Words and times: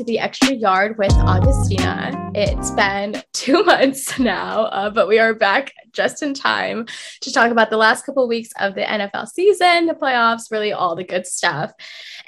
to 0.00 0.04
the 0.04 0.18
Extra 0.18 0.54
Yard 0.54 0.96
with 0.96 1.12
Augustina. 1.12 2.32
It's 2.34 2.70
been 2.70 3.22
two 3.34 3.62
months 3.64 4.18
now, 4.18 4.62
uh, 4.64 4.88
but 4.88 5.06
we 5.06 5.18
are 5.18 5.34
back 5.34 5.74
just 5.92 6.22
in 6.22 6.34
time 6.34 6.86
to 7.20 7.32
talk 7.32 7.50
about 7.50 7.70
the 7.70 7.76
last 7.76 8.04
couple 8.04 8.22
of 8.22 8.28
weeks 8.28 8.50
of 8.58 8.74
the 8.74 8.82
NFL 8.82 9.28
season, 9.28 9.86
the 9.86 9.94
playoffs, 9.94 10.50
really 10.50 10.72
all 10.72 10.96
the 10.96 11.04
good 11.04 11.26
stuff. 11.26 11.72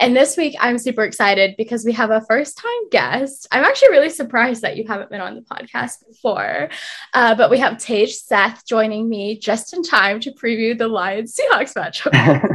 And 0.01 0.17
this 0.17 0.37
week, 0.37 0.57
I'm 0.61 0.79
super 0.79 1.05
excited 1.05 1.55
because 1.57 1.85
we 1.85 1.93
have 1.93 2.11
a 2.11 2.25
first 2.29 2.59
time 2.59 2.89
guest. 2.91 3.47
I'm 3.53 3.65
actually 3.65 3.91
really 3.91 4.11
surprised 4.11 4.63
that 4.63 4.77
you 4.77 4.87
haven't 4.87 5.11
been 5.11 5.21
on 5.21 5.35
the 5.35 5.43
podcast 5.43 6.07
before, 6.07 6.71
uh, 7.15 7.35
but 7.35 7.51
we 7.51 7.59
have 7.59 7.79
Tej 7.79 8.07
Seth 8.07 8.67
joining 8.67 9.09
me 9.09 9.39
just 9.39 9.75
in 9.75 9.83
time 9.83 10.21
to 10.21 10.33
preview 10.33 10.77
the 10.77 10.89
Lions 10.89 11.39
Seahawks 11.39 11.75
matchup. 11.75 12.13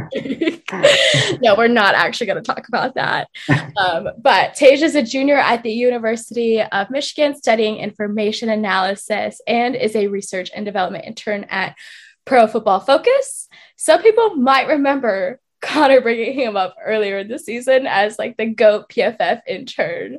no, 1.42 1.54
we're 1.56 1.68
not 1.68 1.94
actually 1.94 2.26
going 2.26 2.42
to 2.42 2.54
talk 2.54 2.68
about 2.68 2.94
that. 2.94 3.28
Um, 3.76 4.08
but 4.18 4.54
Tej 4.54 4.82
is 4.82 4.94
a 4.94 5.02
junior 5.02 5.36
at 5.36 5.62
the 5.62 5.72
University 5.72 6.62
of 6.62 6.90
Michigan 6.90 7.36
studying 7.36 7.76
information 7.76 8.50
analysis 8.50 9.40
and 9.46 9.74
is 9.74 9.96
a 9.96 10.08
research 10.08 10.50
and 10.54 10.64
development 10.64 10.97
intern 11.00 11.44
at 11.44 11.76
Pro 12.24 12.46
Football 12.46 12.80
Focus. 12.80 13.48
Some 13.76 14.02
people 14.02 14.36
might 14.36 14.68
remember 14.68 15.40
Connor 15.60 16.00
bringing 16.00 16.34
him 16.34 16.56
up 16.56 16.76
earlier 16.84 17.18
in 17.18 17.28
the 17.28 17.38
season 17.38 17.86
as 17.86 18.18
like 18.18 18.36
the 18.36 18.46
GOAT 18.46 18.88
PFF 18.88 19.40
intern. 19.46 20.18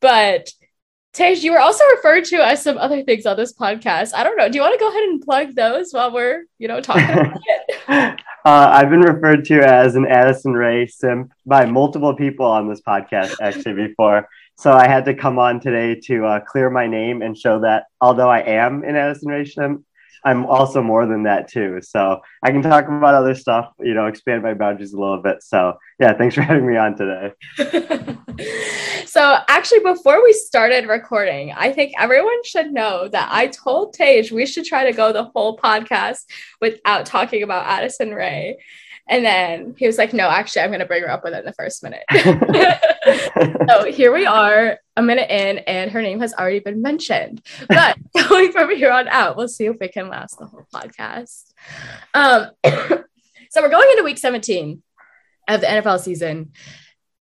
But 0.00 0.50
Tej, 1.14 1.32
you 1.34 1.52
were 1.52 1.60
also 1.60 1.84
referred 1.96 2.24
to 2.26 2.36
as 2.36 2.62
some 2.62 2.78
other 2.78 3.02
things 3.02 3.26
on 3.26 3.36
this 3.36 3.52
podcast. 3.52 4.14
I 4.14 4.22
don't 4.22 4.36
know. 4.36 4.48
Do 4.48 4.56
you 4.56 4.62
want 4.62 4.74
to 4.74 4.78
go 4.78 4.88
ahead 4.88 5.02
and 5.02 5.20
plug 5.20 5.54
those 5.54 5.90
while 5.90 6.12
we're, 6.12 6.44
you 6.58 6.68
know, 6.68 6.80
talking 6.80 7.04
about 7.04 7.40
it? 7.88 8.20
Uh, 8.44 8.70
I've 8.70 8.88
been 8.88 9.00
referred 9.00 9.44
to 9.46 9.60
as 9.60 9.96
an 9.96 10.06
Addison 10.06 10.52
Rae 10.52 10.86
simp 10.86 11.32
by 11.44 11.66
multiple 11.66 12.14
people 12.14 12.46
on 12.46 12.68
this 12.68 12.80
podcast 12.80 13.34
actually 13.42 13.74
before. 13.74 14.28
So 14.56 14.72
I 14.72 14.86
had 14.86 15.04
to 15.06 15.14
come 15.14 15.38
on 15.38 15.60
today 15.60 15.98
to 16.04 16.24
uh, 16.24 16.40
clear 16.40 16.70
my 16.70 16.86
name 16.86 17.20
and 17.22 17.36
show 17.36 17.60
that 17.60 17.86
although 18.00 18.30
I 18.30 18.40
am 18.40 18.84
an 18.84 18.96
Addison 18.96 19.28
Rae 19.28 19.44
simp, 19.44 19.84
I'm 20.24 20.46
also 20.46 20.82
more 20.82 21.06
than 21.06 21.24
that 21.24 21.48
too. 21.48 21.80
So 21.82 22.20
I 22.42 22.50
can 22.50 22.62
talk 22.62 22.86
about 22.86 23.14
other 23.14 23.34
stuff, 23.34 23.72
you 23.80 23.94
know, 23.94 24.06
expand 24.06 24.42
my 24.42 24.54
boundaries 24.54 24.92
a 24.92 24.98
little 24.98 25.22
bit. 25.22 25.42
So 25.42 25.78
yeah, 26.00 26.14
thanks 26.14 26.34
for 26.34 26.42
having 26.42 26.66
me 26.66 26.76
on 26.76 26.96
today. 26.96 27.32
so 29.06 29.38
actually, 29.48 29.80
before 29.80 30.22
we 30.22 30.32
started 30.32 30.86
recording, 30.86 31.52
I 31.52 31.72
think 31.72 31.92
everyone 31.98 32.42
should 32.44 32.72
know 32.72 33.08
that 33.08 33.28
I 33.32 33.48
told 33.48 33.94
Tej 33.94 34.30
we 34.32 34.46
should 34.46 34.64
try 34.64 34.84
to 34.84 34.92
go 34.92 35.12
the 35.12 35.24
whole 35.24 35.56
podcast 35.56 36.24
without 36.60 37.06
talking 37.06 37.42
about 37.42 37.66
Addison 37.66 38.14
Rae. 38.14 38.58
And 39.08 39.24
then 39.24 39.74
he 39.78 39.86
was 39.86 39.96
like, 39.96 40.12
no, 40.12 40.28
actually, 40.28 40.62
I'm 40.62 40.70
going 40.70 40.80
to 40.80 40.86
bring 40.86 41.02
her 41.02 41.10
up 41.10 41.24
within 41.24 41.44
the 41.44 41.54
first 41.54 41.82
minute. 41.82 42.04
so 43.68 43.90
here 43.90 44.12
we 44.12 44.26
are, 44.26 44.78
a 44.98 45.02
minute 45.02 45.30
in, 45.30 45.58
and 45.58 45.90
her 45.92 46.02
name 46.02 46.20
has 46.20 46.34
already 46.34 46.58
been 46.58 46.82
mentioned. 46.82 47.40
But 47.68 47.96
going 48.28 48.52
from 48.52 48.74
here 48.74 48.90
on 48.90 49.08
out, 49.08 49.36
we'll 49.36 49.48
see 49.48 49.66
if 49.66 49.76
we 49.80 49.88
can 49.88 50.08
last 50.08 50.38
the 50.38 50.46
whole 50.46 50.66
podcast. 50.74 51.52
Um, 52.12 52.48
so 52.64 53.62
we're 53.62 53.70
going 53.70 53.88
into 53.92 54.02
week 54.02 54.18
17 54.18 54.82
of 55.48 55.60
the 55.60 55.66
NFL 55.66 56.00
season. 56.00 56.52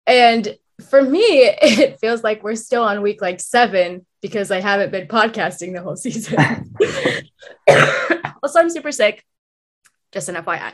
And 0.06 0.58
for 0.88 1.02
me, 1.02 1.20
it 1.62 2.00
feels 2.00 2.24
like 2.24 2.42
we're 2.42 2.56
still 2.56 2.82
on 2.82 3.02
week 3.02 3.22
like 3.22 3.40
seven 3.40 4.06
because 4.20 4.50
I 4.50 4.60
haven't 4.60 4.90
been 4.90 5.08
podcasting 5.08 5.72
the 5.72 5.82
whole 5.82 5.96
season. 5.96 6.36
also, 8.42 8.60
I'm 8.60 8.70
super 8.70 8.92
sick. 8.92 9.24
Just 10.12 10.28
an 10.28 10.34
FYI. 10.34 10.72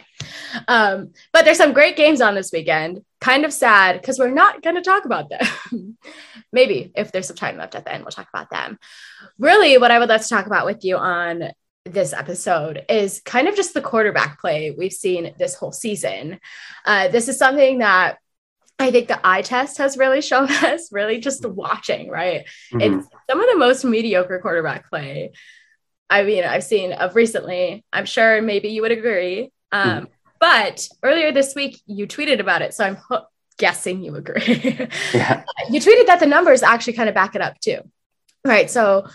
Um, 0.67 1.13
but 1.33 1.45
there's 1.45 1.59
some 1.59 1.73
great 1.73 1.97
games 1.97 2.21
on 2.21 2.35
this 2.35 2.51
weekend. 2.53 3.05
Kind 3.21 3.45
of 3.45 3.53
sad 3.53 4.01
because 4.01 4.19
we're 4.19 4.31
not 4.31 4.63
going 4.63 4.77
to 4.77 4.83
talk 4.83 5.05
about 5.05 5.31
them. 5.31 5.97
Maybe 6.53 6.91
if 6.97 7.13
there's 7.13 7.29
some 7.29 7.37
time 7.37 7.57
left 7.57 7.75
at 7.75 7.85
the 7.85 7.93
end, 7.93 8.05
we'll 8.05 8.11
talk 8.11 8.29
about 8.33 8.51
them. 8.51 8.79
Really, 9.39 9.79
what 9.79 9.91
I 9.91 9.99
would 9.99 10.09
love 10.09 10.23
to 10.23 10.29
talk 10.29 10.47
about 10.47 10.67
with 10.67 10.85
you 10.85 10.97
on 10.97 11.53
this 11.85 12.13
episode 12.13 12.85
is 12.89 13.21
kind 13.25 13.49
of 13.49 13.57
just 13.57 13.75
the 13.75 13.81
quarterback 13.81 14.41
play 14.41 14.75
we've 14.77 14.93
seen 14.93 15.35
this 15.39 15.55
whole 15.55 15.73
season. 15.73 16.41
Uh, 16.85 17.09
this 17.09 17.29
is 17.29 17.39
something 17.39 17.79
that 17.79 18.19
I 18.79 18.91
think 18.91 19.09
the 19.09 19.21
eye 19.27 19.43
test 19.43 19.79
has 19.79 19.99
really 19.99 20.21
shown 20.21 20.51
us, 20.65 20.93
really 20.93 21.19
just 21.19 21.45
watching, 21.47 22.09
right? 22.09 22.47
Mm-hmm. 22.73 22.81
It's 22.81 23.09
some 23.29 23.41
of 23.41 23.49
the 23.51 23.59
most 23.59 23.85
mediocre 23.85 24.39
quarterback 24.41 24.89
play 24.89 25.33
I 26.11 26.23
mean, 26.23 26.45
I've 26.45 26.65
seen 26.65 26.93
of 26.93 27.15
recently. 27.17 27.85
I'm 27.93 28.07
sure 28.07 28.41
maybe 28.41 28.69
you 28.69 28.83
would 28.83 28.93
agree. 28.93 29.53
Um, 29.73 29.89
mm. 29.89 30.07
But 30.41 30.89
earlier 31.03 31.33
this 31.33 31.55
week, 31.55 31.81
you 31.87 32.07
tweeted 32.07 32.41
about 32.41 32.63
it. 32.63 32.75
So 32.75 32.85
I'm 32.85 32.97
ho- 32.97 33.27
guessing 33.59 34.03
you 34.03 34.15
agree. 34.17 34.89
yeah. 35.15 35.45
You 35.71 35.81
tweeted 35.81 36.07
that 36.07 36.19
the 36.19 36.27
numbers 36.27 36.63
actually 36.63 36.95
kind 36.95 37.11
of 37.11 37.15
back 37.15 37.35
it 37.35 37.43
up 37.43 37.61
too. 37.61 37.81
Right. 38.43 38.71
So 38.71 39.07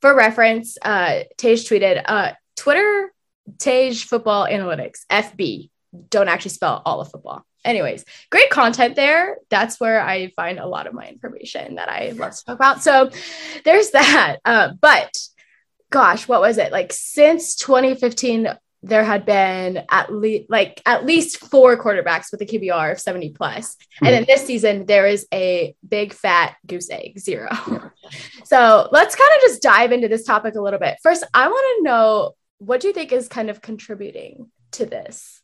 for 0.00 0.12
reference, 0.16 0.76
uh, 0.82 1.20
Tej 1.36 1.54
tweeted 1.54 2.02
uh, 2.04 2.32
Twitter 2.56 3.12
Tej 3.58 3.94
Football 3.94 4.46
Analytics, 4.46 5.06
FB. 5.10 5.70
Don't 6.08 6.28
actually 6.28 6.50
spell 6.50 6.82
all 6.84 7.00
of 7.00 7.10
football. 7.10 7.44
Anyways, 7.64 8.04
great 8.30 8.50
content 8.50 8.96
there. 8.96 9.36
That's 9.50 9.78
where 9.78 10.00
I 10.00 10.28
find 10.28 10.58
a 10.58 10.66
lot 10.66 10.86
of 10.86 10.94
my 10.94 11.06
information 11.06 11.74
that 11.74 11.88
I 11.88 12.10
love 12.16 12.34
to 12.34 12.44
talk 12.44 12.54
about. 12.54 12.82
So 12.82 13.10
there's 13.64 13.90
that. 13.90 14.38
Uh, 14.44 14.70
but 14.80 15.12
gosh, 15.90 16.26
what 16.28 16.40
was 16.40 16.58
it? 16.58 16.72
Like 16.72 16.92
since 16.92 17.54
2015, 17.56 18.48
there 18.82 19.04
had 19.04 19.26
been 19.26 19.84
at 19.90 20.12
least 20.12 20.48
like 20.48 20.80
at 20.86 21.04
least 21.04 21.38
four 21.50 21.76
quarterbacks 21.76 22.32
with 22.32 22.40
a 22.40 22.46
QBR 22.46 22.92
of 22.92 23.00
70 23.00 23.30
plus. 23.30 23.74
Mm-hmm. 23.74 24.06
And 24.06 24.14
then 24.14 24.24
this 24.26 24.46
season 24.46 24.86
there 24.86 25.06
is 25.06 25.26
a 25.34 25.74
big 25.86 26.14
fat 26.14 26.56
goose 26.66 26.88
egg, 26.90 27.18
zero. 27.18 27.50
so 28.44 28.88
let's 28.90 29.14
kind 29.14 29.30
of 29.36 29.42
just 29.42 29.62
dive 29.62 29.92
into 29.92 30.08
this 30.08 30.24
topic 30.24 30.54
a 30.54 30.62
little 30.62 30.80
bit. 30.80 30.96
First, 31.02 31.24
I 31.34 31.48
want 31.48 31.78
to 31.78 31.84
know 31.84 32.34
what 32.58 32.80
do 32.80 32.88
you 32.88 32.94
think 32.94 33.12
is 33.12 33.28
kind 33.28 33.50
of 33.50 33.60
contributing 33.60 34.50
to 34.72 34.86
this? 34.86 35.42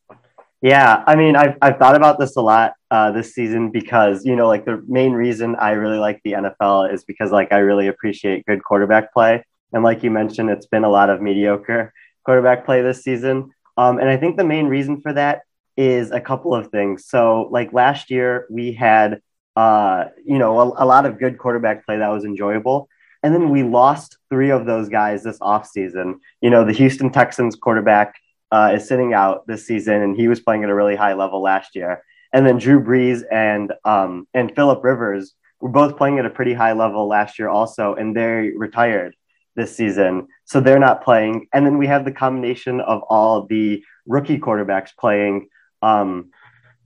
Yeah, 0.62 1.04
I 1.06 1.16
mean, 1.16 1.36
I've, 1.36 1.56
I've 1.60 1.78
thought 1.78 1.96
about 1.96 2.18
this 2.18 2.36
a 2.36 2.40
lot 2.40 2.74
uh, 2.90 3.12
this 3.12 3.34
season 3.34 3.70
because, 3.70 4.24
you 4.24 4.36
know, 4.36 4.48
like 4.48 4.64
the 4.64 4.82
main 4.88 5.12
reason 5.12 5.54
I 5.56 5.72
really 5.72 5.98
like 5.98 6.20
the 6.24 6.32
NFL 6.32 6.92
is 6.92 7.04
because, 7.04 7.30
like, 7.30 7.52
I 7.52 7.58
really 7.58 7.88
appreciate 7.88 8.46
good 8.46 8.64
quarterback 8.64 9.12
play. 9.12 9.44
And 9.76 9.84
like 9.84 10.02
you 10.02 10.10
mentioned, 10.10 10.48
it's 10.48 10.64
been 10.64 10.84
a 10.84 10.88
lot 10.88 11.10
of 11.10 11.20
mediocre 11.20 11.92
quarterback 12.24 12.64
play 12.64 12.80
this 12.80 13.04
season. 13.04 13.50
Um, 13.76 13.98
and 13.98 14.08
I 14.08 14.16
think 14.16 14.38
the 14.38 14.44
main 14.44 14.68
reason 14.68 15.02
for 15.02 15.12
that 15.12 15.42
is 15.76 16.10
a 16.12 16.20
couple 16.20 16.54
of 16.54 16.68
things. 16.68 17.04
So, 17.06 17.50
like 17.50 17.74
last 17.74 18.10
year, 18.10 18.46
we 18.48 18.72
had, 18.72 19.20
uh, 19.54 20.06
you 20.24 20.38
know, 20.38 20.58
a, 20.58 20.84
a, 20.84 20.86
lot 20.86 21.04
of 21.04 21.18
good 21.18 21.36
quarterback 21.36 21.84
play 21.84 21.98
that 21.98 22.08
was 22.08 22.24
enjoyable. 22.24 22.88
And 23.22 23.34
then 23.34 23.50
we 23.50 23.64
lost 23.64 24.16
three 24.30 24.48
of 24.48 24.64
those 24.64 24.88
guys 24.88 25.22
this 25.22 25.38
offseason. 25.40 26.20
You 26.40 26.48
know, 26.48 26.64
the 26.64 26.72
Houston 26.72 27.10
Texans 27.10 27.54
quarterback 27.54 28.14
uh, 28.50 28.72
is 28.76 28.88
sitting 28.88 29.12
out 29.12 29.46
this 29.46 29.66
season, 29.66 30.00
and 30.00 30.16
he 30.16 30.26
was 30.26 30.40
playing 30.40 30.64
at 30.64 30.70
a 30.70 30.74
really 30.74 30.96
high 30.96 31.12
level 31.12 31.42
last 31.42 31.76
year. 31.76 32.02
And 32.32 32.46
then 32.46 32.56
Drew 32.56 32.82
Brees 32.82 33.24
and 33.30 33.74
um, 33.84 34.26
and 34.32 34.54
Philip 34.56 34.82
Rivers 34.82 35.34
were 35.60 35.68
both 35.68 35.98
playing 35.98 36.18
at 36.18 36.24
a 36.24 36.30
pretty 36.30 36.54
high 36.54 36.72
level 36.72 37.06
last 37.06 37.38
year, 37.38 37.50
also, 37.50 37.94
and 37.94 38.16
they 38.16 38.52
retired 38.56 39.14
this 39.56 39.76
season. 39.76 40.28
So 40.44 40.60
they're 40.60 40.78
not 40.78 41.02
playing. 41.02 41.48
And 41.52 41.66
then 41.66 41.78
we 41.78 41.86
have 41.86 42.04
the 42.04 42.12
combination 42.12 42.80
of 42.80 43.02
all 43.08 43.46
the 43.46 43.82
rookie 44.06 44.38
quarterbacks 44.38 44.90
playing, 44.98 45.48
um, 45.82 46.30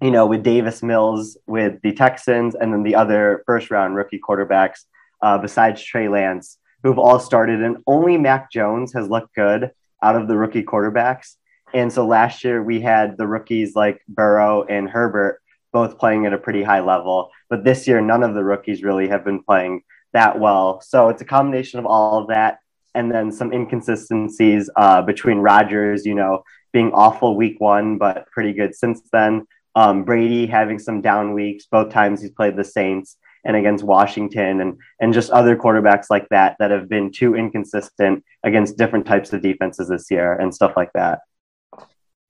you 0.01 0.11
know, 0.11 0.27
with 0.27 0.43
Davis 0.43 0.83
Mills 0.83 1.37
with 1.47 1.81
the 1.83 1.93
Texans 1.93 2.55
and 2.55 2.73
then 2.73 2.83
the 2.83 2.95
other 2.95 3.43
first 3.47 3.71
round 3.71 3.97
rookie 3.97 4.21
quarterbacks 4.27 4.85
uh, 5.23 5.37
besides 5.37 5.83
Trey 5.83 6.09
Lance, 6.09 6.59
who've 6.83 6.99
all 6.99 7.21
started. 7.21 7.63
And 7.63 7.79
only 7.87 8.17
Mac 8.17 8.51
Jones 8.51 8.93
has 8.95 9.09
looked 9.09 9.35
good 9.35 9.71
out 10.03 10.17
of 10.17 10.29
the 10.29 10.37
rookie 10.37 10.63
quarterbacks. 10.63 11.37
And 11.75 11.93
so 11.93 12.07
last 12.07 12.43
year 12.43 12.63
we 12.63 12.81
had 12.81 13.17
the 13.19 13.27
rookies 13.27 13.77
like 13.77 14.01
Burrow 14.09 14.65
and 14.65 14.89
Herbert 14.89 15.41
both 15.73 15.99
playing 15.99 16.27
at 16.27 16.33
a 16.33 16.39
pretty 16.39 16.63
high 16.63 16.81
level. 16.81 17.31
But 17.49 17.65
this 17.65 17.87
year, 17.87 18.01
none 18.01 18.23
of 18.23 18.35
the 18.35 18.45
rookies 18.45 18.83
really 18.83 19.09
have 19.09 19.25
been 19.25 19.43
playing 19.43 19.83
that 20.13 20.39
well. 20.39 20.81
So 20.81 21.09
it's 21.09 21.23
a 21.23 21.27
combination 21.27 21.79
of 21.79 21.87
all 21.87 22.21
of 22.21 22.29
that 22.29 22.59
and 22.95 23.11
then 23.11 23.31
some 23.31 23.53
inconsistencies 23.53 24.69
uh, 24.77 25.03
between 25.03 25.39
Rodgers, 25.39 26.05
you 26.05 26.15
know, 26.15 26.43
being 26.73 26.93
awful 26.93 27.37
week 27.37 27.61
one, 27.61 27.99
but 27.99 28.27
pretty 28.31 28.53
good 28.53 28.75
since 28.75 29.01
then. 29.13 29.47
Um, 29.75 30.05
Brady 30.05 30.47
having 30.47 30.79
some 30.79 31.01
down 31.01 31.33
weeks, 31.33 31.67
both 31.67 31.93
times 31.93 32.21
he's 32.21 32.33
played 32.33 32.57
the 32.57 32.65
Saints 32.65 33.17
and 33.45 33.57
against 33.57 33.85
Washington, 33.85 34.61
and 34.61 34.79
and 35.01 35.15
just 35.15 35.31
other 35.31 35.57
quarterbacks 35.57 36.07
like 36.11 36.29
that 36.31 36.57
that 36.59 36.71
have 36.71 36.89
been 36.89 37.11
too 37.13 37.35
inconsistent 37.37 38.25
against 38.45 38.77
different 38.77 39.07
types 39.07 39.33
of 39.33 39.43
defenses 39.43 39.89
this 39.89 40.11
year 40.11 40.35
and 40.35 40.55
stuff 40.55 40.73
like 40.77 40.93
that. 40.95 41.21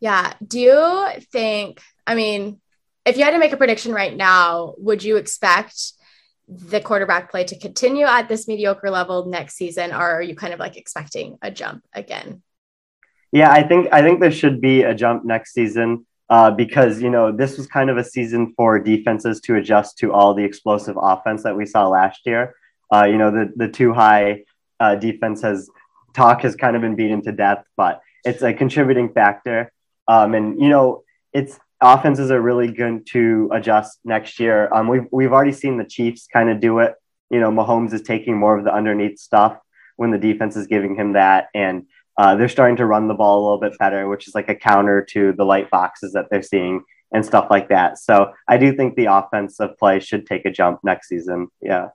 Yeah. 0.00 0.34
Do 0.46 0.60
you 0.60 1.08
think? 1.32 1.80
I 2.06 2.14
mean, 2.14 2.60
if 3.04 3.16
you 3.16 3.24
had 3.24 3.32
to 3.32 3.38
make 3.38 3.52
a 3.52 3.56
prediction 3.56 3.92
right 3.92 4.14
now, 4.14 4.74
would 4.78 5.02
you 5.02 5.16
expect? 5.16 5.92
The 6.50 6.80
quarterback 6.80 7.30
play 7.30 7.44
to 7.44 7.58
continue 7.58 8.04
at 8.04 8.28
this 8.28 8.48
mediocre 8.48 8.90
level 8.90 9.26
next 9.26 9.54
season, 9.54 9.92
or 9.92 10.10
are 10.16 10.22
you 10.22 10.34
kind 10.34 10.52
of 10.52 10.58
like 10.58 10.76
expecting 10.76 11.38
a 11.42 11.50
jump 11.50 11.84
again? 11.92 12.42
Yeah, 13.32 13.52
I 13.52 13.62
think 13.62 13.88
I 13.92 14.02
think 14.02 14.20
there 14.20 14.32
should 14.32 14.60
be 14.60 14.82
a 14.82 14.94
jump 14.94 15.24
next 15.24 15.54
season. 15.54 16.06
uh, 16.30 16.50
because 16.50 17.02
you 17.02 17.10
know 17.10 17.32
this 17.32 17.58
was 17.58 17.66
kind 17.66 17.90
of 17.90 17.98
a 17.98 18.04
season 18.04 18.54
for 18.56 18.78
defenses 18.78 19.40
to 19.40 19.56
adjust 19.56 19.98
to 19.98 20.12
all 20.12 20.32
the 20.32 20.44
explosive 20.44 20.96
offense 20.98 21.42
that 21.42 21.56
we 21.56 21.66
saw 21.66 21.88
last 21.88 22.20
year. 22.24 22.54
Uh, 22.94 23.04
you 23.04 23.18
know 23.18 23.30
the 23.30 23.52
the 23.56 23.68
too 23.68 23.92
high 23.92 24.44
uh, 24.78 24.94
defense 24.94 25.42
has 25.42 25.68
talk 26.14 26.42
has 26.42 26.54
kind 26.56 26.76
of 26.76 26.82
been 26.82 26.94
beaten 26.94 27.20
to 27.22 27.32
death, 27.32 27.64
but 27.76 28.00
it's 28.24 28.42
a 28.42 28.54
contributing 28.54 29.12
factor. 29.12 29.72
Um, 30.06 30.34
and 30.34 30.60
you 30.62 30.68
know 30.68 31.02
it's 31.32 31.58
offenses 31.80 32.30
are 32.30 32.40
really 32.40 32.70
going 32.72 33.04
to 33.06 33.48
adjust 33.52 34.00
next 34.04 34.38
year. 34.38 34.72
Um, 34.72 34.88
we've 34.88 35.06
we've 35.10 35.32
already 35.32 35.52
seen 35.52 35.78
the 35.78 35.84
Chiefs 35.84 36.26
kind 36.32 36.50
of 36.50 36.60
do 36.60 36.78
it. 36.80 36.94
You 37.30 37.40
know 37.40 37.50
Mahomes 37.50 37.92
is 37.92 38.02
taking 38.02 38.36
more 38.36 38.58
of 38.58 38.64
the 38.64 38.74
underneath 38.74 39.18
stuff 39.18 39.58
when 39.96 40.10
the 40.10 40.18
defense 40.18 40.56
is 40.56 40.66
giving 40.66 40.96
him 40.96 41.12
that, 41.12 41.48
and 41.54 41.86
uh, 42.18 42.36
they're 42.36 42.48
starting 42.48 42.76
to 42.76 42.86
run 42.86 43.08
the 43.08 43.14
ball 43.14 43.40
a 43.40 43.42
little 43.42 43.60
bit 43.60 43.78
better, 43.78 44.08
which 44.08 44.28
is 44.28 44.34
like 44.34 44.48
a 44.48 44.54
counter 44.54 45.06
to 45.10 45.32
the 45.32 45.44
light 45.44 45.70
boxes 45.70 46.12
that 46.12 46.26
they're 46.30 46.42
seeing 46.42 46.82
and 47.12 47.24
stuff 47.24 47.48
like 47.50 47.68
that. 47.68 47.98
So 47.98 48.32
I 48.48 48.56
do 48.56 48.74
think 48.74 48.94
the 48.94 49.06
offensive 49.06 49.76
play 49.78 50.00
should 50.00 50.26
take 50.26 50.44
a 50.44 50.50
jump 50.50 50.80
next 50.84 51.08
season. 51.08 51.48
Yeah. 51.60 51.88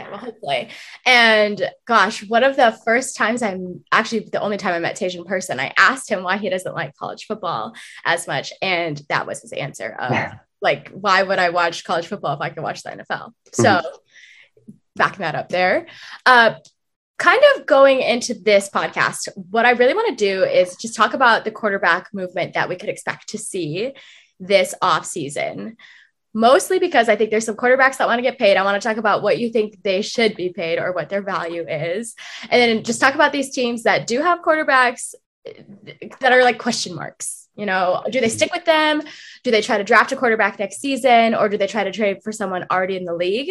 Yeah, 0.00 0.16
hopefully. 0.16 0.68
And 1.04 1.70
gosh, 1.86 2.26
one 2.26 2.44
of 2.44 2.56
the 2.56 2.78
first 2.84 3.16
times 3.16 3.42
I'm 3.42 3.84
actually 3.92 4.28
the 4.32 4.40
only 4.40 4.56
time 4.56 4.74
I 4.74 4.78
met 4.78 4.96
Tej 4.96 5.16
in 5.16 5.24
person, 5.24 5.60
I 5.60 5.72
asked 5.76 6.10
him 6.10 6.22
why 6.22 6.38
he 6.38 6.48
doesn't 6.48 6.74
like 6.74 6.96
college 6.96 7.26
football 7.26 7.74
as 8.04 8.26
much. 8.26 8.52
And 8.62 9.00
that 9.08 9.26
was 9.26 9.42
his 9.42 9.52
answer 9.52 9.96
of 9.98 10.32
like, 10.62 10.90
why 10.90 11.22
would 11.22 11.38
I 11.38 11.50
watch 11.50 11.84
college 11.84 12.06
football 12.06 12.34
if 12.34 12.40
I 12.40 12.50
could 12.50 12.62
watch 12.62 12.82
the 12.82 12.90
NFL? 12.90 13.32
So 13.52 13.64
mm-hmm. 13.64 14.72
backing 14.96 15.20
that 15.20 15.34
up 15.34 15.48
there. 15.48 15.86
Uh, 16.24 16.54
kind 17.18 17.42
of 17.54 17.66
going 17.66 18.00
into 18.00 18.32
this 18.32 18.70
podcast, 18.70 19.28
what 19.34 19.66
I 19.66 19.72
really 19.72 19.94
want 19.94 20.16
to 20.16 20.24
do 20.24 20.42
is 20.42 20.76
just 20.76 20.96
talk 20.96 21.12
about 21.12 21.44
the 21.44 21.50
quarterback 21.50 22.08
movement 22.14 22.54
that 22.54 22.68
we 22.68 22.76
could 22.76 22.88
expect 22.88 23.28
to 23.30 23.38
see 23.38 23.92
this 24.40 24.74
off 24.80 25.04
season. 25.04 25.76
Mostly 26.32 26.78
because 26.78 27.08
I 27.08 27.16
think 27.16 27.30
there's 27.30 27.44
some 27.44 27.56
quarterbacks 27.56 27.96
that 27.96 28.06
want 28.06 28.18
to 28.18 28.22
get 28.22 28.38
paid. 28.38 28.56
I 28.56 28.62
want 28.62 28.80
to 28.80 28.88
talk 28.88 28.98
about 28.98 29.22
what 29.22 29.38
you 29.38 29.50
think 29.50 29.82
they 29.82 30.00
should 30.00 30.36
be 30.36 30.50
paid 30.50 30.78
or 30.78 30.92
what 30.92 31.08
their 31.08 31.22
value 31.22 31.66
is. 31.68 32.14
And 32.48 32.60
then 32.60 32.84
just 32.84 33.00
talk 33.00 33.14
about 33.14 33.32
these 33.32 33.50
teams 33.50 33.82
that 33.82 34.06
do 34.06 34.22
have 34.22 34.40
quarterbacks 34.40 35.14
that 36.20 36.32
are 36.32 36.44
like 36.44 36.58
question 36.58 36.94
marks. 36.94 37.48
You 37.56 37.66
know, 37.66 38.04
do 38.10 38.20
they 38.20 38.28
stick 38.28 38.52
with 38.52 38.64
them? 38.64 39.02
Do 39.42 39.50
they 39.50 39.60
try 39.60 39.76
to 39.76 39.84
draft 39.84 40.12
a 40.12 40.16
quarterback 40.16 40.58
next 40.58 40.80
season 40.80 41.34
or 41.34 41.48
do 41.48 41.58
they 41.58 41.66
try 41.66 41.84
to 41.84 41.90
trade 41.90 42.22
for 42.22 42.32
someone 42.32 42.64
already 42.70 42.96
in 42.96 43.04
the 43.04 43.14
league? 43.14 43.50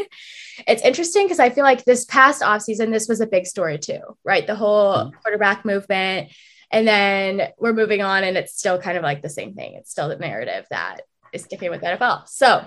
It's 0.68 0.82
interesting 0.82 1.26
because 1.26 1.40
I 1.40 1.50
feel 1.50 1.64
like 1.64 1.84
this 1.84 2.06
past 2.06 2.42
offseason, 2.42 2.92
this 2.92 3.08
was 3.08 3.20
a 3.22 3.28
big 3.28 3.46
story 3.46 3.78
too, 3.78 4.00
right? 4.24 4.48
The 4.48 4.56
whole 4.56 4.96
mm-hmm. 4.96 5.18
quarterback 5.22 5.66
movement. 5.66 6.32
And 6.72 6.88
then 6.88 7.50
we're 7.58 7.74
moving 7.74 8.02
on 8.02 8.24
and 8.24 8.38
it's 8.38 8.58
still 8.58 8.80
kind 8.80 8.98
of 8.98 9.04
like 9.04 9.22
the 9.22 9.30
same 9.30 9.54
thing. 9.54 9.74
It's 9.76 9.92
still 9.92 10.08
the 10.08 10.16
narrative 10.16 10.66
that 10.70 11.02
is 11.34 11.44
sticking 11.44 11.72
with 11.72 11.82
NFL. 11.82 12.28
So 12.28 12.66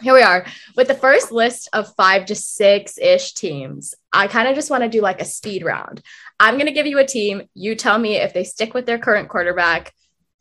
here 0.00 0.14
we 0.14 0.22
are 0.22 0.46
with 0.76 0.88
the 0.88 0.94
first 0.94 1.32
list 1.32 1.68
of 1.72 1.94
five 1.96 2.26
to 2.26 2.34
six 2.34 2.96
ish 2.98 3.34
teams. 3.34 3.94
I 4.12 4.28
kind 4.28 4.48
of 4.48 4.54
just 4.54 4.70
want 4.70 4.84
to 4.84 4.88
do 4.88 5.00
like 5.00 5.20
a 5.20 5.24
speed 5.24 5.64
round. 5.64 6.00
I'm 6.38 6.54
going 6.54 6.66
to 6.66 6.72
give 6.72 6.86
you 6.86 6.98
a 6.98 7.06
team. 7.06 7.42
You 7.54 7.74
tell 7.74 7.98
me 7.98 8.16
if 8.16 8.32
they 8.32 8.44
stick 8.44 8.72
with 8.72 8.86
their 8.86 8.98
current 8.98 9.28
quarterback, 9.28 9.92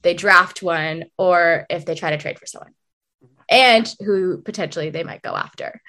they 0.01 0.13
draft 0.13 0.61
one, 0.61 1.05
or 1.17 1.65
if 1.69 1.85
they 1.85 1.95
try 1.95 2.11
to 2.11 2.17
trade 2.17 2.39
for 2.39 2.45
someone 2.45 2.73
and 3.49 3.93
who 3.99 4.41
potentially 4.41 4.91
they 4.91 5.03
might 5.03 5.21
go 5.21 5.35
after. 5.35 5.81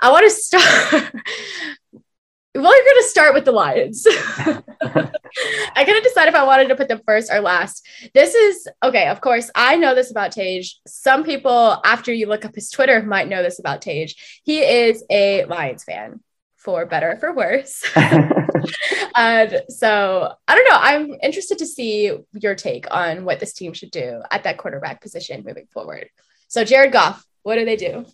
I 0.00 0.12
want 0.12 0.24
to 0.24 0.30
start. 0.34 1.12
Well, 2.58 2.76
you're 2.76 2.84
going 2.84 3.02
to 3.02 3.08
start 3.08 3.34
with 3.34 3.44
the 3.44 3.52
Lions. 3.52 4.06
I 5.76 5.84
couldn't 5.84 6.02
decide 6.02 6.28
if 6.28 6.34
I 6.34 6.44
wanted 6.44 6.68
to 6.68 6.76
put 6.76 6.88
them 6.88 7.00
first 7.06 7.32
or 7.32 7.40
last. 7.40 7.86
This 8.14 8.34
is 8.34 8.68
okay. 8.82 9.08
Of 9.08 9.20
course, 9.20 9.50
I 9.54 9.76
know 9.76 9.94
this 9.94 10.10
about 10.10 10.32
Tej. 10.32 10.64
Some 10.86 11.24
people, 11.24 11.80
after 11.84 12.12
you 12.12 12.26
look 12.26 12.44
up 12.44 12.54
his 12.54 12.70
Twitter, 12.70 13.02
might 13.02 13.28
know 13.28 13.42
this 13.42 13.58
about 13.58 13.82
Tej. 13.82 14.08
He 14.42 14.60
is 14.60 15.04
a 15.10 15.44
Lions 15.44 15.84
fan, 15.84 16.20
for 16.56 16.84
better 16.86 17.12
or 17.12 17.16
for 17.16 17.32
worse. 17.32 17.84
and 17.94 18.34
um, 19.54 19.60
so 19.68 20.32
I 20.46 20.54
don't 20.54 20.68
know. 20.68 20.78
I'm 20.78 21.18
interested 21.22 21.58
to 21.58 21.66
see 21.66 22.12
your 22.32 22.54
take 22.54 22.86
on 22.90 23.24
what 23.24 23.40
this 23.40 23.52
team 23.52 23.72
should 23.72 23.92
do 23.92 24.20
at 24.30 24.42
that 24.44 24.58
quarterback 24.58 25.00
position 25.00 25.44
moving 25.46 25.66
forward. 25.72 26.10
So, 26.48 26.64
Jared 26.64 26.92
Goff, 26.92 27.24
what 27.42 27.56
do 27.56 27.64
they 27.64 27.76
do? 27.76 28.06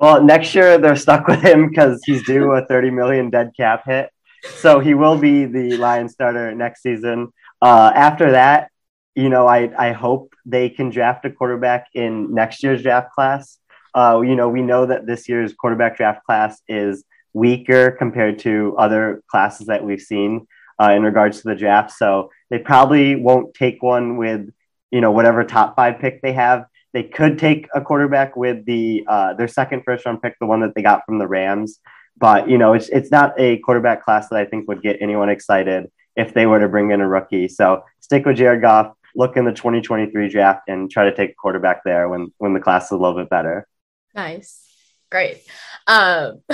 Well, 0.00 0.22
next 0.24 0.54
year 0.54 0.78
they're 0.78 0.96
stuck 0.96 1.26
with 1.28 1.42
him 1.42 1.68
because 1.68 2.00
he's 2.06 2.24
due 2.24 2.52
a 2.52 2.64
30 2.64 2.90
million 2.90 3.28
dead 3.28 3.50
cap 3.54 3.84
hit. 3.84 4.10
So 4.56 4.80
he 4.80 4.94
will 4.94 5.18
be 5.18 5.44
the 5.44 5.76
Lion 5.76 6.08
starter 6.08 6.54
next 6.54 6.82
season. 6.82 7.32
Uh, 7.60 7.92
after 7.94 8.32
that, 8.32 8.70
you 9.14 9.28
know, 9.28 9.46
I, 9.46 9.70
I 9.78 9.92
hope 9.92 10.34
they 10.46 10.70
can 10.70 10.88
draft 10.88 11.26
a 11.26 11.30
quarterback 11.30 11.88
in 11.94 12.32
next 12.32 12.62
year's 12.62 12.82
draft 12.82 13.12
class. 13.12 13.58
Uh, 13.94 14.22
you 14.24 14.36
know, 14.36 14.48
we 14.48 14.62
know 14.62 14.86
that 14.86 15.06
this 15.06 15.28
year's 15.28 15.52
quarterback 15.52 15.98
draft 15.98 16.24
class 16.24 16.62
is 16.66 17.04
weaker 17.34 17.90
compared 17.90 18.38
to 18.38 18.74
other 18.78 19.22
classes 19.30 19.66
that 19.66 19.84
we've 19.84 20.00
seen 20.00 20.46
uh, 20.80 20.92
in 20.92 21.02
regards 21.02 21.42
to 21.42 21.48
the 21.48 21.54
draft. 21.54 21.90
So 21.92 22.30
they 22.48 22.58
probably 22.58 23.16
won't 23.16 23.52
take 23.52 23.82
one 23.82 24.16
with, 24.16 24.48
you 24.90 25.02
know, 25.02 25.10
whatever 25.10 25.44
top 25.44 25.76
five 25.76 25.98
pick 25.98 26.22
they 26.22 26.32
have. 26.32 26.64
They 26.92 27.04
could 27.04 27.38
take 27.38 27.68
a 27.74 27.80
quarterback 27.80 28.36
with 28.36 28.64
the 28.66 29.04
uh, 29.08 29.34
their 29.34 29.48
second 29.48 29.82
first 29.84 30.06
round 30.06 30.22
pick, 30.22 30.36
the 30.40 30.46
one 30.46 30.60
that 30.60 30.74
they 30.74 30.82
got 30.82 31.04
from 31.06 31.18
the 31.18 31.28
Rams. 31.28 31.80
But 32.16 32.48
you 32.48 32.58
know, 32.58 32.72
it's 32.72 32.88
it's 32.88 33.10
not 33.10 33.34
a 33.38 33.58
quarterback 33.58 34.04
class 34.04 34.28
that 34.28 34.36
I 34.36 34.44
think 34.44 34.68
would 34.68 34.82
get 34.82 34.98
anyone 35.00 35.30
excited 35.30 35.90
if 36.16 36.34
they 36.34 36.46
were 36.46 36.58
to 36.58 36.68
bring 36.68 36.90
in 36.90 37.00
a 37.00 37.08
rookie. 37.08 37.48
So 37.48 37.84
stick 38.00 38.26
with 38.26 38.36
Jared 38.36 38.62
Goff. 38.62 38.94
Look 39.16 39.36
in 39.36 39.44
the 39.44 39.52
2023 39.52 40.28
draft 40.28 40.68
and 40.68 40.90
try 40.90 41.04
to 41.04 41.14
take 41.14 41.30
a 41.30 41.34
quarterback 41.34 41.82
there 41.84 42.08
when 42.08 42.32
when 42.38 42.54
the 42.54 42.60
class 42.60 42.86
is 42.86 42.92
a 42.92 42.96
little 42.96 43.16
bit 43.16 43.30
better. 43.30 43.66
Nice, 44.14 44.66
great. 45.10 45.42
Um, 45.86 46.42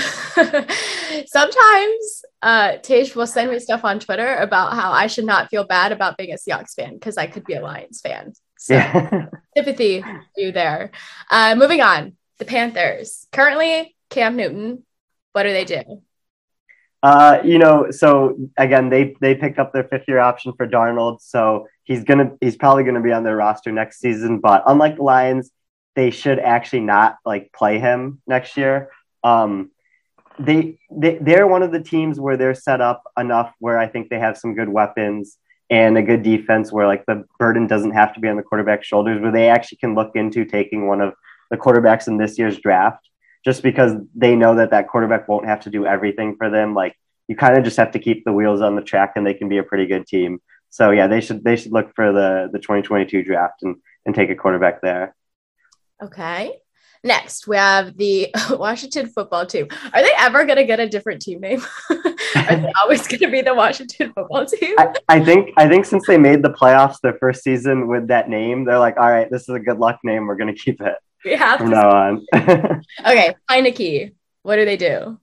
sometimes 1.27 2.25
uh, 2.43 2.77
Tej 2.83 3.13
will 3.15 3.27
send 3.27 3.51
me 3.51 3.59
stuff 3.59 3.85
on 3.85 3.99
Twitter 3.99 4.37
about 4.37 4.75
how 4.75 4.93
I 4.93 5.07
should 5.07 5.27
not 5.27 5.51
feel 5.51 5.65
bad 5.65 5.93
about 5.93 6.17
being 6.17 6.33
a 6.33 6.37
Seahawks 6.37 6.75
fan 6.75 6.95
because 6.95 7.17
I 7.17 7.27
could 7.27 7.45
be 7.45 7.55
a 7.55 7.63
Lions 7.63 8.01
fan. 8.01 8.33
So 8.67 8.75
yeah. 8.75 9.27
sympathy 9.57 10.03
you 10.37 10.51
there. 10.51 10.91
Uh, 11.31 11.55
moving 11.57 11.81
on, 11.83 12.17
the 12.39 12.45
Panthers. 12.45 13.29
Currently, 13.31 13.95
Cam 14.11 14.37
Newton. 14.37 14.83
What 15.33 15.45
do 15.45 15.53
they 15.53 15.65
do? 15.65 16.03
Uh, 17.03 17.39
you 17.45 17.59
know, 17.59 17.91
so 17.91 18.37
again, 18.57 18.89
they 18.89 19.15
they 19.21 19.37
picked 19.37 19.61
up 19.61 19.73
their 19.73 19.85
fifth 19.85 20.09
year 20.09 20.19
option 20.19 20.53
for 20.57 20.67
Darnold, 20.67 21.21
so 21.21 21.69
he's 21.85 22.03
gonna 22.03 22.33
he's 22.41 22.57
probably 22.57 22.83
gonna 22.83 23.01
be 23.01 23.13
on 23.13 23.23
their 23.23 23.37
roster 23.37 23.71
next 23.71 24.01
season. 24.01 24.41
But 24.41 24.65
unlike 24.67 24.97
the 24.97 25.05
Lions, 25.05 25.53
they 25.95 26.11
should 26.11 26.41
actually 26.41 26.81
not 26.81 27.19
like 27.25 27.53
play 27.53 27.79
him 27.79 28.21
next 28.27 28.57
year. 28.57 28.91
Um, 29.23 29.71
they, 30.39 30.79
they 30.91 31.19
they're 31.21 31.47
one 31.47 31.63
of 31.63 31.71
the 31.71 31.83
teams 31.83 32.19
where 32.19 32.37
they're 32.37 32.55
set 32.55 32.81
up 32.81 33.05
enough 33.17 33.55
where 33.61 33.79
I 33.79 33.87
think 33.87 34.09
they 34.09 34.19
have 34.19 34.37
some 34.37 34.55
good 34.55 34.69
weapons 34.69 35.39
and 35.71 35.99
a 35.99 36.03
good 36.03 36.23
defense 36.23 36.73
where 36.73 36.87
like 36.87 37.05
the 37.07 37.25
burden 37.39 37.67
doesn't 37.67 37.91
have 37.93 38.15
to 38.15 38.21
be 38.21 38.29
on 38.29 38.37
the 38.37 38.43
quarterback's 38.43 38.87
shoulders, 38.87 39.21
where 39.21 39.33
they 39.33 39.49
actually 39.49 39.79
can 39.79 39.95
look 39.95 40.13
into 40.15 40.45
taking 40.45 40.87
one 40.87 41.01
of 41.01 41.15
the 41.51 41.57
quarterbacks 41.57 42.07
in 42.09 42.17
this 42.17 42.39
year's 42.39 42.59
draft, 42.59 43.09
just 43.45 43.63
because 43.63 43.93
they 44.15 44.37
know 44.37 44.57
that 44.57 44.71
that 44.71 44.89
quarterback 44.89 45.29
won't 45.29 45.47
have 45.47 45.61
to 45.61 45.71
do 45.71 45.87
everything 45.87 46.37
for 46.37 46.51
them. 46.51 46.75
Like 46.75 46.95
you 47.29 47.37
kind 47.37 47.59
of 47.59 47.65
just 47.65 47.77
have 47.77 47.93
to 47.93 47.99
keep 47.99 48.25
the 48.25 48.33
wheels 48.33 48.61
on 48.61 48.77
the 48.77 48.83
track, 48.83 49.13
and 49.17 49.27
they 49.27 49.35
can 49.35 49.49
be 49.49 49.59
a 49.59 49.63
pretty 49.63 49.87
good 49.87 50.07
team. 50.07 50.41
So 50.71 50.91
yeah, 50.91 51.07
they 51.07 51.21
should 51.21 51.43
they 51.43 51.57
should 51.57 51.73
look 51.73 51.95
for 51.95 52.13
the 52.13 52.49
the 52.53 52.59
2022 52.59 53.23
draft 53.23 53.63
and 53.63 53.77
and 54.05 54.15
take 54.15 54.31
a 54.31 54.37
quarterback 54.37 54.83
there. 54.83 55.15
Okay. 56.03 56.59
Next, 57.07 57.47
we 57.47 57.57
have 57.57 57.97
the 57.97 58.35
Washington 58.51 59.07
football 59.07 59.47
team. 59.47 59.69
Are 59.95 60.03
they 60.03 60.11
ever 60.19 60.45
going 60.45 60.57
to 60.57 60.65
get 60.65 60.81
a 60.81 60.89
different 60.89 61.23
team 61.23 61.41
name? 61.41 61.63
Are 61.91 62.57
they 62.57 62.73
always 62.83 63.07
going 63.07 63.21
to 63.21 63.31
be 63.31 63.43
the 63.43 63.55
Washington 63.55 64.13
football 64.13 64.45
team? 64.45 64.75
I, 64.77 64.93
I, 65.09 65.25
think 65.25 65.53
I 65.57 65.69
think 65.69 65.85
since 65.85 66.05
they 66.09 66.19
made 66.19 66.43
the 66.43 66.51
playoffs 66.51 67.01
their 67.01 67.15
first 67.15 67.45
season 67.45 67.87
with 67.87 68.09
that 68.09 68.29
name, 68.29 68.65
they're 68.65 68.81
like, 68.81 68.97
all 68.97 69.09
right, 69.09 69.31
this 69.31 69.43
is 69.43 69.55
a 69.55 69.61
good 69.61 69.79
luck 69.79 70.01
name. 70.03 70.27
We're 70.27 70.35
going 70.35 70.53
to 70.53 70.61
keep 70.61 70.81
it. 70.81 70.97
We 71.25 71.35
have 71.37 71.61
from 71.61 71.71
now 71.71 71.91
on. 71.91 72.27
okay, 72.35 73.35
Heinicke. 73.49 74.15
What 74.43 74.57
do 74.57 74.65
they 74.65 74.77
do? 74.77 75.21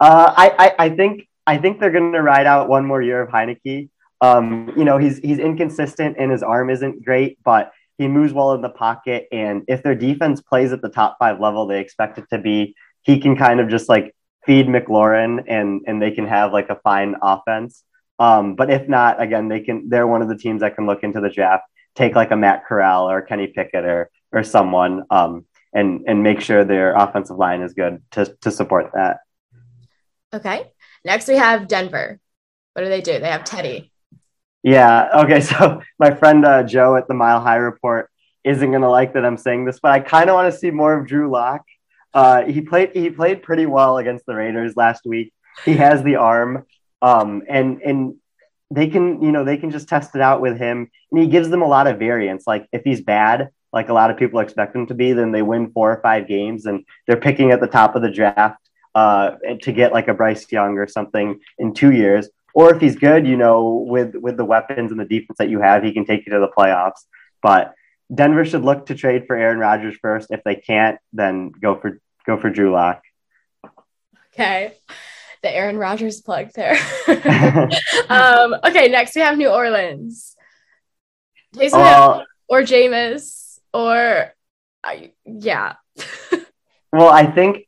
Uh, 0.00 0.34
I, 0.36 0.54
I 0.58 0.86
I 0.86 0.88
think 0.90 1.28
I 1.46 1.56
think 1.58 1.78
they're 1.78 1.90
going 1.92 2.12
to 2.12 2.22
ride 2.22 2.46
out 2.46 2.68
one 2.68 2.84
more 2.84 3.00
year 3.00 3.22
of 3.22 3.30
Heinicke. 3.30 3.90
Um, 4.20 4.72
you 4.76 4.84
know, 4.84 4.98
he's 4.98 5.18
he's 5.18 5.38
inconsistent 5.38 6.16
and 6.18 6.32
his 6.32 6.42
arm 6.42 6.68
isn't 6.68 7.04
great, 7.04 7.38
but 7.44 7.72
he 7.98 8.08
moves 8.08 8.32
well 8.32 8.52
in 8.52 8.60
the 8.60 8.68
pocket. 8.68 9.26
And 9.32 9.62
if 9.68 9.82
their 9.82 9.94
defense 9.94 10.40
plays 10.40 10.72
at 10.72 10.82
the 10.82 10.88
top 10.88 11.16
five 11.18 11.40
level, 11.40 11.66
they 11.66 11.80
expect 11.80 12.18
it 12.18 12.26
to 12.30 12.38
be, 12.38 12.74
he 13.02 13.20
can 13.20 13.36
kind 13.36 13.60
of 13.60 13.68
just 13.68 13.88
like 13.88 14.14
feed 14.44 14.66
McLaurin 14.66 15.44
and 15.48 15.82
and 15.86 16.00
they 16.00 16.12
can 16.12 16.26
have 16.26 16.52
like 16.52 16.70
a 16.70 16.76
fine 16.76 17.16
offense. 17.20 17.82
Um, 18.18 18.54
but 18.54 18.70
if 18.70 18.88
not, 18.88 19.20
again, 19.20 19.48
they 19.48 19.60
can. 19.60 19.88
They're 19.88 20.06
one 20.06 20.22
of 20.22 20.28
the 20.28 20.38
teams 20.38 20.60
that 20.60 20.74
can 20.74 20.86
look 20.86 21.02
into 21.02 21.20
the 21.20 21.28
draft, 21.28 21.64
take 21.94 22.14
like 22.14 22.30
a 22.30 22.36
Matt 22.36 22.64
Corral 22.66 23.10
or 23.10 23.22
Kenny 23.22 23.48
Pickett 23.48 23.84
or 23.84 24.10
or 24.32 24.42
someone, 24.42 25.04
um, 25.10 25.44
and 25.72 26.02
and 26.06 26.22
make 26.22 26.40
sure 26.40 26.64
their 26.64 26.94
offensive 26.94 27.36
line 27.36 27.60
is 27.62 27.74
good 27.74 28.02
to 28.12 28.34
to 28.40 28.50
support 28.50 28.90
that. 28.94 29.18
Okay. 30.32 30.70
Next, 31.04 31.28
we 31.28 31.36
have 31.36 31.68
Denver. 31.68 32.18
What 32.72 32.82
do 32.82 32.88
they 32.88 33.00
do? 33.00 33.18
They 33.18 33.30
have 33.30 33.44
Teddy. 33.44 33.92
Yeah. 34.66 35.08
Okay. 35.22 35.40
So 35.46 35.80
my 35.98 36.12
friend 36.12 36.44
uh, 36.44 36.64
Joe 36.64 36.96
at 36.96 37.06
the 37.06 37.14
Mile 37.14 37.40
High 37.40 37.56
Report 37.56 38.10
isn't 38.42 38.68
going 38.68 38.82
to 38.82 38.90
like 38.90 39.14
that 39.14 39.24
I'm 39.24 39.36
saying 39.36 39.64
this, 39.64 39.78
but 39.80 39.92
I 39.92 40.00
kind 40.00 40.28
of 40.28 40.34
want 40.34 40.52
to 40.52 40.58
see 40.58 40.72
more 40.72 40.92
of 40.98 41.06
Drew 41.06 41.30
Lock. 41.30 41.62
Uh, 42.12 42.44
he 42.44 42.60
played 42.60 42.90
he 42.92 43.10
played 43.10 43.42
pretty 43.42 43.66
well 43.66 43.98
against 43.98 44.26
the 44.26 44.34
Raiders 44.34 44.76
last 44.76 45.02
week. 45.06 45.32
He 45.64 45.74
has 45.74 46.02
the 46.02 46.16
arm, 46.16 46.66
um, 47.00 47.42
and 47.48 47.80
and 47.80 48.16
they 48.70 48.88
can 48.88 49.22
you 49.22 49.30
know 49.30 49.44
they 49.44 49.56
can 49.56 49.70
just 49.70 49.88
test 49.88 50.16
it 50.16 50.20
out 50.20 50.40
with 50.40 50.58
him, 50.58 50.90
and 51.12 51.20
he 51.20 51.28
gives 51.28 51.48
them 51.48 51.62
a 51.62 51.68
lot 51.68 51.86
of 51.86 51.98
variance. 52.00 52.44
Like 52.46 52.66
if 52.72 52.82
he's 52.82 53.00
bad, 53.00 53.50
like 53.72 53.88
a 53.88 53.94
lot 53.94 54.10
of 54.10 54.16
people 54.16 54.40
expect 54.40 54.74
him 54.74 54.86
to 54.88 54.94
be, 54.94 55.12
then 55.12 55.30
they 55.30 55.42
win 55.42 55.70
four 55.70 55.92
or 55.92 56.00
five 56.02 56.26
games, 56.26 56.66
and 56.66 56.84
they're 57.06 57.20
picking 57.20 57.52
at 57.52 57.60
the 57.60 57.68
top 57.68 57.94
of 57.94 58.02
the 58.02 58.10
draft 58.10 58.58
uh, 58.96 59.32
to 59.62 59.70
get 59.70 59.92
like 59.92 60.08
a 60.08 60.14
Bryce 60.14 60.50
Young 60.50 60.78
or 60.78 60.88
something 60.88 61.38
in 61.58 61.72
two 61.72 61.92
years. 61.92 62.28
Or 62.56 62.74
if 62.74 62.80
he's 62.80 62.96
good, 62.96 63.26
you 63.26 63.36
know, 63.36 63.84
with 63.86 64.14
with 64.14 64.38
the 64.38 64.44
weapons 64.46 64.90
and 64.90 64.98
the 64.98 65.04
defense 65.04 65.36
that 65.36 65.50
you 65.50 65.60
have, 65.60 65.84
he 65.84 65.92
can 65.92 66.06
take 66.06 66.24
you 66.24 66.32
to 66.32 66.40
the 66.40 66.48
playoffs. 66.48 67.04
But 67.42 67.74
Denver 68.12 68.46
should 68.46 68.64
look 68.64 68.86
to 68.86 68.94
trade 68.94 69.26
for 69.26 69.36
Aaron 69.36 69.58
Rodgers 69.58 69.94
first. 70.00 70.30
If 70.30 70.42
they 70.42 70.54
can't, 70.54 70.98
then 71.12 71.50
go 71.50 71.78
for 71.78 72.00
go 72.24 72.40
for 72.40 72.48
Drew 72.48 72.72
Lock. 72.72 73.02
Okay. 74.32 74.72
The 75.42 75.54
Aaron 75.54 75.76
Rodgers 75.76 76.22
plug 76.22 76.48
there. 76.54 76.78
um, 78.08 78.56
okay, 78.64 78.88
next 78.88 79.14
we 79.14 79.20
have 79.20 79.36
New 79.36 79.50
Orleans. 79.50 80.34
Taysom 81.54 81.74
uh, 81.74 82.24
or 82.48 82.62
Jameis 82.62 83.58
or 83.74 84.32
yeah. 85.26 85.74
well, 86.90 87.10
I 87.10 87.26
think 87.26 87.66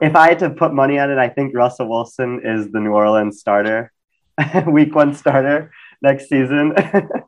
if 0.00 0.14
I 0.14 0.28
had 0.28 0.38
to 0.38 0.50
put 0.50 0.72
money 0.72 1.00
on 1.00 1.10
it, 1.10 1.18
I 1.18 1.30
think 1.30 1.52
Russell 1.52 1.88
Wilson 1.88 2.42
is 2.44 2.70
the 2.70 2.78
New 2.78 2.92
Orleans 2.92 3.40
starter, 3.40 3.92
week 4.66 4.94
one 4.94 5.14
starter 5.14 5.72
next 6.02 6.28
season. 6.28 6.74
um, 6.94 7.22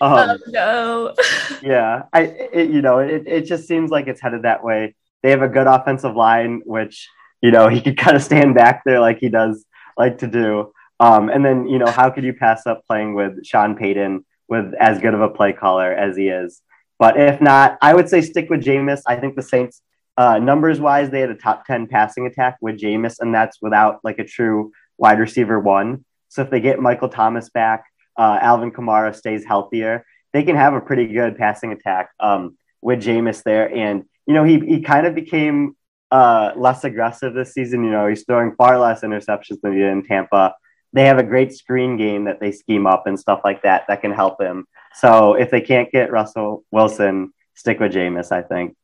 oh 0.00 0.36
no. 0.48 1.14
yeah, 1.62 2.04
I 2.12 2.22
it, 2.22 2.70
you 2.70 2.82
know 2.82 2.98
it, 2.98 3.24
it 3.26 3.44
just 3.46 3.66
seems 3.66 3.90
like 3.90 4.06
it's 4.06 4.20
headed 4.20 4.42
that 4.42 4.64
way. 4.64 4.94
They 5.22 5.30
have 5.30 5.42
a 5.42 5.48
good 5.48 5.66
offensive 5.66 6.16
line, 6.16 6.62
which 6.64 7.08
you 7.42 7.50
know 7.50 7.68
he 7.68 7.80
could 7.80 7.98
kind 7.98 8.16
of 8.16 8.22
stand 8.22 8.54
back 8.54 8.82
there 8.84 9.00
like 9.00 9.18
he 9.18 9.28
does 9.28 9.64
like 9.96 10.18
to 10.18 10.26
do. 10.26 10.72
Um, 10.98 11.28
and 11.30 11.44
then 11.44 11.66
you 11.68 11.78
know 11.78 11.90
how 11.90 12.10
could 12.10 12.24
you 12.24 12.34
pass 12.34 12.66
up 12.66 12.86
playing 12.86 13.14
with 13.14 13.44
Sean 13.44 13.76
Payton 13.76 14.24
with 14.48 14.74
as 14.74 14.98
good 14.98 15.14
of 15.14 15.20
a 15.20 15.28
play 15.28 15.52
caller 15.52 15.92
as 15.92 16.16
he 16.16 16.28
is? 16.28 16.62
But 16.98 17.18
if 17.18 17.40
not, 17.40 17.78
I 17.80 17.94
would 17.94 18.08
say 18.08 18.20
stick 18.20 18.50
with 18.50 18.62
Jameis. 18.62 19.00
I 19.06 19.16
think 19.16 19.34
the 19.34 19.42
Saints, 19.42 19.80
uh, 20.18 20.38
numbers 20.38 20.80
wise, 20.80 21.08
they 21.08 21.20
had 21.20 21.30
a 21.30 21.34
top 21.34 21.64
ten 21.64 21.86
passing 21.86 22.26
attack 22.26 22.58
with 22.60 22.78
Jameis, 22.78 23.16
and 23.20 23.34
that's 23.34 23.60
without 23.62 24.00
like 24.04 24.18
a 24.18 24.24
true 24.24 24.72
wide 24.98 25.18
receiver 25.18 25.58
one. 25.58 26.04
So 26.30 26.42
if 26.42 26.50
they 26.50 26.60
get 26.60 26.78
Michael 26.78 27.10
Thomas 27.10 27.50
back, 27.50 27.84
uh, 28.16 28.38
Alvin 28.40 28.70
Kamara 28.70 29.14
stays 29.14 29.44
healthier, 29.44 30.06
they 30.32 30.42
can 30.44 30.56
have 30.56 30.74
a 30.74 30.80
pretty 30.80 31.06
good 31.06 31.36
passing 31.36 31.72
attack 31.72 32.10
um, 32.20 32.56
with 32.80 33.02
Jameis 33.02 33.42
there. 33.42 33.72
And, 33.74 34.04
you 34.26 34.34
know, 34.34 34.44
he, 34.44 34.60
he 34.60 34.80
kind 34.80 35.06
of 35.06 35.14
became 35.14 35.76
uh, 36.10 36.52
less 36.56 36.84
aggressive 36.84 37.34
this 37.34 37.52
season. 37.52 37.84
You 37.84 37.90
know, 37.90 38.06
he's 38.06 38.24
throwing 38.24 38.54
far 38.54 38.78
less 38.78 39.02
interceptions 39.02 39.60
than 39.60 39.72
he 39.72 39.80
did 39.80 39.90
in 39.90 40.04
Tampa. 40.04 40.54
They 40.92 41.06
have 41.06 41.18
a 41.18 41.24
great 41.24 41.52
screen 41.52 41.96
game 41.96 42.24
that 42.24 42.40
they 42.40 42.52
scheme 42.52 42.86
up 42.86 43.06
and 43.06 43.18
stuff 43.18 43.40
like 43.44 43.62
that 43.62 43.84
that 43.88 44.00
can 44.00 44.12
help 44.12 44.40
him. 44.40 44.66
So 44.94 45.34
if 45.34 45.50
they 45.50 45.60
can't 45.60 45.90
get 45.90 46.10
Russell 46.10 46.64
Wilson, 46.70 47.32
stick 47.54 47.78
with 47.80 47.92
Jameis, 47.92 48.32
I 48.32 48.42
think. 48.42 48.76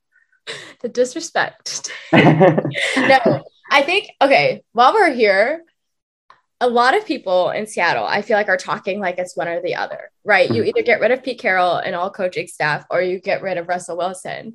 The 0.81 0.89
disrespect. 0.89 1.91
no, 2.13 3.43
I 3.71 3.83
think, 3.83 4.11
okay, 4.23 4.63
while 4.73 4.93
we're 4.93 5.13
here, 5.13 5.63
a 6.61 6.69
lot 6.69 6.97
of 6.97 7.05
people 7.05 7.51
in 7.51 7.67
Seattle, 7.67 8.07
I 8.07 8.23
feel 8.23 8.37
like, 8.37 8.49
are 8.49 8.57
talking 8.57 8.99
like 8.99 9.19
it's 9.19 9.37
one 9.37 9.49
or 9.49 9.61
the 9.61 9.75
other, 9.75 10.11
right? 10.25 10.51
You 10.51 10.63
hmm. 10.63 10.69
either 10.69 10.83
get 10.83 11.01
rid 11.01 11.11
of 11.11 11.23
Pete 11.23 11.39
Carroll 11.39 11.77
and 11.77 11.95
all 11.95 12.11
coaching 12.11 12.47
staff, 12.47 12.87
or 12.91 13.03
you 13.03 13.21
get 13.21 13.43
rid 13.43 13.59
of 13.59 13.69
Russell 13.69 13.97
Wilson. 13.97 14.55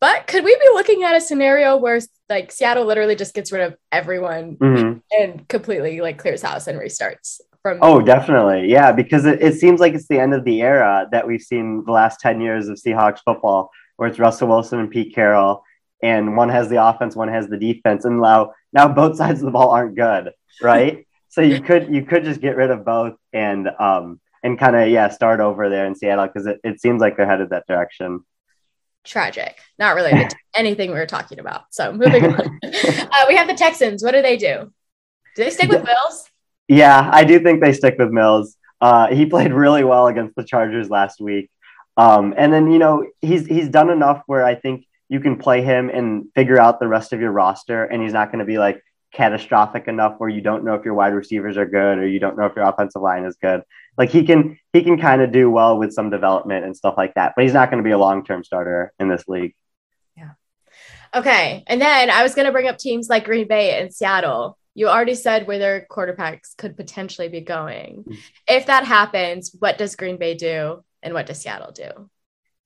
But 0.00 0.26
could 0.26 0.44
we 0.44 0.56
be 0.56 0.68
looking 0.72 1.02
at 1.02 1.16
a 1.16 1.20
scenario 1.20 1.76
where 1.76 2.00
like 2.28 2.52
Seattle 2.52 2.86
literally 2.86 3.16
just 3.16 3.34
gets 3.34 3.52
rid 3.52 3.62
of 3.62 3.76
everyone 3.92 4.56
mm-hmm. 4.56 4.98
and 5.10 5.46
completely 5.48 6.00
like 6.00 6.18
clears 6.18 6.42
house 6.42 6.68
and 6.68 6.78
restarts 6.78 7.40
from? 7.62 7.80
Oh, 7.82 8.00
definitely, 8.00 8.70
yeah, 8.70 8.92
because 8.92 9.26
it, 9.26 9.42
it 9.42 9.54
seems 9.54 9.80
like 9.80 9.94
it's 9.94 10.08
the 10.08 10.20
end 10.20 10.34
of 10.34 10.44
the 10.44 10.62
era 10.62 11.08
that 11.10 11.26
we've 11.26 11.42
seen 11.42 11.84
the 11.84 11.92
last 11.92 12.20
ten 12.20 12.40
years 12.40 12.68
of 12.68 12.78
Seahawks 12.78 13.20
football, 13.24 13.70
where 13.96 14.08
it's 14.08 14.20
Russell 14.20 14.48
Wilson 14.48 14.78
and 14.78 14.90
Pete 14.90 15.14
Carroll, 15.14 15.64
and 16.00 16.36
one 16.36 16.48
has 16.48 16.68
the 16.68 16.82
offense, 16.82 17.16
one 17.16 17.28
has 17.28 17.48
the 17.48 17.58
defense, 17.58 18.04
and 18.04 18.20
now 18.20 18.52
now 18.72 18.86
both 18.86 19.16
sides 19.18 19.40
of 19.40 19.46
the 19.46 19.52
ball 19.52 19.70
aren't 19.70 19.96
good, 19.96 20.32
right? 20.62 21.06
So 21.30 21.40
you 21.40 21.62
could 21.62 21.94
you 21.94 22.04
could 22.04 22.24
just 22.24 22.40
get 22.40 22.56
rid 22.56 22.70
of 22.70 22.84
both 22.84 23.14
and 23.32 23.68
um 23.78 24.20
and 24.42 24.58
kind 24.58 24.76
of 24.76 24.88
yeah 24.88 25.08
start 25.08 25.40
over 25.40 25.70
there 25.70 25.86
in 25.86 25.94
Seattle 25.94 26.26
because 26.26 26.46
it, 26.46 26.60
it 26.62 26.80
seems 26.80 27.00
like 27.00 27.16
they're 27.16 27.26
headed 27.26 27.50
that 27.50 27.66
direction. 27.66 28.24
Tragic, 29.04 29.58
not 29.78 29.94
related 29.94 30.30
to 30.30 30.36
anything 30.54 30.90
we 30.90 30.98
were 30.98 31.06
talking 31.06 31.38
about. 31.38 31.62
So 31.70 31.92
moving 31.92 32.24
on, 32.24 32.40
uh, 32.64 33.24
we 33.28 33.36
have 33.36 33.48
the 33.48 33.54
Texans. 33.54 34.02
What 34.02 34.12
do 34.12 34.20
they 34.20 34.36
do? 34.36 34.72
Do 35.36 35.44
they 35.44 35.50
stick 35.50 35.70
with 35.70 35.84
Mills? 35.84 36.28
Yeah, 36.68 37.08
I 37.12 37.24
do 37.24 37.40
think 37.40 37.62
they 37.62 37.72
stick 37.72 37.96
with 37.98 38.10
Mills. 38.10 38.56
Uh, 38.80 39.08
he 39.08 39.24
played 39.26 39.52
really 39.52 39.84
well 39.84 40.08
against 40.08 40.34
the 40.34 40.44
Chargers 40.44 40.90
last 40.90 41.20
week, 41.20 41.48
um, 41.96 42.34
and 42.36 42.52
then 42.52 42.72
you 42.72 42.78
know 42.78 43.06
he's 43.20 43.46
he's 43.46 43.68
done 43.68 43.90
enough 43.90 44.22
where 44.26 44.44
I 44.44 44.56
think 44.56 44.84
you 45.08 45.20
can 45.20 45.36
play 45.36 45.62
him 45.62 45.90
and 45.90 46.26
figure 46.34 46.60
out 46.60 46.80
the 46.80 46.88
rest 46.88 47.12
of 47.12 47.20
your 47.20 47.30
roster, 47.30 47.84
and 47.84 48.02
he's 48.02 48.12
not 48.12 48.32
going 48.32 48.40
to 48.40 48.44
be 48.44 48.58
like 48.58 48.82
catastrophic 49.12 49.88
enough 49.88 50.14
where 50.18 50.28
you 50.28 50.40
don't 50.40 50.64
know 50.64 50.74
if 50.74 50.84
your 50.84 50.94
wide 50.94 51.14
receivers 51.14 51.56
are 51.56 51.66
good 51.66 51.98
or 51.98 52.06
you 52.06 52.20
don't 52.20 52.38
know 52.38 52.46
if 52.46 52.54
your 52.54 52.64
offensive 52.64 53.02
line 53.02 53.24
is 53.24 53.36
good. 53.36 53.62
Like 53.98 54.10
he 54.10 54.24
can 54.24 54.58
he 54.72 54.82
can 54.82 54.98
kind 54.98 55.20
of 55.20 55.32
do 55.32 55.50
well 55.50 55.78
with 55.78 55.92
some 55.92 56.10
development 56.10 56.64
and 56.64 56.76
stuff 56.76 56.94
like 56.96 57.14
that, 57.14 57.34
but 57.36 57.42
he's 57.42 57.54
not 57.54 57.70
going 57.70 57.82
to 57.82 57.86
be 57.86 57.92
a 57.92 57.98
long-term 57.98 58.44
starter 58.44 58.92
in 58.98 59.08
this 59.08 59.24
league. 59.26 59.54
Yeah. 60.16 60.30
Okay. 61.14 61.64
And 61.66 61.80
then 61.80 62.10
I 62.10 62.22
was 62.22 62.34
going 62.34 62.46
to 62.46 62.52
bring 62.52 62.68
up 62.68 62.78
teams 62.78 63.08
like 63.08 63.24
Green 63.24 63.48
Bay 63.48 63.80
and 63.80 63.92
Seattle. 63.92 64.56
You 64.74 64.88
already 64.88 65.16
said 65.16 65.46
where 65.46 65.58
their 65.58 65.86
quarterbacks 65.90 66.56
could 66.56 66.76
potentially 66.76 67.28
be 67.28 67.40
going. 67.40 68.04
Mm-hmm. 68.04 68.14
If 68.48 68.66
that 68.66 68.84
happens, 68.84 69.54
what 69.58 69.76
does 69.76 69.96
Green 69.96 70.16
Bay 70.16 70.34
do 70.34 70.84
and 71.02 71.12
what 71.12 71.26
does 71.26 71.40
Seattle 71.40 71.72
do? 71.72 72.08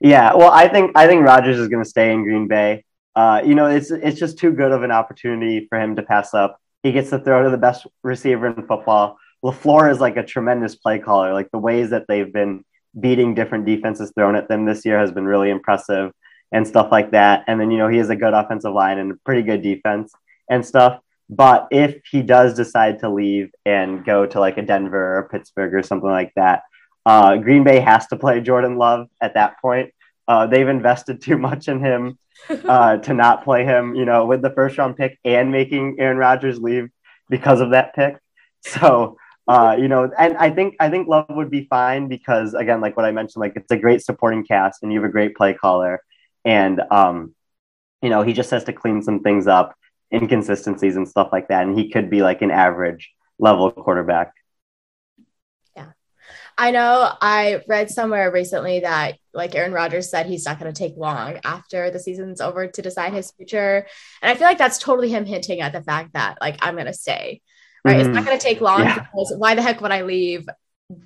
Yeah, 0.01 0.35
well, 0.35 0.51
I 0.51 0.69
think 0.69 0.93
I 0.95 1.07
think 1.07 1.25
Rodgers 1.25 1.59
is 1.59 1.69
going 1.69 1.83
to 1.83 1.89
stay 1.89 2.13
in 2.13 2.25
Green 2.25 2.47
Bay 2.47 2.85
uh, 3.17 3.43
you 3.45 3.55
know, 3.55 3.67
it's 3.67 3.91
it's 3.91 4.19
just 4.19 4.39
too 4.39 4.53
good 4.53 4.73
of 4.73 4.83
an 4.83 4.91
opportunity 4.91 5.67
for 5.69 5.79
him 5.79 5.97
to 5.97 6.03
pass 6.03 6.35
up. 6.35 6.61
He 6.83 6.93
gets 6.93 7.11
to 7.11 7.19
throw 7.19 7.45
to 7.45 7.51
the 7.51 7.59
best 7.59 7.87
receiver 8.03 8.49
in 8.49 8.67
football. 8.67 9.19
LaFleur 9.45 9.91
is 9.91 10.01
like 10.01 10.17
a 10.17 10.25
tremendous 10.25 10.75
play 10.75 10.99
caller. 10.99 11.33
Like 11.33 11.51
the 11.51 11.59
ways 11.59 11.91
that 11.91 12.07
they've 12.09 12.33
been 12.33 12.65
beating 12.99 13.35
different 13.35 13.67
defenses 13.67 14.13
thrown 14.15 14.37
at 14.37 14.49
them 14.49 14.65
this 14.65 14.85
year 14.85 14.99
has 14.99 15.13
been 15.13 15.25
really 15.25 15.51
impressive 15.51 16.13
and 16.53 16.67
stuff 16.67 16.91
like 16.93 17.11
that. 17.11 17.45
And 17.47 17.61
then, 17.61 17.71
you 17.71 17.79
know, 17.79 17.89
he 17.89 17.99
has 17.99 18.11
a 18.11 18.17
good 18.17 18.33
offensive 18.33 18.73
line 18.73 18.99
and 18.99 19.13
a 19.13 19.17
pretty 19.25 19.43
good 19.43 19.63
defense 19.63 20.13
and 20.49 20.65
stuff. 20.65 21.01
But 21.29 21.69
if 21.71 22.03
he 22.11 22.23
does 22.23 22.55
decide 22.55 23.01
to 23.01 23.09
leave 23.09 23.51
and 23.65 24.05
go 24.05 24.27
to 24.27 24.41
like 24.41 24.59
a 24.59 24.63
Denver 24.63 25.19
or 25.19 25.29
Pittsburgh 25.29 25.75
or 25.75 25.83
something 25.83 26.09
like 26.09 26.33
that, 26.37 26.63
uh, 27.07 27.37
Green 27.37 27.65
Bay 27.65 27.81
has 27.81 28.07
to 28.09 28.17
play 28.17 28.41
Jordan 28.41 28.77
Love 28.77 29.09
at 29.21 29.35
that 29.35 29.61
point. 29.61 29.93
Uh, 30.27 30.47
they've 30.47 30.69
invested 30.69 31.21
too 31.21 31.37
much 31.39 31.69
in 31.69 31.81
him 31.81 32.19
uh, 32.49 32.97
to 33.07 33.15
not 33.15 33.45
play 33.45 33.65
him, 33.65 33.95
you 33.95 34.05
know, 34.05 34.27
with 34.27 34.43
the 34.43 34.51
first 34.51 34.79
round 34.79 34.97
pick 34.97 35.19
and 35.25 35.53
making 35.53 35.97
Aaron 35.99 36.17
Rodgers 36.17 36.59
leave 36.59 36.89
because 37.29 37.61
of 37.61 37.71
that 37.71 37.95
pick. 37.95 38.17
So, 38.63 39.17
uh, 39.47 39.77
you 39.79 39.89
know, 39.89 40.11
and 40.19 40.37
I 40.39 40.51
think 40.51 40.77
I 40.81 40.89
think 40.89 41.07
Love 41.07 41.27
would 41.29 41.51
be 41.51 41.67
fine 41.69 42.09
because 42.09 42.55
again, 42.55 42.81
like 42.81 42.97
what 42.97 43.05
I 43.05 43.13
mentioned, 43.13 43.41
like 43.41 43.57
it's 43.57 43.71
a 43.71 43.77
great 43.77 44.03
supporting 44.03 44.45
cast 44.45 44.83
and 44.83 44.93
you 44.93 45.01
have 45.01 45.09
a 45.09 45.13
great 45.13 45.37
play 45.37 45.53
caller, 45.53 46.03
and 46.45 46.81
um, 46.91 47.35
you 48.01 48.09
know, 48.09 48.23
he 48.23 48.33
just 48.33 48.51
has 48.51 48.65
to 48.65 48.73
clean 48.73 49.03
some 49.03 49.21
things 49.21 49.47
up, 49.47 49.75
inconsistencies 50.13 50.97
and 50.97 51.07
stuff 51.07 51.29
like 51.31 51.49
that, 51.49 51.67
and 51.67 51.79
he 51.79 51.91
could 51.91 52.09
be 52.09 52.23
like 52.23 52.41
an 52.41 52.51
average 52.51 53.13
level 53.39 53.71
quarterback. 53.71 54.33
I 56.57 56.71
know 56.71 57.11
I 57.21 57.63
read 57.69 57.91
somewhere 57.91 58.31
recently 58.31 58.81
that 58.81 59.19
like 59.33 59.55
Aaron 59.55 59.73
Rodgers 59.73 60.11
said 60.11 60.27
he's 60.27 60.45
not 60.45 60.61
going 60.61 60.73
to 60.73 60.79
take 60.79 60.97
long 60.97 61.39
after 61.45 61.91
the 61.91 61.99
season's 61.99 62.41
over 62.41 62.69
to 62.69 62.83
decide 62.83 63.13
his 63.13 63.33
future. 63.33 63.87
And 64.23 64.31
I 64.31 64.35
feel 64.35 64.47
like 64.47 64.59
that's 64.59 64.79
totally 64.79 65.09
him 65.09 65.27
hinting 65.27 65.61
at 65.61 65.73
the 65.73 65.83
fact 65.83 66.13
that 66.15 66.39
like 66.41 66.59
I'm 66.63 66.75
going 66.75 66.87
to 66.87 66.93
stay. 66.93 67.43
Right? 67.85 67.93
Mm-hmm. 67.93 68.01
It's 68.01 68.09
not 68.09 68.17
mm-hmm. 68.21 68.27
going 68.27 68.39
to 68.39 68.45
take 68.45 68.61
long 68.61 68.81
yeah. 68.81 68.95
because 68.95 69.35
why 69.37 69.55
the 69.55 69.63
heck 69.63 69.81
would 69.81 69.93
I 69.93 70.03
leave 70.03 70.49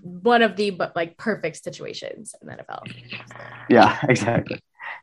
one 0.03 0.43
of 0.43 0.57
the 0.57 0.71
but 0.71 0.95
like 0.95 1.17
perfect 1.17 1.63
situations 1.63 2.35
in 2.41 2.49
the 2.49 2.55
NFL? 2.55 2.93
Yeah, 3.71 3.99
exactly. 4.09 4.61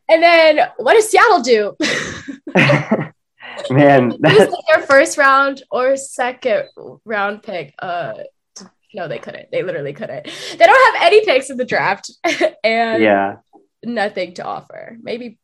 And 0.07 0.21
then 0.21 0.59
what 0.77 0.93
does 0.93 1.09
Seattle 1.09 1.41
do? 1.41 1.75
Man, 3.69 4.09
that... 4.19 4.63
their 4.67 4.85
first 4.85 5.17
round 5.17 5.63
or 5.71 5.95
second 5.97 6.65
round 7.05 7.43
pick. 7.43 7.73
Uh, 7.79 8.13
no, 8.95 9.07
they 9.09 9.19
couldn't. 9.19 9.51
They 9.51 9.61
literally 9.61 9.93
couldn't. 9.93 10.25
They 10.25 10.65
don't 10.65 10.93
have 10.93 11.03
any 11.03 11.23
picks 11.25 11.49
in 11.49 11.57
the 11.57 11.65
draft 11.65 12.09
and 12.63 13.03
yeah, 13.03 13.35
nothing 13.83 14.33
to 14.35 14.43
offer. 14.45 14.97
Maybe 15.01 15.37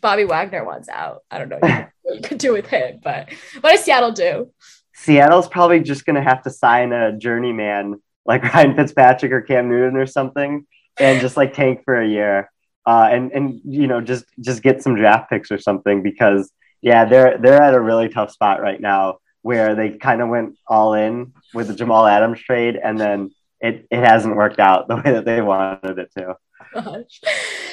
Bobby 0.00 0.24
Wagner 0.24 0.64
wants 0.64 0.88
out. 0.88 1.20
I 1.30 1.38
don't 1.38 1.48
know 1.48 1.58
what 1.60 1.90
you 2.14 2.20
could 2.22 2.38
do 2.38 2.52
with 2.52 2.66
him, 2.66 3.00
but 3.02 3.30
what 3.60 3.70
does 3.70 3.84
Seattle 3.84 4.12
do? 4.12 4.50
Seattle's 4.94 5.48
probably 5.48 5.80
just 5.80 6.04
going 6.04 6.16
to 6.16 6.22
have 6.22 6.42
to 6.42 6.50
sign 6.50 6.92
a 6.92 7.16
journeyman 7.16 8.02
like 8.26 8.42
Ryan 8.54 8.74
Fitzpatrick 8.74 9.32
or 9.32 9.40
Cam 9.40 9.68
Newton 9.68 9.96
or 9.96 10.06
something 10.06 10.66
and 10.98 11.20
just 11.20 11.36
like 11.36 11.54
tank 11.54 11.82
for 11.84 12.00
a 12.00 12.06
year. 12.08 12.50
uh, 12.86 13.08
and 13.10 13.30
and 13.32 13.60
you 13.64 13.86
know 13.86 14.00
just 14.00 14.24
just 14.40 14.62
get 14.62 14.82
some 14.82 14.96
draft 14.96 15.30
picks 15.30 15.50
or 15.52 15.58
something 15.58 16.02
because 16.02 16.50
yeah, 16.82 17.04
they're 17.04 17.38
they're 17.38 17.62
at 17.62 17.74
a 17.74 17.80
really 17.80 18.08
tough 18.08 18.30
spot 18.32 18.60
right 18.60 18.80
now 18.80 19.18
where 19.42 19.74
they 19.74 19.90
kind 19.90 20.20
of 20.20 20.28
went 20.28 20.58
all 20.66 20.94
in 20.94 21.32
with 21.54 21.68
the 21.68 21.74
Jamal 21.74 22.06
Adams 22.06 22.40
trade, 22.40 22.76
and 22.76 22.98
then 22.98 23.30
it 23.60 23.86
it 23.90 24.04
hasn't 24.04 24.36
worked 24.36 24.58
out 24.58 24.88
the 24.88 24.96
way 25.04 25.12
that 25.12 25.24
they 25.24 25.40
wanted 25.42 25.98
it 25.98 26.12
to. 26.16 26.36
Gosh. 26.74 27.20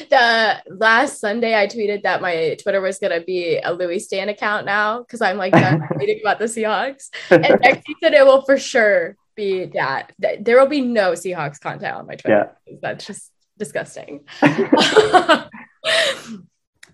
The 0.09 0.63
last 0.69 1.19
Sunday 1.19 1.55
I 1.55 1.67
tweeted 1.67 2.03
that 2.03 2.21
my 2.21 2.55
Twitter 2.61 2.81
was 2.81 2.99
gonna 2.99 3.21
be 3.21 3.59
a 3.59 3.73
Louis 3.73 3.99
Stan 3.99 4.29
account 4.29 4.65
now 4.65 4.99
because 5.01 5.21
I'm 5.21 5.37
like 5.37 5.53
done 5.53 5.81
tweeting 5.93 6.21
about 6.21 6.39
the 6.39 6.45
Seahawks. 6.45 7.09
And 7.29 7.59
next 7.61 7.85
season 7.85 8.13
it 8.13 8.25
will 8.25 8.41
for 8.43 8.57
sure 8.57 9.15
be 9.35 9.65
that. 9.73 10.13
There 10.19 10.59
will 10.59 10.67
be 10.67 10.81
no 10.81 11.11
Seahawks 11.11 11.59
content 11.59 11.95
on 11.95 12.07
my 12.07 12.15
Twitter. 12.15 12.51
Yeah. 12.65 12.77
That's 12.81 13.05
just 13.05 13.31
disgusting. 13.57 14.25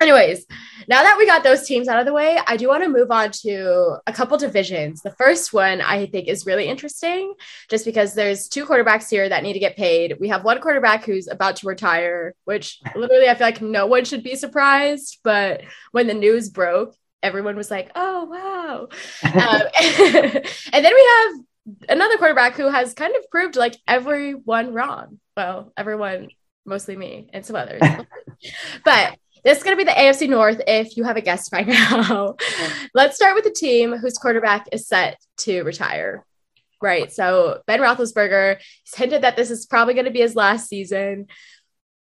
Anyways, 0.01 0.45
now 0.87 1.03
that 1.03 1.17
we 1.17 1.25
got 1.25 1.43
those 1.43 1.65
teams 1.65 1.87
out 1.87 1.99
of 1.99 2.05
the 2.05 2.13
way, 2.13 2.37
I 2.45 2.57
do 2.57 2.67
want 2.67 2.83
to 2.83 2.89
move 2.89 3.11
on 3.11 3.31
to 3.43 3.97
a 4.05 4.13
couple 4.13 4.37
divisions. 4.37 5.01
The 5.01 5.11
first 5.11 5.53
one 5.53 5.81
I 5.81 6.05
think 6.07 6.27
is 6.27 6.45
really 6.45 6.67
interesting 6.67 7.33
just 7.69 7.85
because 7.85 8.13
there's 8.13 8.47
two 8.47 8.65
quarterbacks 8.65 9.09
here 9.09 9.29
that 9.29 9.43
need 9.43 9.53
to 9.53 9.59
get 9.59 9.77
paid. 9.77 10.17
We 10.19 10.29
have 10.29 10.43
one 10.43 10.59
quarterback 10.59 11.05
who's 11.05 11.27
about 11.27 11.57
to 11.57 11.67
retire, 11.67 12.35
which 12.45 12.79
literally 12.95 13.29
I 13.29 13.35
feel 13.35 13.47
like 13.47 13.61
no 13.61 13.85
one 13.85 14.05
should 14.05 14.23
be 14.23 14.35
surprised. 14.35 15.19
But 15.23 15.61
when 15.91 16.07
the 16.07 16.13
news 16.13 16.49
broke, 16.49 16.95
everyone 17.21 17.55
was 17.55 17.71
like, 17.71 17.91
oh, 17.95 18.25
wow. 18.25 18.87
um, 19.23 19.61
and 20.73 20.85
then 20.85 20.93
we 20.93 21.09
have 21.09 21.31
another 21.89 22.17
quarterback 22.17 22.55
who 22.55 22.69
has 22.69 22.93
kind 22.93 23.15
of 23.15 23.29
proved 23.29 23.55
like 23.55 23.77
everyone 23.87 24.73
wrong. 24.73 25.19
Well, 25.37 25.71
everyone, 25.77 26.29
mostly 26.65 26.95
me 26.95 27.29
and 27.33 27.45
some 27.45 27.55
others. 27.55 27.81
but 28.83 29.17
this 29.43 29.57
is 29.57 29.63
going 29.63 29.77
to 29.77 29.83
be 29.83 29.89
the 29.89 29.97
AFC 29.97 30.29
North 30.29 30.61
if 30.67 30.95
you 30.97 31.03
have 31.03 31.17
a 31.17 31.21
guess 31.21 31.49
by 31.49 31.61
now. 31.67 32.35
Let's 32.93 33.15
start 33.15 33.35
with 33.35 33.43
the 33.43 33.51
team 33.51 33.93
whose 33.97 34.17
quarterback 34.17 34.67
is 34.71 34.87
set 34.87 35.17
to 35.39 35.63
retire. 35.63 36.25
Right. 36.81 37.11
So 37.11 37.61
Ben 37.65 37.79
Roethlisberger 37.79 38.55
has 38.57 38.95
hinted 38.95 39.21
that 39.21 39.37
this 39.37 39.49
is 39.49 39.65
probably 39.65 39.93
going 39.93 40.05
to 40.05 40.11
be 40.11 40.19
his 40.19 40.35
last 40.35 40.67
season. 40.67 41.27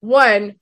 One, 0.00 0.56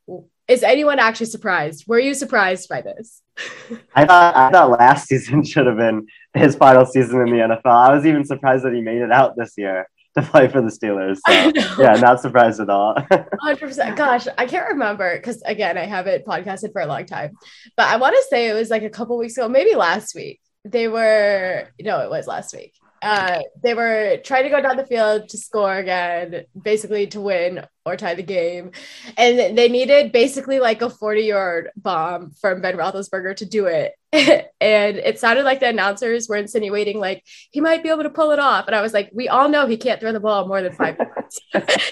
is 0.48 0.62
anyone 0.62 0.98
actually 0.98 1.26
surprised? 1.26 1.84
Were 1.86 2.00
you 2.00 2.14
surprised 2.14 2.68
by 2.68 2.80
this? 2.80 3.22
I 3.94 4.04
thought 4.04 4.36
I 4.36 4.50
thought 4.50 4.70
last 4.70 5.06
season 5.06 5.44
should 5.44 5.66
have 5.66 5.76
been 5.76 6.06
his 6.34 6.56
final 6.56 6.84
season 6.86 7.20
in 7.20 7.26
the 7.26 7.56
NFL. 7.56 7.72
I 7.72 7.94
was 7.94 8.06
even 8.06 8.24
surprised 8.24 8.64
that 8.64 8.72
he 8.72 8.80
made 8.80 9.02
it 9.02 9.12
out 9.12 9.36
this 9.36 9.54
year 9.56 9.88
to 10.20 10.30
play 10.30 10.48
for 10.48 10.60
the 10.60 10.68
Steelers. 10.68 11.18
So, 11.26 11.32
yeah, 11.82 11.94
not 11.94 12.20
surprised 12.20 12.60
at 12.60 12.70
all. 12.70 12.94
100%. 13.10 13.96
Gosh, 13.96 14.26
I 14.36 14.46
can't 14.46 14.68
remember 14.68 15.16
because, 15.16 15.42
again, 15.42 15.76
I 15.78 15.84
haven't 15.84 16.24
podcasted 16.24 16.72
for 16.72 16.80
a 16.80 16.86
long 16.86 17.06
time, 17.06 17.32
but 17.76 17.86
I 17.86 17.96
want 17.96 18.14
to 18.16 18.24
say 18.30 18.48
it 18.48 18.54
was 18.54 18.70
like 18.70 18.82
a 18.82 18.90
couple 18.90 19.18
weeks 19.18 19.36
ago, 19.36 19.48
maybe 19.48 19.74
last 19.74 20.14
week. 20.14 20.40
They 20.64 20.88
were, 20.88 21.68
no, 21.80 22.00
it 22.00 22.10
was 22.10 22.26
last 22.26 22.54
week 22.54 22.74
uh, 23.02 23.40
they 23.62 23.74
were 23.74 24.18
trying 24.24 24.44
to 24.44 24.50
go 24.50 24.60
down 24.60 24.76
the 24.76 24.86
field 24.86 25.28
to 25.28 25.38
score 25.38 25.74
again, 25.74 26.44
basically 26.60 27.06
to 27.08 27.20
win 27.20 27.64
or 27.84 27.96
tie 27.96 28.14
the 28.14 28.22
game. 28.22 28.72
And 29.16 29.56
they 29.56 29.68
needed 29.68 30.12
basically 30.12 30.60
like 30.60 30.82
a 30.82 30.90
40 30.90 31.22
yard 31.22 31.70
bomb 31.76 32.32
from 32.32 32.60
Ben 32.60 32.76
Roethlisberger 32.76 33.36
to 33.36 33.46
do 33.46 33.66
it. 33.66 33.94
and 34.12 34.96
it 34.96 35.18
sounded 35.18 35.44
like 35.44 35.60
the 35.60 35.68
announcers 35.68 36.28
were 36.28 36.36
insinuating 36.36 36.98
like 36.98 37.22
he 37.50 37.60
might 37.60 37.82
be 37.82 37.90
able 37.90 38.04
to 38.04 38.10
pull 38.10 38.30
it 38.30 38.38
off. 38.38 38.66
And 38.66 38.74
I 38.74 38.80
was 38.80 38.94
like, 38.94 39.10
we 39.12 39.28
all 39.28 39.48
know 39.48 39.66
he 39.66 39.76
can't 39.76 40.00
throw 40.00 40.12
the 40.12 40.20
ball 40.20 40.48
more 40.48 40.62
than 40.62 40.72
five 40.72 40.98
minutes. 40.98 41.40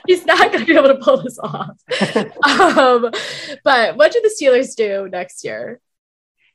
He's 0.06 0.24
not 0.24 0.52
going 0.52 0.60
to 0.60 0.64
be 0.64 0.76
able 0.76 0.88
to 0.88 0.96
pull 0.96 1.22
this 1.22 1.38
off. 1.38 1.76
um, 2.78 3.10
but 3.64 3.96
what 3.96 4.12
do 4.12 4.20
the 4.22 4.34
Steelers 4.40 4.74
do 4.74 5.08
next 5.08 5.44
year? 5.44 5.80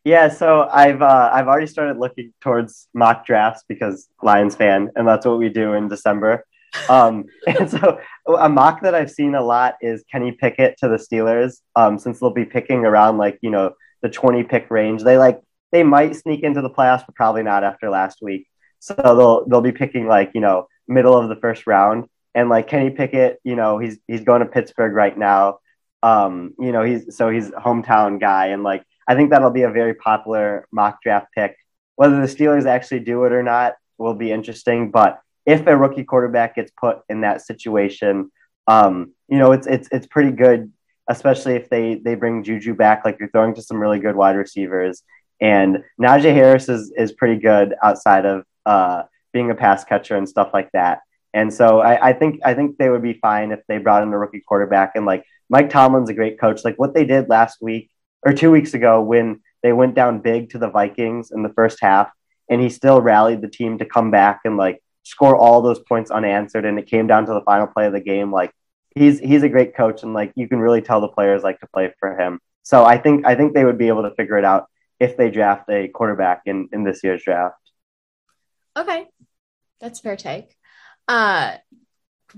Yeah, 0.03 0.29
so 0.29 0.67
I've 0.71 1.01
uh, 1.01 1.29
I've 1.31 1.47
already 1.47 1.67
started 1.67 1.97
looking 1.97 2.33
towards 2.41 2.87
mock 2.93 3.25
drafts 3.25 3.63
because 3.67 4.09
Lions 4.23 4.55
fan, 4.55 4.89
and 4.95 5.07
that's 5.07 5.25
what 5.25 5.37
we 5.37 5.49
do 5.49 5.73
in 5.73 5.89
December. 5.89 6.43
Um, 6.89 7.25
and 7.47 7.69
so 7.69 7.99
a 8.39 8.49
mock 8.49 8.81
that 8.81 8.95
I've 8.95 9.11
seen 9.11 9.35
a 9.35 9.43
lot 9.43 9.75
is 9.81 10.03
Kenny 10.11 10.31
Pickett 10.31 10.77
to 10.79 10.87
the 10.87 10.95
Steelers, 10.95 11.59
um, 11.75 11.99
since 11.99 12.19
they'll 12.19 12.31
be 12.33 12.45
picking 12.45 12.83
around 12.83 13.17
like 13.17 13.37
you 13.41 13.51
know 13.51 13.73
the 14.01 14.09
twenty 14.09 14.43
pick 14.43 14.71
range. 14.71 15.03
They 15.03 15.17
like 15.19 15.39
they 15.71 15.83
might 15.83 16.15
sneak 16.15 16.41
into 16.41 16.61
the 16.61 16.69
playoffs, 16.69 17.05
but 17.05 17.15
probably 17.15 17.43
not 17.43 17.63
after 17.63 17.89
last 17.89 18.19
week. 18.23 18.47
So 18.79 18.95
they'll 18.95 19.45
they'll 19.47 19.61
be 19.61 19.71
picking 19.71 20.07
like 20.07 20.31
you 20.33 20.41
know 20.41 20.67
middle 20.87 21.15
of 21.15 21.29
the 21.29 21.35
first 21.35 21.67
round, 21.67 22.05
and 22.33 22.49
like 22.49 22.67
Kenny 22.67 22.89
Pickett, 22.89 23.39
you 23.43 23.55
know 23.55 23.77
he's 23.77 23.99
he's 24.07 24.21
going 24.21 24.39
to 24.39 24.47
Pittsburgh 24.47 24.93
right 24.93 25.15
now. 25.15 25.59
Um, 26.01 26.55
you 26.57 26.71
know 26.71 26.81
he's 26.81 27.15
so 27.15 27.29
he's 27.29 27.51
hometown 27.51 28.19
guy, 28.19 28.47
and 28.47 28.63
like 28.63 28.83
I 29.07 29.15
think 29.15 29.29
that'll 29.29 29.51
be 29.51 29.63
a 29.63 29.71
very 29.71 29.93
popular 29.93 30.67
mock 30.71 31.01
draft 31.01 31.27
pick. 31.35 31.55
Whether 31.95 32.19
the 32.19 32.27
Steelers 32.27 32.65
actually 32.65 33.01
do 33.01 33.25
it 33.25 33.33
or 33.33 33.43
not 33.43 33.75
will 33.97 34.13
be 34.13 34.31
interesting. 34.31 34.91
But 34.91 35.19
if 35.45 35.65
a 35.67 35.77
rookie 35.77 36.03
quarterback 36.03 36.55
gets 36.55 36.71
put 36.71 36.99
in 37.09 37.21
that 37.21 37.41
situation, 37.41 38.31
um, 38.67 39.13
you 39.27 39.37
know, 39.37 39.51
it's 39.51 39.67
it's 39.67 39.87
it's 39.91 40.07
pretty 40.07 40.31
good, 40.31 40.71
especially 41.07 41.53
if 41.55 41.69
they 41.69 41.95
they 41.95 42.15
bring 42.15 42.43
Juju 42.43 42.73
back. 42.73 43.03
Like 43.05 43.17
you're 43.19 43.29
throwing 43.29 43.55
to 43.55 43.61
some 43.61 43.77
really 43.77 43.99
good 43.99 44.15
wide 44.15 44.35
receivers, 44.35 45.03
and 45.39 45.83
Najee 46.01 46.33
Harris 46.33 46.69
is 46.69 46.91
is 46.95 47.11
pretty 47.11 47.39
good 47.39 47.75
outside 47.83 48.25
of 48.25 48.45
uh, 48.65 49.03
being 49.33 49.51
a 49.51 49.55
pass 49.55 49.83
catcher 49.83 50.15
and 50.15 50.27
stuff 50.27 50.51
like 50.53 50.71
that. 50.73 50.99
And 51.33 51.53
so 51.53 51.79
I, 51.79 52.09
I 52.09 52.13
think 52.13 52.41
I 52.43 52.53
think 52.53 52.77
they 52.77 52.89
would 52.89 53.01
be 53.01 53.13
fine 53.13 53.51
if 53.51 53.61
they 53.67 53.77
brought 53.77 54.03
in 54.03 54.13
a 54.13 54.17
rookie 54.17 54.41
quarterback. 54.41 54.93
And 54.95 55.05
like 55.05 55.23
Mike 55.49 55.69
Tomlin's 55.69 56.09
a 56.09 56.13
great 56.13 56.39
coach. 56.39 56.63
Like 56.63 56.77
what 56.77 56.93
they 56.93 57.05
did 57.05 57.29
last 57.29 57.61
week 57.61 57.89
or 58.23 58.34
two 58.34 58.51
weeks 58.51 58.73
ago 58.73 59.01
when 59.01 59.41
they 59.63 59.73
went 59.73 59.95
down 59.95 60.19
big 60.19 60.49
to 60.51 60.57
the 60.57 60.69
Vikings 60.69 61.31
in 61.31 61.43
the 61.43 61.53
first 61.53 61.79
half, 61.81 62.12
and 62.49 62.62
he 62.62 62.69
still 62.69 63.01
rallied 63.01 63.41
the 63.41 63.47
team 63.47 63.77
to 63.77 63.86
come 63.86 64.12
back 64.12 64.41
and 64.45 64.57
like 64.57 64.81
score 65.03 65.36
all 65.36 65.62
those 65.62 65.79
points 65.79 66.12
unanswered, 66.12 66.65
and 66.65 66.79
it 66.79 66.88
came 66.88 67.07
down 67.07 67.25
to 67.25 67.34
the 67.34 67.41
final 67.41 67.67
play 67.67 67.86
of 67.86 67.93
the 67.93 67.99
game. 67.99 68.31
Like 68.31 68.51
he's 68.95 69.19
he's 69.19 69.43
a 69.43 69.49
great 69.49 69.75
coach, 69.75 70.03
and 70.03 70.13
like 70.13 70.31
you 70.36 70.47
can 70.47 70.60
really 70.60 70.81
tell 70.81 71.01
the 71.01 71.07
players 71.07 71.43
like 71.43 71.60
to 71.60 71.67
play 71.67 71.93
for 71.99 72.17
him. 72.17 72.39
So 72.63 72.84
I 72.86 72.97
think 72.97 73.25
I 73.25 73.36
think 73.36 73.53
they 73.53 73.65
would 73.65 73.77
be 73.77 73.88
able 73.88 74.03
to 74.03 74.15
figure 74.15 74.38
it 74.38 74.45
out 74.45 74.67
if 74.99 75.17
they 75.17 75.31
draft 75.31 75.69
a 75.69 75.88
quarterback 75.88 76.43
in 76.45 76.69
in 76.71 76.84
this 76.84 77.03
year's 77.03 77.23
draft. 77.23 77.55
Okay, 78.77 79.07
that's 79.79 79.99
fair 79.99 80.15
take. 80.15 80.55
Uh, 81.07 81.55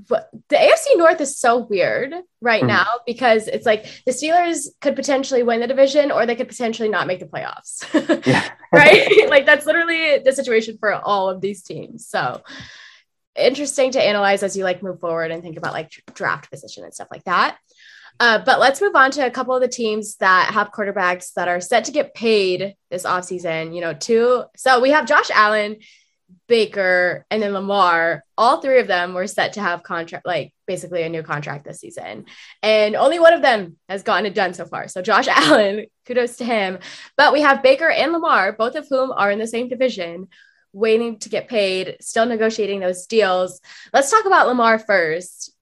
the 0.07 0.55
AFC 0.55 0.97
North 0.97 1.21
is 1.21 1.37
so 1.37 1.57
weird 1.57 2.13
right 2.41 2.63
mm 2.63 2.67
now 2.67 2.87
because 3.05 3.47
it's 3.47 3.65
like 3.65 3.85
the 4.05 4.11
Steelers 4.11 4.67
could 4.81 4.95
potentially 4.95 5.43
win 5.43 5.59
the 5.59 5.67
division 5.67 6.11
or 6.11 6.25
they 6.25 6.35
could 6.35 6.47
potentially 6.47 6.89
not 6.89 7.07
make 7.07 7.19
the 7.19 7.25
playoffs. 7.25 7.83
right? 8.71 9.07
like 9.29 9.45
that's 9.45 9.65
literally 9.65 10.19
the 10.19 10.31
situation 10.31 10.77
for 10.79 10.93
all 10.93 11.29
of 11.29 11.41
these 11.41 11.61
teams. 11.61 12.07
So 12.07 12.41
interesting 13.35 13.91
to 13.91 14.01
analyze 14.01 14.43
as 14.43 14.55
you 14.55 14.63
like 14.63 14.83
move 14.83 14.99
forward 14.99 15.31
and 15.31 15.43
think 15.43 15.57
about 15.57 15.73
like 15.73 15.91
draft 16.13 16.49
position 16.49 16.83
and 16.83 16.93
stuff 16.93 17.09
like 17.11 17.23
that. 17.25 17.57
Uh, 18.19 18.39
but 18.43 18.59
let's 18.59 18.81
move 18.81 18.95
on 18.95 19.11
to 19.11 19.25
a 19.25 19.31
couple 19.31 19.55
of 19.55 19.61
the 19.61 19.67
teams 19.67 20.15
that 20.17 20.51
have 20.53 20.71
quarterbacks 20.71 21.33
that 21.33 21.47
are 21.47 21.59
set 21.59 21.85
to 21.85 21.91
get 21.91 22.13
paid 22.13 22.75
this 22.91 23.03
offseason. 23.03 23.73
You 23.73 23.81
know, 23.81 23.93
two. 23.93 24.43
So 24.55 24.79
we 24.79 24.91
have 24.91 25.07
Josh 25.07 25.29
Allen 25.33 25.77
Baker, 26.47 27.25
and 27.29 27.41
then 27.41 27.53
Lamar, 27.53 28.23
all 28.37 28.61
three 28.61 28.79
of 28.79 28.87
them 28.87 29.13
were 29.13 29.27
set 29.27 29.53
to 29.53 29.61
have 29.61 29.83
contract, 29.83 30.25
like 30.25 30.53
basically 30.67 31.03
a 31.03 31.09
new 31.09 31.23
contract 31.23 31.65
this 31.65 31.79
season. 31.79 32.25
And 32.61 32.95
only 32.95 33.19
one 33.19 33.33
of 33.33 33.41
them 33.41 33.77
has 33.89 34.03
gotten 34.03 34.25
it 34.25 34.35
done 34.35 34.53
so 34.53 34.65
far. 34.65 34.87
So 34.87 35.01
Josh 35.01 35.27
Allen, 35.31 35.85
kudos 36.05 36.37
to 36.37 36.45
him. 36.45 36.79
But 37.17 37.33
we 37.33 37.41
have 37.41 37.63
Baker 37.63 37.89
and 37.89 38.11
Lamar, 38.11 38.53
both 38.53 38.75
of 38.75 38.87
whom 38.89 39.11
are 39.11 39.31
in 39.31 39.39
the 39.39 39.47
same 39.47 39.67
division, 39.67 40.27
waiting 40.73 41.19
to 41.19 41.29
get 41.29 41.47
paid, 41.47 41.97
still 42.01 42.25
negotiating 42.25 42.79
those 42.79 43.05
deals. 43.05 43.61
Let's 43.93 44.11
talk 44.11 44.25
about 44.25 44.47
Lamar 44.47 44.79
first. 44.79 45.55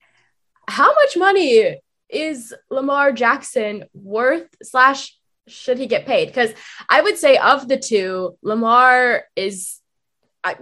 How 0.67 0.93
much 0.93 1.17
money 1.17 1.81
is 2.09 2.53
Lamar 2.69 3.11
Jackson 3.11 3.85
worth 3.93 4.47
slash 4.63 5.17
should 5.47 5.77
he 5.77 5.87
get 5.87 6.05
paid? 6.05 6.27
Because 6.27 6.53
I 6.89 7.01
would 7.01 7.17
say 7.17 7.37
of 7.37 7.67
the 7.67 7.77
two, 7.77 8.37
Lamar 8.41 9.23
is 9.35 9.80
I, 10.43 10.55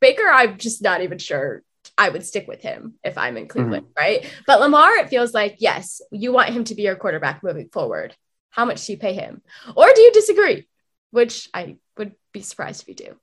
Baker, 0.00 0.28
I'm 0.28 0.58
just 0.58 0.82
not 0.82 1.02
even 1.02 1.18
sure 1.18 1.62
I 1.96 2.08
would 2.08 2.24
stick 2.24 2.48
with 2.48 2.62
him 2.62 2.94
if 3.04 3.18
I'm 3.18 3.36
in 3.36 3.48
Cleveland, 3.48 3.86
mm-hmm. 3.86 4.00
right? 4.00 4.32
But 4.46 4.60
Lamar, 4.60 4.96
it 4.96 5.08
feels 5.08 5.34
like, 5.34 5.56
yes, 5.58 6.00
you 6.10 6.32
want 6.32 6.50
him 6.50 6.64
to 6.64 6.74
be 6.74 6.82
your 6.82 6.96
quarterback 6.96 7.42
moving 7.42 7.68
forward. 7.68 8.14
How 8.50 8.64
much 8.64 8.86
do 8.86 8.92
you 8.92 8.98
pay 8.98 9.14
him? 9.14 9.42
Or 9.74 9.86
do 9.94 10.00
you 10.00 10.12
disagree? 10.12 10.68
Which 11.10 11.48
I 11.54 11.76
would 11.96 12.14
be 12.32 12.42
surprised 12.42 12.82
if 12.82 12.88
you 12.88 12.94
do. 12.94 13.16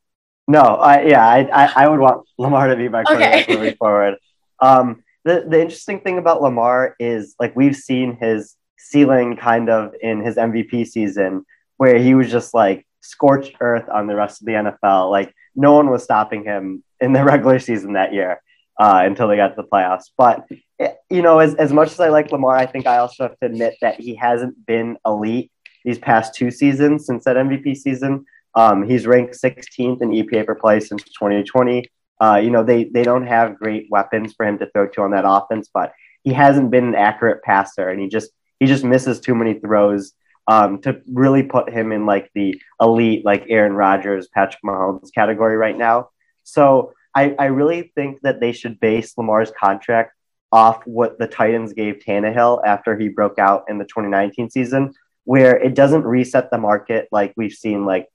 No, 0.47 0.61
I, 0.61 1.03
yeah, 1.03 1.27
I, 1.27 1.65
I, 1.65 1.83
I 1.83 1.87
would 1.87 1.99
want 1.99 2.27
Lamar 2.37 2.69
to 2.69 2.75
be 2.75 2.89
my 2.89 3.03
quarterback 3.03 3.43
okay. 3.43 3.55
moving 3.55 3.75
forward. 3.79 4.15
Um, 4.59 5.03
the, 5.23 5.45
the 5.47 5.61
interesting 5.61 5.99
thing 5.99 6.17
about 6.17 6.41
Lamar 6.41 6.95
is 6.99 7.35
like 7.39 7.55
we've 7.55 7.75
seen 7.75 8.17
his 8.19 8.55
ceiling 8.77 9.37
kind 9.37 9.69
of 9.69 9.93
in 10.01 10.21
his 10.21 10.37
MVP 10.37 10.87
season 10.87 11.45
where 11.77 11.99
he 11.99 12.15
was 12.15 12.31
just 12.31 12.53
like 12.53 12.85
scorched 13.01 13.55
earth 13.59 13.87
on 13.89 14.07
the 14.07 14.15
rest 14.15 14.41
of 14.41 14.45
the 14.45 14.53
NFL. 14.53 15.11
Like 15.11 15.33
no 15.59 15.73
one 15.73 15.89
was 15.89 16.03
stopping 16.03 16.43
him 16.43 16.83
in 16.99 17.13
the 17.13 17.23
regular 17.31 17.59
season 17.59 17.93
that 17.93 18.13
year. 18.13 18.41
uh, 18.79 19.01
until 19.03 19.27
they 19.27 19.35
got 19.35 19.49
to 19.49 19.61
the 19.61 19.67
playoffs. 19.67 20.05
But 20.17 20.45
eh, 20.79 20.93
you 21.09 21.21
know, 21.21 21.39
as 21.39 21.53
as 21.55 21.71
much 21.73 21.91
as 21.91 21.99
I 21.99 22.09
like 22.09 22.31
Lamar, 22.31 22.55
I 22.55 22.65
think 22.65 22.87
I 22.87 22.97
also 22.97 23.23
have 23.23 23.37
to 23.39 23.45
admit 23.45 23.75
that 23.81 23.99
he 23.99 24.15
hasn't 24.15 24.65
been 24.65 24.97
elite 25.05 25.51
these 25.83 25.99
past 25.99 26.33
two 26.33 26.49
seasons 26.49 27.05
since 27.05 27.25
that 27.25 27.35
MVP 27.35 27.75
season. 27.77 28.25
Um, 28.55 28.87
he's 28.87 29.05
ranked 29.05 29.37
16th 29.41 30.01
in 30.01 30.09
EPA 30.09 30.45
per 30.45 30.55
play 30.55 30.79
since 30.79 31.03
2020. 31.03 31.85
Uh, 32.21 32.39
you 32.43 32.49
know, 32.49 32.63
they 32.63 32.85
they 32.85 33.03
don't 33.03 33.27
have 33.27 33.59
great 33.59 33.87
weapons 33.91 34.33
for 34.35 34.45
him 34.45 34.57
to 34.59 34.69
throw 34.71 34.87
to 34.87 35.01
on 35.01 35.11
that 35.11 35.25
offense, 35.27 35.69
but 35.73 35.93
he 36.23 36.33
hasn't 36.33 36.71
been 36.71 36.85
an 36.85 36.95
accurate 36.95 37.43
passer, 37.43 37.89
and 37.89 37.99
he 37.99 38.07
just 38.07 38.31
he 38.59 38.65
just 38.65 38.83
misses 38.83 39.19
too 39.19 39.35
many 39.35 39.53
throws 39.55 40.13
um, 40.49 40.81
to 40.81 40.99
really 41.13 41.43
put 41.43 41.69
him 41.69 41.91
in 41.91 42.07
like 42.07 42.31
the 42.33 42.59
elite, 42.81 43.23
like 43.23 43.45
Aaron 43.49 43.73
Rodgers, 43.73 44.27
Patrick 44.29 44.63
Mahomes 44.65 45.13
category 45.13 45.55
right 45.55 45.77
now. 45.77 46.09
So 46.43 46.93
I, 47.15 47.35
I 47.37 47.45
really 47.45 47.91
think 47.93 48.21
that 48.21 48.39
they 48.39 48.51
should 48.51 48.79
base 48.79 49.15
Lamar's 49.15 49.51
contract 49.51 50.13
off 50.51 50.81
what 50.87 51.19
the 51.19 51.27
Titans 51.27 51.73
gave 51.73 51.99
Tannehill 51.99 52.63
after 52.65 52.97
he 52.97 53.09
broke 53.09 53.37
out 53.37 53.65
in 53.69 53.77
the 53.77 53.85
2019 53.85 54.49
season, 54.49 54.91
where 55.23 55.55
it 55.55 55.75
doesn't 55.75 56.03
reset 56.03 56.49
the 56.49 56.57
market 56.57 57.07
like 57.11 57.31
we've 57.37 57.53
seen 57.53 57.85
like 57.85 58.07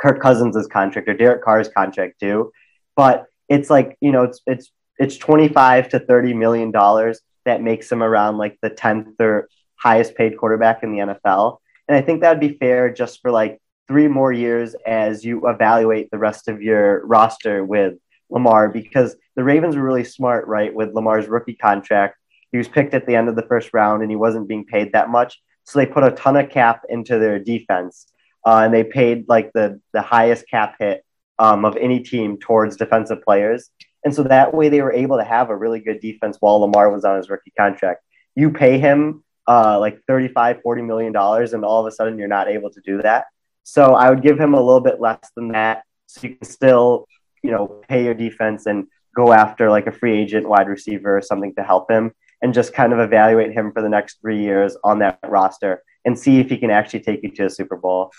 Kirk 0.00 0.22
Cousins' 0.22 0.68
contract 0.68 1.08
or 1.08 1.14
Derek 1.14 1.42
Carr's 1.42 1.68
contract 1.68 2.20
do. 2.20 2.52
But 2.94 3.26
it's 3.48 3.68
like, 3.68 3.96
you 4.00 4.12
know, 4.12 4.22
it's 4.22 4.40
it's 4.46 4.70
it's 5.00 5.16
25 5.16 5.88
to 5.88 5.98
30 5.98 6.32
million 6.34 6.70
dollars 6.70 7.20
that 7.44 7.60
makes 7.60 7.90
him 7.90 8.04
around 8.04 8.36
like 8.36 8.56
the 8.62 8.70
10th 8.70 9.18
or 9.18 9.48
highest 9.80 10.14
paid 10.14 10.36
quarterback 10.36 10.82
in 10.82 10.92
the 10.92 10.98
NFL. 10.98 11.58
And 11.88 11.96
I 11.96 12.02
think 12.02 12.20
that 12.20 12.30
would 12.30 12.40
be 12.40 12.56
fair 12.58 12.92
just 12.92 13.20
for 13.20 13.30
like 13.30 13.60
three 13.88 14.06
more 14.06 14.32
years 14.32 14.76
as 14.86 15.24
you 15.24 15.48
evaluate 15.48 16.10
the 16.10 16.18
rest 16.18 16.48
of 16.48 16.62
your 16.62 17.04
roster 17.06 17.64
with 17.64 17.94
Lamar 18.30 18.68
because 18.68 19.16
the 19.34 19.42
Ravens 19.42 19.74
were 19.74 19.82
really 19.82 20.04
smart, 20.04 20.46
right? 20.46 20.72
With 20.72 20.94
Lamar's 20.94 21.26
rookie 21.26 21.56
contract, 21.56 22.16
he 22.52 22.58
was 22.58 22.68
picked 22.68 22.94
at 22.94 23.06
the 23.06 23.16
end 23.16 23.28
of 23.28 23.36
the 23.36 23.42
first 23.42 23.70
round 23.72 24.02
and 24.02 24.10
he 24.10 24.16
wasn't 24.16 24.48
being 24.48 24.64
paid 24.64 24.92
that 24.92 25.10
much. 25.10 25.40
So 25.64 25.78
they 25.78 25.86
put 25.86 26.04
a 26.04 26.12
ton 26.12 26.36
of 26.36 26.50
cap 26.50 26.82
into 26.88 27.18
their 27.18 27.38
defense 27.38 28.06
uh, 28.46 28.62
and 28.64 28.72
they 28.72 28.84
paid 28.84 29.24
like 29.28 29.52
the, 29.52 29.80
the 29.92 30.02
highest 30.02 30.48
cap 30.48 30.76
hit 30.78 31.04
um, 31.38 31.64
of 31.64 31.76
any 31.76 32.00
team 32.00 32.38
towards 32.38 32.76
defensive 32.76 33.22
players. 33.22 33.70
And 34.04 34.14
so 34.14 34.22
that 34.24 34.54
way 34.54 34.68
they 34.68 34.82
were 34.82 34.92
able 34.92 35.18
to 35.18 35.24
have 35.24 35.50
a 35.50 35.56
really 35.56 35.80
good 35.80 36.00
defense 36.00 36.36
while 36.40 36.60
Lamar 36.60 36.90
was 36.90 37.04
on 37.04 37.16
his 37.16 37.28
rookie 37.28 37.52
contract. 37.58 38.02
You 38.34 38.50
pay 38.50 38.78
him 38.78 39.24
uh, 39.50 39.80
like 39.80 40.00
35, 40.06 40.62
40 40.62 40.82
million 40.82 41.12
dollars, 41.12 41.54
and 41.54 41.64
all 41.64 41.80
of 41.80 41.86
a 41.86 41.90
sudden 41.90 42.16
you're 42.18 42.28
not 42.28 42.48
able 42.48 42.70
to 42.70 42.80
do 42.82 43.02
that. 43.02 43.24
So 43.64 43.94
I 43.94 44.08
would 44.08 44.22
give 44.22 44.38
him 44.38 44.54
a 44.54 44.60
little 44.60 44.80
bit 44.80 45.00
less 45.00 45.28
than 45.34 45.48
that, 45.48 45.82
so 46.06 46.20
you 46.22 46.36
can 46.36 46.48
still, 46.48 47.08
you 47.42 47.50
know, 47.50 47.82
pay 47.88 48.04
your 48.04 48.14
defense 48.14 48.66
and 48.66 48.86
go 49.16 49.32
after 49.32 49.68
like 49.68 49.88
a 49.88 49.92
free 49.92 50.16
agent 50.16 50.48
wide 50.48 50.68
receiver 50.68 51.16
or 51.16 51.20
something 51.20 51.52
to 51.56 51.64
help 51.64 51.90
him, 51.90 52.12
and 52.40 52.54
just 52.54 52.72
kind 52.72 52.92
of 52.92 53.00
evaluate 53.00 53.52
him 53.52 53.72
for 53.72 53.82
the 53.82 53.88
next 53.88 54.20
three 54.20 54.40
years 54.40 54.76
on 54.84 55.00
that 55.00 55.18
roster 55.26 55.82
and 56.04 56.16
see 56.16 56.38
if 56.38 56.48
he 56.48 56.56
can 56.56 56.70
actually 56.70 57.00
take 57.00 57.20
you 57.24 57.30
to 57.32 57.46
a 57.46 57.50
Super 57.50 57.76
Bowl. 57.76 58.12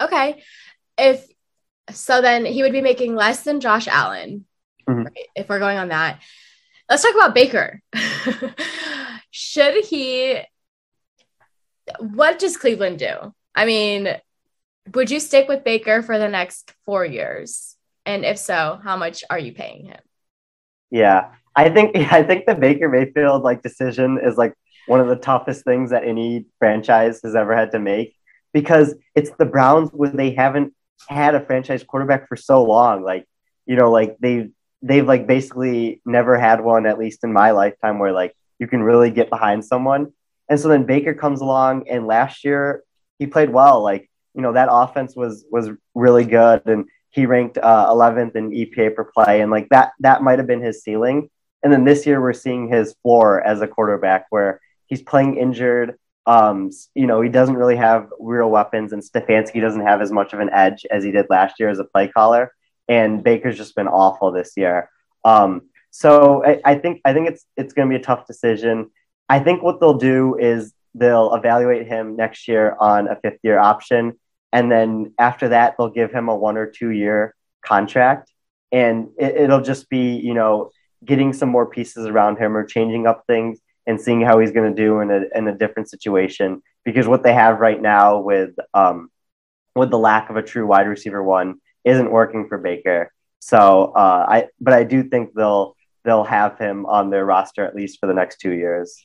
Okay, 0.00 0.42
if 0.98 1.24
so, 1.92 2.20
then 2.20 2.44
he 2.44 2.64
would 2.64 2.72
be 2.72 2.82
making 2.82 3.14
less 3.14 3.44
than 3.44 3.60
Josh 3.60 3.86
Allen, 3.86 4.44
mm-hmm. 4.88 5.04
right, 5.04 5.28
if 5.36 5.48
we're 5.48 5.60
going 5.60 5.78
on 5.78 5.90
that. 5.90 6.20
Let's 6.88 7.04
talk 7.04 7.14
about 7.14 7.32
Baker. 7.32 7.80
Should 9.30 9.84
he? 9.84 10.40
What 11.98 12.38
does 12.38 12.56
Cleveland 12.56 12.98
do? 12.98 13.34
I 13.54 13.64
mean, 13.64 14.08
would 14.94 15.10
you 15.10 15.20
stick 15.20 15.48
with 15.48 15.64
Baker 15.64 16.02
for 16.02 16.18
the 16.18 16.28
next 16.28 16.72
four 16.84 17.04
years? 17.04 17.76
And 18.06 18.24
if 18.24 18.38
so, 18.38 18.80
how 18.82 18.96
much 18.96 19.24
are 19.30 19.38
you 19.38 19.52
paying 19.52 19.86
him? 19.86 20.00
Yeah, 20.90 21.32
I 21.54 21.70
think 21.70 21.96
I 22.12 22.22
think 22.22 22.46
the 22.46 22.54
Baker 22.54 22.88
Mayfield 22.88 23.42
like 23.42 23.62
decision 23.62 24.18
is 24.22 24.36
like 24.36 24.54
one 24.86 25.00
of 25.00 25.08
the 25.08 25.16
toughest 25.16 25.64
things 25.64 25.90
that 25.90 26.04
any 26.04 26.46
franchise 26.58 27.20
has 27.22 27.36
ever 27.36 27.54
had 27.54 27.72
to 27.72 27.78
make 27.78 28.16
because 28.52 28.94
it's 29.14 29.30
the 29.38 29.44
Browns 29.44 29.90
where 29.92 30.10
they 30.10 30.32
haven't 30.32 30.74
had 31.08 31.34
a 31.34 31.44
franchise 31.44 31.82
quarterback 31.82 32.28
for 32.28 32.36
so 32.36 32.64
long. 32.64 33.02
Like, 33.02 33.26
you 33.66 33.76
know, 33.76 33.90
like 33.90 34.18
they 34.18 34.48
they've 34.82 35.06
like 35.06 35.26
basically 35.26 36.00
never 36.04 36.38
had 36.38 36.60
one, 36.60 36.86
at 36.86 36.98
least 36.98 37.24
in 37.24 37.32
my 37.32 37.52
lifetime, 37.52 37.98
where 37.98 38.12
like 38.12 38.34
you 38.60 38.68
can 38.68 38.82
really 38.82 39.10
get 39.10 39.30
behind 39.30 39.64
someone. 39.64 40.12
And 40.48 40.60
so 40.60 40.68
then 40.68 40.84
Baker 40.84 41.14
comes 41.14 41.40
along, 41.40 41.88
and 41.88 42.06
last 42.06 42.44
year 42.44 42.84
he 43.18 43.26
played 43.26 43.50
well. 43.50 43.82
Like 43.82 44.10
you 44.34 44.42
know 44.42 44.52
that 44.52 44.68
offense 44.70 45.16
was 45.16 45.44
was 45.50 45.70
really 45.94 46.24
good, 46.24 46.62
and 46.66 46.84
he 47.10 47.26
ranked 47.26 47.58
uh, 47.58 47.88
11th 47.88 48.36
in 48.36 48.50
EPA 48.50 48.94
per 48.94 49.04
play, 49.04 49.40
and 49.40 49.50
like 49.50 49.68
that 49.70 49.92
that 50.00 50.22
might 50.22 50.38
have 50.38 50.46
been 50.46 50.62
his 50.62 50.82
ceiling. 50.82 51.28
And 51.62 51.72
then 51.72 51.84
this 51.84 52.06
year 52.06 52.20
we're 52.20 52.32
seeing 52.32 52.68
his 52.68 52.94
floor 53.02 53.42
as 53.42 53.60
a 53.60 53.66
quarterback, 53.66 54.26
where 54.30 54.60
he's 54.86 55.02
playing 55.02 55.36
injured. 55.36 55.96
Um, 56.26 56.70
you 56.94 57.06
know, 57.06 57.22
he 57.22 57.28
doesn't 57.28 57.56
really 57.56 57.76
have 57.76 58.08
real 58.20 58.50
weapons, 58.50 58.92
and 58.92 59.02
Stefanski 59.02 59.60
doesn't 59.60 59.86
have 59.86 60.00
as 60.00 60.12
much 60.12 60.32
of 60.32 60.40
an 60.40 60.50
edge 60.52 60.86
as 60.90 61.02
he 61.02 61.10
did 61.10 61.26
last 61.28 61.58
year 61.58 61.70
as 61.70 61.78
a 61.80 61.84
play 61.84 62.06
caller 62.06 62.52
and 62.90 63.22
Baker's 63.22 63.56
just 63.56 63.76
been 63.76 63.86
awful 63.86 64.32
this 64.32 64.54
year. 64.56 64.90
Um, 65.24 65.69
so 65.90 66.44
I, 66.44 66.60
I, 66.64 66.74
think 66.76 67.00
I 67.04 67.12
think 67.12 67.28
it's 67.28 67.44
it's 67.56 67.72
going 67.72 67.88
to 67.88 67.92
be 67.92 68.00
a 68.00 68.04
tough 68.04 68.26
decision. 68.26 68.90
I 69.28 69.40
think 69.40 69.62
what 69.62 69.80
they'll 69.80 69.98
do 69.98 70.36
is 70.38 70.72
they'll 70.94 71.34
evaluate 71.34 71.86
him 71.86 72.16
next 72.16 72.48
year 72.48 72.76
on 72.78 73.08
a 73.08 73.16
fifth 73.16 73.40
year 73.42 73.58
option, 73.58 74.18
and 74.52 74.70
then 74.70 75.14
after 75.18 75.48
that 75.50 75.74
they'll 75.76 75.90
give 75.90 76.12
him 76.12 76.28
a 76.28 76.36
one 76.36 76.56
or 76.56 76.66
two 76.66 76.90
year 76.90 77.34
contract, 77.64 78.32
and 78.72 79.08
it, 79.18 79.36
it'll 79.36 79.62
just 79.62 79.88
be 79.88 80.16
you 80.16 80.34
know 80.34 80.70
getting 81.04 81.32
some 81.32 81.48
more 81.48 81.66
pieces 81.66 82.06
around 82.06 82.38
him 82.38 82.56
or 82.56 82.64
changing 82.64 83.06
up 83.06 83.24
things 83.26 83.58
and 83.86 84.00
seeing 84.00 84.20
how 84.20 84.38
he's 84.38 84.52
going 84.52 84.74
to 84.74 84.82
do 84.82 85.00
in 85.00 85.10
a 85.10 85.22
in 85.34 85.48
a 85.48 85.56
different 85.56 85.88
situation. 85.88 86.62
Because 86.84 87.06
what 87.06 87.22
they 87.22 87.34
have 87.34 87.60
right 87.60 87.80
now 87.80 88.20
with 88.20 88.54
um, 88.74 89.10
with 89.74 89.90
the 89.90 89.98
lack 89.98 90.30
of 90.30 90.36
a 90.36 90.42
true 90.42 90.66
wide 90.66 90.86
receiver 90.86 91.22
one 91.22 91.60
isn't 91.84 92.10
working 92.10 92.48
for 92.48 92.58
Baker. 92.58 93.12
So 93.40 93.92
uh, 93.96 94.26
I, 94.28 94.46
but 94.60 94.74
I 94.74 94.84
do 94.84 95.02
think 95.02 95.32
they'll 95.34 95.76
they'll 96.04 96.24
have 96.24 96.58
him 96.58 96.86
on 96.86 97.10
their 97.10 97.24
roster 97.24 97.64
at 97.64 97.74
least 97.74 97.98
for 98.00 98.06
the 98.06 98.14
next 98.14 98.40
two 98.40 98.52
years. 98.52 99.04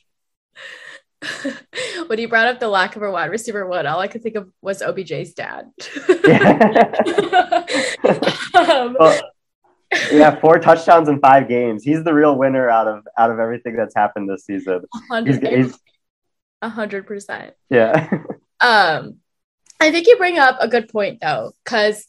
when 2.06 2.18
you 2.18 2.28
brought 2.28 2.46
up 2.46 2.60
the 2.60 2.68
lack 2.68 2.96
of 2.96 3.02
a 3.02 3.10
wide 3.10 3.30
receiver 3.30 3.66
one, 3.66 3.86
all 3.86 4.00
I 4.00 4.08
could 4.08 4.22
think 4.22 4.36
of 4.36 4.50
was 4.60 4.82
OBJ's 4.82 5.34
dad. 5.34 5.70
um, 8.54 8.96
well, 8.98 9.20
yeah, 10.12 10.38
four 10.40 10.58
touchdowns 10.58 11.08
in 11.08 11.20
five 11.20 11.48
games. 11.48 11.84
He's 11.84 12.04
the 12.04 12.12
real 12.12 12.36
winner 12.36 12.68
out 12.68 12.88
of 12.88 13.06
out 13.16 13.30
of 13.30 13.38
everything 13.38 13.76
that's 13.76 13.94
happened 13.94 14.28
this 14.28 14.44
season. 14.44 14.82
A 16.62 16.68
hundred 16.68 17.06
percent. 17.06 17.54
Yeah. 17.70 18.08
um, 18.60 19.16
I 19.80 19.90
think 19.90 20.06
you 20.06 20.16
bring 20.16 20.38
up 20.38 20.56
a 20.60 20.68
good 20.68 20.88
point 20.88 21.20
though, 21.20 21.52
because 21.64 22.06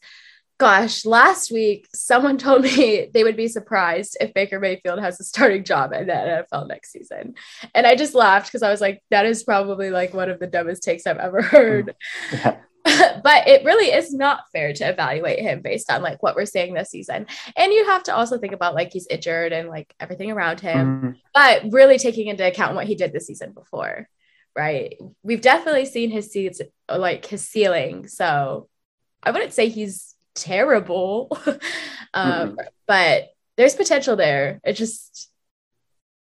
gosh, 0.57 1.05
last 1.05 1.51
week 1.51 1.87
someone 1.93 2.37
told 2.37 2.63
me 2.63 3.09
they 3.13 3.23
would 3.23 3.37
be 3.37 3.47
surprised 3.47 4.17
if 4.19 4.33
Baker 4.33 4.59
Mayfield 4.59 4.99
has 4.99 5.19
a 5.19 5.23
starting 5.23 5.63
job 5.63 5.93
in 5.93 6.07
the 6.07 6.13
NFL 6.13 6.67
next 6.67 6.91
season. 6.91 7.35
And 7.73 7.85
I 7.85 7.95
just 7.95 8.15
laughed 8.15 8.47
because 8.47 8.63
I 8.63 8.71
was 8.71 8.81
like, 8.81 9.03
that 9.11 9.25
is 9.25 9.43
probably 9.43 9.89
like 9.89 10.13
one 10.13 10.29
of 10.29 10.39
the 10.39 10.47
dumbest 10.47 10.83
takes 10.83 11.07
I've 11.07 11.17
ever 11.17 11.41
heard. 11.41 11.95
Yeah. 12.31 12.57
but 13.23 13.47
it 13.47 13.65
really 13.65 13.91
is 13.91 14.13
not 14.13 14.43
fair 14.53 14.71
to 14.71 14.89
evaluate 14.89 15.39
him 15.39 15.61
based 15.61 15.91
on 15.91 16.01
like 16.01 16.23
what 16.23 16.35
we're 16.35 16.45
seeing 16.45 16.73
this 16.73 16.89
season. 16.89 17.27
And 17.55 17.73
you 17.73 17.85
have 17.85 18.03
to 18.03 18.15
also 18.15 18.37
think 18.37 18.53
about 18.53 18.75
like 18.75 18.93
he's 18.93 19.07
injured 19.07 19.51
and 19.51 19.67
like 19.67 19.93
everything 19.99 20.31
around 20.31 20.61
him, 20.61 21.01
mm. 21.01 21.15
but 21.33 21.63
really 21.71 21.97
taking 21.97 22.27
into 22.27 22.47
account 22.47 22.75
what 22.75 22.87
he 22.87 22.95
did 22.95 23.11
the 23.11 23.19
season 23.19 23.51
before. 23.51 24.07
Right. 24.55 24.97
We've 25.21 25.41
definitely 25.41 25.85
seen 25.85 26.09
his 26.09 26.31
seats 26.31 26.61
like 26.89 27.25
his 27.25 27.47
ceiling. 27.47 28.07
So 28.07 28.69
I 29.21 29.31
wouldn't 29.31 29.53
say 29.53 29.69
he's 29.69 30.15
terrible. 30.37 31.27
um, 32.13 32.51
mm-hmm. 32.51 32.55
But 32.87 33.29
there's 33.57 33.75
potential 33.75 34.15
there. 34.15 34.61
It 34.63 34.73
just, 34.73 35.29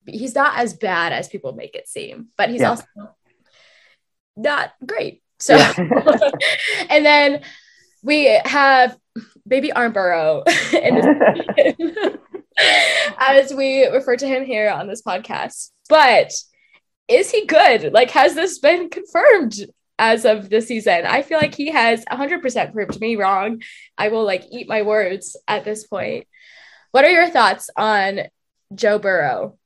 he's 0.06 0.34
not 0.34 0.58
as 0.58 0.74
bad 0.74 1.12
as 1.12 1.28
people 1.28 1.52
make 1.52 1.74
it 1.74 1.88
seem, 1.88 2.28
but 2.36 2.50
he's 2.50 2.62
yeah. 2.62 2.70
also 2.70 2.84
not 4.36 4.72
great. 4.84 5.22
So, 5.38 5.56
yeah. 5.56 5.74
and 6.88 7.04
then 7.04 7.42
we 8.02 8.24
have 8.44 8.96
baby 9.46 9.70
Arm 9.72 9.92
Burrow 9.92 10.42
as 13.18 13.52
we 13.54 13.86
refer 13.86 14.16
to 14.16 14.26
him 14.26 14.44
here 14.44 14.70
on 14.70 14.88
this 14.88 15.02
podcast. 15.02 15.70
But 15.88 16.32
is 17.08 17.30
he 17.30 17.46
good? 17.46 17.92
Like, 17.92 18.10
has 18.12 18.34
this 18.34 18.58
been 18.58 18.88
confirmed? 18.88 19.54
As 19.98 20.24
of 20.24 20.50
the 20.50 20.60
season. 20.60 21.06
I 21.06 21.22
feel 21.22 21.38
like 21.38 21.54
he 21.54 21.70
has 21.70 22.04
100% 22.04 22.72
proved 22.72 23.00
me 23.00 23.16
wrong. 23.16 23.62
I 23.96 24.08
will 24.08 24.24
like 24.24 24.44
eat 24.50 24.68
my 24.68 24.82
words 24.82 25.36
at 25.48 25.64
this 25.64 25.86
point. 25.86 26.26
What 26.92 27.04
are 27.04 27.10
your 27.10 27.28
thoughts 27.28 27.70
on 27.76 28.20
Joe 28.74 28.98
Burrow? 28.98 29.58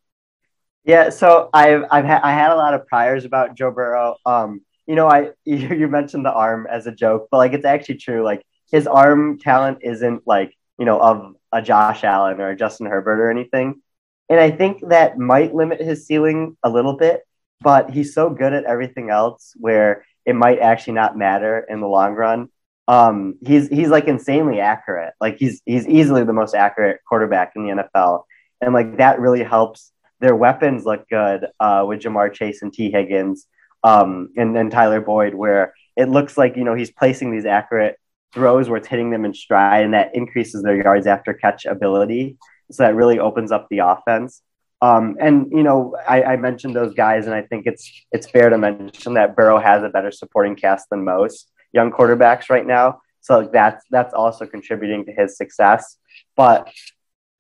Yeah, 0.85 1.11
so 1.11 1.51
I've 1.53 1.85
I've 1.91 2.05
had 2.05 2.23
I 2.23 2.33
had 2.33 2.51
a 2.51 2.57
lot 2.57 2.75
of 2.75 2.87
priors 2.87 3.25
about 3.25 3.55
Joe 3.55 3.71
Burrow. 3.71 4.17
Um, 4.25 4.63
you 4.87 4.95
know, 4.95 5.09
I 5.09 5.31
you, 5.45 5.69
you 5.69 5.89
mentioned 5.89 6.25
the 6.25 6.33
arm 6.33 6.67
as 6.71 6.87
a 6.87 6.93
joke, 6.93 7.29
but 7.31 7.39
like 7.39 7.53
it's 7.53 7.65
actually 7.65 7.99
true. 7.99 8.25
Like 8.25 8.45
his 8.73 8.87
arm 8.87 9.39
talent 9.39 9.79
isn't 9.83 10.27
like 10.27 10.55
you 10.79 10.87
know 10.87 11.01
of 11.01 11.35
a 11.53 11.61
Josh 11.61 12.05
Allen 12.05 12.41
or 12.41 12.51
a 12.51 12.57
Justin 12.57 12.87
Herbert 12.87 13.21
or 13.21 13.31
anything. 13.31 13.83
And 14.29 14.39
I 14.39 14.51
think 14.51 14.89
that 14.89 15.19
might 15.19 15.55
limit 15.55 15.81
his 15.81 16.07
ceiling 16.07 16.57
a 16.63 16.71
little 16.71 16.97
bit, 16.97 17.23
but 17.61 17.91
he's 17.91 18.15
so 18.15 18.31
good 18.31 18.53
at 18.53 18.65
everything 18.65 19.11
else 19.11 19.55
where 19.57 20.05
it 20.27 20.35
might 20.35 20.59
actually 20.59 20.95
not 20.95 21.17
matter 21.17 21.65
in 21.69 21.81
the 21.81 21.89
long 21.89 22.15
run. 22.15 22.49
Um, 22.89 23.37
he's 23.45 23.69
he's 23.69 23.89
like 23.89 24.07
insanely 24.07 24.61
accurate. 24.61 25.15
Like 25.21 25.37
he's 25.39 25.63
he's 25.65 25.87
easily 25.87 26.25
the 26.25 26.33
most 26.33 26.55
accurate 26.55 27.01
quarterback 27.09 27.53
in 27.55 27.65
the 27.65 27.83
NFL, 27.83 28.25
and 28.61 28.75
like 28.75 28.99
that 28.99 29.21
really 29.21 29.43
helps. 29.43 29.93
Their 30.21 30.37
weapons 30.37 30.85
look 30.85 31.09
good 31.09 31.47
uh, 31.61 31.85
with 31.89 32.01
Ja'Marr 32.01 32.33
Chase 32.33 32.61
and 32.61 32.73
Tee 32.73 32.91
Higgins, 32.91 33.47
um, 33.83 34.31
and 34.37 34.55
then 34.55 34.69
Tyler 34.69 35.01
Boyd, 35.01 35.35
where 35.35 35.73
it 35.97 36.09
looks 36.09 36.37
like 36.37 36.57
you 36.57 36.65
know 36.65 36.75
he's 36.75 36.91
placing 36.91 37.31
these 37.31 37.47
accurate 37.47 37.97
throws 38.33 38.69
where 38.69 38.79
it's 38.79 38.89
hitting 38.89 39.11
them 39.11 39.25
in 39.25 39.35
stride, 39.35 39.85
and 39.85 39.95
that 39.95 40.15
increases 40.15 40.63
their 40.63 40.77
yards 40.77 41.07
after 41.07 41.33
catch 41.33 41.65
ability. 41.65 42.37
So 42.71 42.83
that 42.83 42.95
really 42.95 43.19
opens 43.19 43.51
up 43.53 43.69
the 43.71 43.79
offense. 43.79 44.43
Um, 44.83 45.17
and 45.21 45.51
you 45.51 45.63
know, 45.63 45.95
I, 46.09 46.23
I, 46.23 46.37
mentioned 46.37 46.75
those 46.75 46.95
guys, 46.95 47.27
and 47.27 47.35
I 47.35 47.43
think 47.43 47.67
it's 47.67 47.91
it's 48.13 48.27
fair 48.27 48.49
to 48.49 48.57
mention 48.57 49.15
that 49.15 49.37
Burrow 49.37 49.59
has 49.59 49.83
a 49.83 49.91
better 49.91 50.11
supporting 50.11 50.57
cast 50.57 50.89
than 50.89 51.05
most 51.05 51.51
young 51.73 51.93
quarterbacks 51.93 52.49
right 52.49 52.67
now. 52.67 53.01
So 53.21 53.41
like, 53.41 53.53
that's 53.53 53.85
that's 53.91 54.15
also 54.15 54.47
contributing 54.47 55.05
to 55.05 55.13
his 55.13 55.37
success. 55.37 55.99
But 56.35 56.71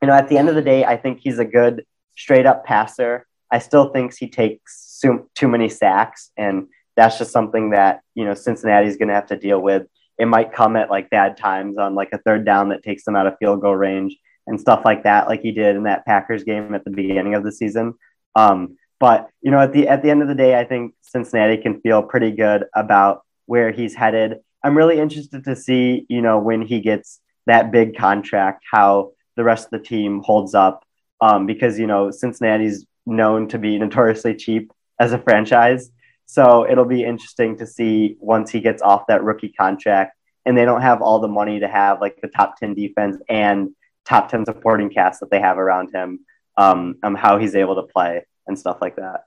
you 0.03 0.09
know, 0.09 0.15
at 0.15 0.29
the 0.29 0.37
end 0.37 0.51
of 0.51 0.55
the 0.55 0.63
day, 0.63 0.85
I 0.85 0.99
think 0.99 1.21
he's 1.21 1.39
a 1.39 1.45
good 1.47 1.87
straight 2.15 2.45
up 2.45 2.67
passer. 2.67 3.27
I 3.51 3.59
still 3.59 3.89
think 3.89 4.17
he 4.17 4.29
takes 4.29 5.01
too 5.01 5.49
many 5.49 5.71
sacks, 5.71 6.31
and 6.37 6.69
that's 6.95 7.17
just 7.17 7.33
something 7.33 7.71
that 7.71 8.03
you 8.15 8.27
know 8.27 8.35
Cincinnati's 8.35 8.99
going 8.99 9.09
to 9.09 9.15
have 9.15 9.29
to 9.29 9.37
deal 9.37 9.61
with. 9.61 9.87
It 10.19 10.27
might 10.27 10.53
come 10.53 10.77
at 10.77 10.91
like 10.91 11.09
bad 11.09 11.39
times 11.39 11.79
on 11.79 11.95
like 11.95 12.11
a 12.13 12.19
third 12.19 12.45
down 12.45 12.69
that 12.69 12.83
takes 12.83 13.05
them 13.05 13.17
out 13.17 13.27
of 13.27 13.39
field 13.39 13.63
goal 13.63 13.75
range 13.75 14.19
and 14.51 14.61
stuff 14.61 14.83
like 14.85 15.05
that, 15.05 15.29
like 15.29 15.41
he 15.41 15.53
did 15.53 15.77
in 15.77 15.85
that 15.85 16.05
Packers 16.05 16.45
game 16.45 16.75
at 16.75 16.85
the 16.85 16.91
beginning 16.91 17.35
of 17.35 17.43
the 17.43 17.53
season. 17.53 17.95
Um, 18.37 18.77
but 18.99 19.31
you 19.41 19.51
know, 19.51 19.61
at 19.61 19.73
the 19.73 19.89
at 19.89 20.03
the 20.03 20.11
end 20.11 20.23
of 20.23 20.29
the 20.29 20.35
day, 20.35 20.59
I 20.59 20.65
think 20.65 20.95
Cincinnati 21.01 21.57
can 21.57 21.81
feel 21.81 22.03
pretty 22.03 22.33
good 22.33 22.67
about 22.75 23.23
where 23.47 23.73
he's 23.73 23.95
headed. 23.95 24.41
I'm 24.63 24.77
really 24.77 25.01
interested 25.01 25.45
to 25.45 25.57
see, 25.57 26.05
you 26.09 26.21
know, 26.21 26.39
when 26.39 26.61
he 26.63 26.81
gets 26.81 27.21
that 27.47 27.73
big 27.73 27.97
contract, 27.97 28.63
how 28.71 29.13
the 29.37 29.45
rest 29.45 29.65
of 29.65 29.71
the 29.71 29.87
team 29.87 30.21
holds 30.23 30.55
up, 30.55 30.85
um, 31.23 31.47
because 31.47 31.79
you 31.79 31.87
know 31.87 32.11
Cincinnati's 32.11 32.87
known 33.07 33.49
to 33.49 33.59
be 33.59 33.79
notoriously 33.79 34.35
cheap 34.35 34.73
as 34.99 35.13
a 35.13 35.19
franchise. 35.19 35.91
So 36.27 36.69
it'll 36.71 36.85
be 36.85 37.03
interesting 37.03 37.57
to 37.57 37.67
see 37.67 38.17
once 38.21 38.51
he 38.51 38.61
gets 38.61 38.83
off 38.83 39.07
that 39.09 39.25
rookie 39.25 39.49
contract 39.49 40.17
and 40.47 40.57
they 40.57 40.65
don't 40.65 40.83
have 40.83 41.03
all 41.03 41.19
the 41.19 41.29
money 41.29 41.59
to 41.61 41.69
have 41.69 42.01
like 42.01 42.21
the 42.21 42.29
top 42.29 42.57
10 42.59 42.75
defense 42.75 43.17
and 43.29 43.71
top 44.05 44.31
10 44.31 44.47
supporting 44.47 44.91
cast 44.91 45.21
that 45.21 45.31
they 45.31 45.41
have 45.41 45.59
around 45.59 45.95
him, 45.95 46.21
um, 46.57 46.97
um, 47.03 47.15
how 47.15 47.39
he's 47.39 47.55
able 47.55 47.77
to 47.77 47.83
play 47.83 48.27
and 48.47 48.59
stuff 48.59 48.79
like 48.81 48.97
that. 48.97 49.25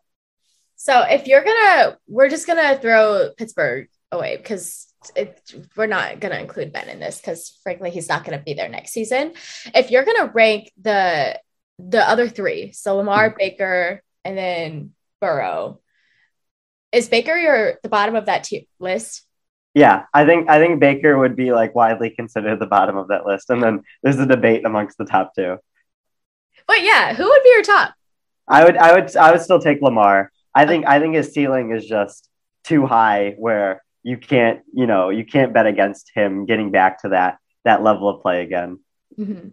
So 0.76 1.02
if 1.02 1.28
you're 1.28 1.44
gonna, 1.44 1.98
we're 2.08 2.30
just 2.30 2.48
gonna 2.48 2.78
throw 2.78 3.30
Pittsburgh 3.38 3.88
away 4.12 4.38
because 4.38 4.94
it, 5.16 5.54
we're 5.76 5.88
not 5.88 6.20
gonna 6.20 6.40
include 6.40 6.74
Ben 6.74 6.90
in 6.90 7.00
this 7.00 7.20
because 7.20 7.58
frankly 7.64 7.90
he's 7.90 8.10
not 8.10 8.24
gonna 8.24 8.42
be 8.42 8.54
there 8.54 8.70
next 8.70 8.92
season. 8.92 9.34
If 9.74 9.92
you're 9.92 10.06
gonna 10.06 10.32
rank 10.34 10.72
the 10.82 11.40
the 11.80 12.08
other 12.08 12.28
three, 12.30 12.72
so 12.72 12.98
Lamar, 12.98 13.30
mm-hmm. 13.30 13.38
Baker, 13.38 14.04
and 14.24 14.38
then 14.38 14.92
Burrow, 15.20 15.82
is 16.92 17.10
Baker 17.10 17.36
your 17.36 17.80
the 17.82 17.90
bottom 17.90 18.16
of 18.16 18.28
that 18.28 18.44
t- 18.44 18.68
list? 18.80 19.26
Yeah, 19.74 20.06
I 20.14 20.26
think 20.26 20.50
I 20.50 20.60
think 20.60 20.80
Baker 20.80 21.18
would 21.18 21.36
be 21.36 21.52
like 21.52 21.74
widely 21.74 22.12
considered 22.12 22.60
the 22.60 22.68
bottom 22.68 22.96
of 22.96 23.08
that 23.08 23.26
list, 23.26 23.50
and 23.50 23.62
then 23.62 23.82
there's 24.04 24.20
a 24.20 24.26
debate 24.26 24.66
amongst 24.66 24.98
the 24.98 25.06
top 25.06 25.34
two. 25.36 25.58
But 26.68 26.84
yeah, 26.84 27.14
who 27.14 27.24
would 27.24 27.44
be 27.44 27.50
your 27.50 27.64
top? 27.64 27.94
I 28.48 28.64
would 28.64 28.78
I 28.78 28.94
would 28.94 29.16
I 29.18 29.32
would 29.32 29.42
still 29.42 29.60
take 29.60 29.82
Lamar. 29.82 30.32
I 30.54 30.66
think 30.66 30.86
I 30.86 31.00
think 31.00 31.16
his 31.16 31.34
ceiling 31.34 31.72
is 31.72 31.86
just 31.86 32.30
too 32.64 32.86
high 32.86 33.36
where 33.38 33.84
you 34.04 34.18
can't 34.18 34.62
you 34.74 34.86
know 34.86 35.10
you 35.10 35.26
can't 35.26 35.54
bet 35.54 35.66
against 35.66 36.12
him 36.14 36.46
getting 36.46 36.72
back 36.72 37.02
to 37.02 37.10
that 37.10 37.40
that 37.64 37.82
level 37.82 38.10
of 38.10 38.22
play 38.22 38.44
again. 38.44 38.80
Mm-hmm. 39.18 39.50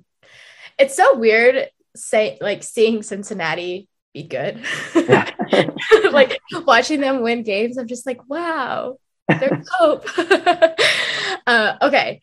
It's 0.78 0.96
so 0.96 1.16
weird 1.16 1.68
say 1.96 2.38
like 2.40 2.62
seeing 2.62 3.02
Cincinnati 3.02 3.88
be 4.12 4.24
good. 4.24 4.62
like 6.12 6.40
watching 6.66 7.00
them 7.00 7.22
win 7.22 7.42
games, 7.42 7.78
I'm 7.78 7.86
just 7.86 8.06
like, 8.06 8.28
wow, 8.28 8.98
there's 9.38 9.68
hope. 9.78 10.06
uh, 11.46 11.76
okay, 11.82 12.20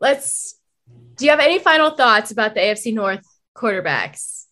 let's. 0.00 0.58
Do 1.16 1.24
you 1.24 1.30
have 1.30 1.40
any 1.40 1.58
final 1.58 1.90
thoughts 1.90 2.30
about 2.30 2.54
the 2.54 2.60
AFC 2.60 2.92
North 2.92 3.24
quarterbacks? 3.56 4.46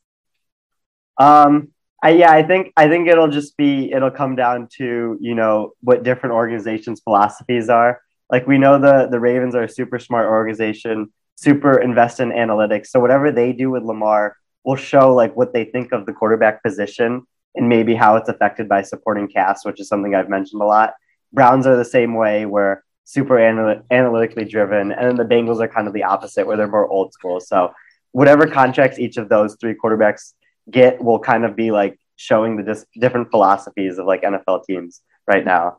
Um, 1.18 1.68
I, 2.02 2.10
yeah, 2.10 2.32
I 2.32 2.42
think 2.42 2.72
I 2.76 2.88
think 2.88 3.08
it'll 3.08 3.28
just 3.30 3.56
be 3.56 3.92
it'll 3.92 4.10
come 4.10 4.34
down 4.34 4.68
to 4.78 5.16
you 5.20 5.34
know 5.34 5.72
what 5.80 6.02
different 6.02 6.34
organizations' 6.34 7.00
philosophies 7.00 7.68
are. 7.68 8.00
Like 8.30 8.46
we 8.46 8.58
know 8.58 8.78
the 8.78 9.08
the 9.10 9.20
Ravens 9.20 9.54
are 9.54 9.62
a 9.62 9.68
super 9.68 9.98
smart 9.98 10.26
organization, 10.26 11.12
super 11.36 11.80
invest 11.80 12.20
in 12.20 12.30
analytics. 12.30 12.88
So 12.88 13.00
whatever 13.00 13.30
they 13.30 13.52
do 13.52 13.70
with 13.70 13.84
Lamar 13.84 14.36
will 14.64 14.76
show 14.76 15.14
like 15.14 15.36
what 15.36 15.52
they 15.52 15.64
think 15.64 15.92
of 15.92 16.06
the 16.06 16.12
quarterback 16.12 16.62
position 16.62 17.22
and 17.54 17.68
maybe 17.68 17.94
how 17.94 18.16
it's 18.16 18.28
affected 18.28 18.68
by 18.68 18.82
supporting 18.82 19.28
cast, 19.28 19.66
which 19.66 19.80
is 19.80 19.88
something 19.88 20.14
I've 20.14 20.28
mentioned 20.28 20.62
a 20.62 20.64
lot. 20.64 20.94
Browns 21.32 21.66
are 21.66 21.76
the 21.76 21.84
same 21.84 22.14
way, 22.14 22.46
where 22.46 22.84
super 23.04 23.38
anal- 23.38 23.82
analytically 23.90 24.44
driven, 24.44 24.92
and 24.92 25.08
then 25.08 25.16
the 25.16 25.34
Bengals 25.34 25.60
are 25.60 25.68
kind 25.68 25.88
of 25.88 25.94
the 25.94 26.04
opposite, 26.04 26.46
where 26.46 26.56
they're 26.56 26.68
more 26.68 26.88
old 26.88 27.12
school. 27.12 27.40
So 27.40 27.72
whatever 28.12 28.46
contracts 28.46 28.98
each 28.98 29.16
of 29.16 29.28
those 29.28 29.56
three 29.60 29.74
quarterbacks 29.74 30.32
get 30.70 31.02
will 31.02 31.18
kind 31.18 31.44
of 31.44 31.56
be 31.56 31.70
like 31.70 31.98
showing 32.16 32.56
the 32.56 32.62
dis- 32.62 32.86
different 32.98 33.30
philosophies 33.30 33.98
of 33.98 34.06
like 34.06 34.22
NFL 34.22 34.64
teams 34.64 35.00
right 35.26 35.44
now. 35.44 35.78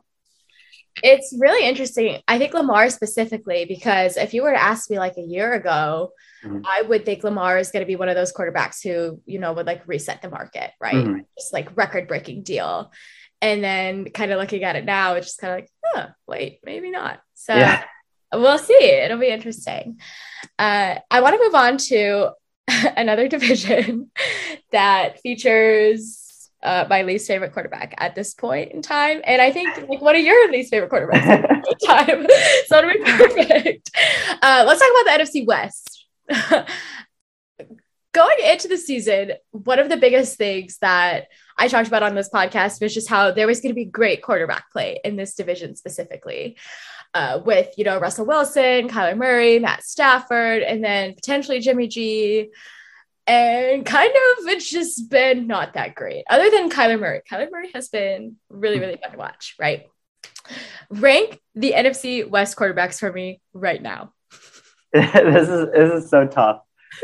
It's 1.02 1.34
really 1.40 1.66
interesting. 1.66 2.20
I 2.28 2.38
think 2.38 2.54
Lamar 2.54 2.88
specifically, 2.88 3.64
because 3.64 4.16
if 4.16 4.32
you 4.32 4.42
were 4.42 4.52
to 4.52 4.62
ask 4.62 4.88
me 4.90 4.98
like 4.98 5.16
a 5.16 5.22
year 5.22 5.52
ago, 5.52 6.10
mm-hmm. 6.44 6.60
I 6.64 6.82
would 6.82 7.04
think 7.04 7.24
Lamar 7.24 7.58
is 7.58 7.72
going 7.72 7.80
to 7.80 7.86
be 7.86 7.96
one 7.96 8.08
of 8.08 8.14
those 8.14 8.32
quarterbacks 8.32 8.82
who, 8.82 9.20
you 9.26 9.40
know, 9.40 9.52
would 9.54 9.66
like 9.66 9.82
reset 9.88 10.22
the 10.22 10.30
market, 10.30 10.70
right? 10.80 10.94
Mm-hmm. 10.94 11.20
Just 11.36 11.52
like 11.52 11.76
record 11.76 12.06
breaking 12.06 12.44
deal. 12.44 12.92
And 13.40 13.62
then 13.62 14.06
kind 14.06 14.32
of 14.32 14.38
looking 14.38 14.64
at 14.64 14.76
it 14.76 14.84
now, 14.84 15.14
it's 15.14 15.26
just 15.26 15.40
kind 15.40 15.52
of 15.52 15.58
like, 15.58 15.70
oh, 15.94 16.12
wait, 16.26 16.60
maybe 16.64 16.90
not. 16.90 17.20
So 17.34 17.54
yeah. 17.54 17.84
we'll 18.32 18.58
see. 18.58 18.82
It'll 18.82 19.18
be 19.18 19.28
interesting. 19.28 20.00
Uh, 20.58 20.96
I 21.10 21.20
want 21.20 21.34
to 21.34 21.44
move 21.44 21.54
on 21.54 21.76
to 21.76 22.30
another 22.96 23.28
division 23.28 24.10
that 24.72 25.20
features 25.20 26.50
uh, 26.62 26.86
my 26.88 27.02
least 27.02 27.26
favorite 27.26 27.52
quarterback 27.52 27.94
at 27.98 28.14
this 28.14 28.32
point 28.32 28.72
in 28.72 28.80
time. 28.80 29.20
And 29.24 29.40
I 29.40 29.52
think 29.52 29.76
like 29.88 30.00
one 30.00 30.16
of 30.16 30.22
your 30.22 30.50
least 30.50 30.70
favorite 30.70 30.90
quarterbacks 30.90 31.26
at 31.26 31.42
the 31.42 31.76
time. 31.86 32.26
so 32.66 32.78
it'll 32.78 32.92
be 32.92 32.98
perfect. 33.04 33.90
Uh, 34.42 34.64
let's 34.66 34.80
talk 34.80 34.90
about 34.90 35.18
the 35.18 35.24
NFC 35.24 35.46
West. 35.46 36.06
Going 38.14 38.36
into 38.44 38.68
the 38.68 38.78
season, 38.78 39.32
one 39.50 39.78
of 39.78 39.88
the 39.88 39.96
biggest 39.96 40.38
things 40.38 40.78
that 40.78 41.26
I 41.58 41.68
talked 41.68 41.88
about 41.88 42.02
on 42.02 42.14
this 42.14 42.30
podcast 42.30 42.80
was 42.80 42.94
just 42.94 43.08
how 43.08 43.32
there 43.32 43.46
was 43.46 43.60
going 43.60 43.70
to 43.70 43.74
be 43.74 43.84
great 43.84 44.22
quarterback 44.22 44.70
play 44.70 45.00
in 45.04 45.16
this 45.16 45.34
division 45.34 45.76
specifically. 45.76 46.56
Uh, 47.12 47.40
with 47.44 47.72
you 47.76 47.84
know 47.84 47.98
Russell 47.98 48.26
Wilson, 48.26 48.88
Kyler 48.88 49.16
Murray, 49.16 49.58
Matt 49.58 49.84
Stafford, 49.84 50.62
and 50.62 50.82
then 50.82 51.14
potentially 51.14 51.60
Jimmy 51.60 51.86
G 51.86 52.50
and 53.26 53.86
kind 53.86 54.10
of 54.10 54.46
it's 54.48 54.70
just 54.70 55.08
been 55.10 55.46
not 55.46 55.74
that 55.74 55.94
great. 55.94 56.24
Other 56.28 56.50
than 56.50 56.70
Kyler 56.70 57.00
Murray, 57.00 57.22
Kyler 57.30 57.50
Murray 57.50 57.70
has 57.74 57.88
been 57.88 58.36
really, 58.50 58.78
really 58.78 58.96
fun 58.96 59.12
to 59.12 59.18
watch, 59.18 59.54
right? 59.58 59.86
Rank 60.90 61.40
the 61.54 61.72
NFC 61.72 62.28
West 62.28 62.56
quarterbacks 62.56 62.98
for 62.98 63.10
me 63.10 63.40
right 63.54 63.80
now. 63.80 64.12
this 64.92 65.48
is 65.48 65.72
this 65.72 66.04
is 66.04 66.10
so 66.10 66.26
tough, 66.26 66.60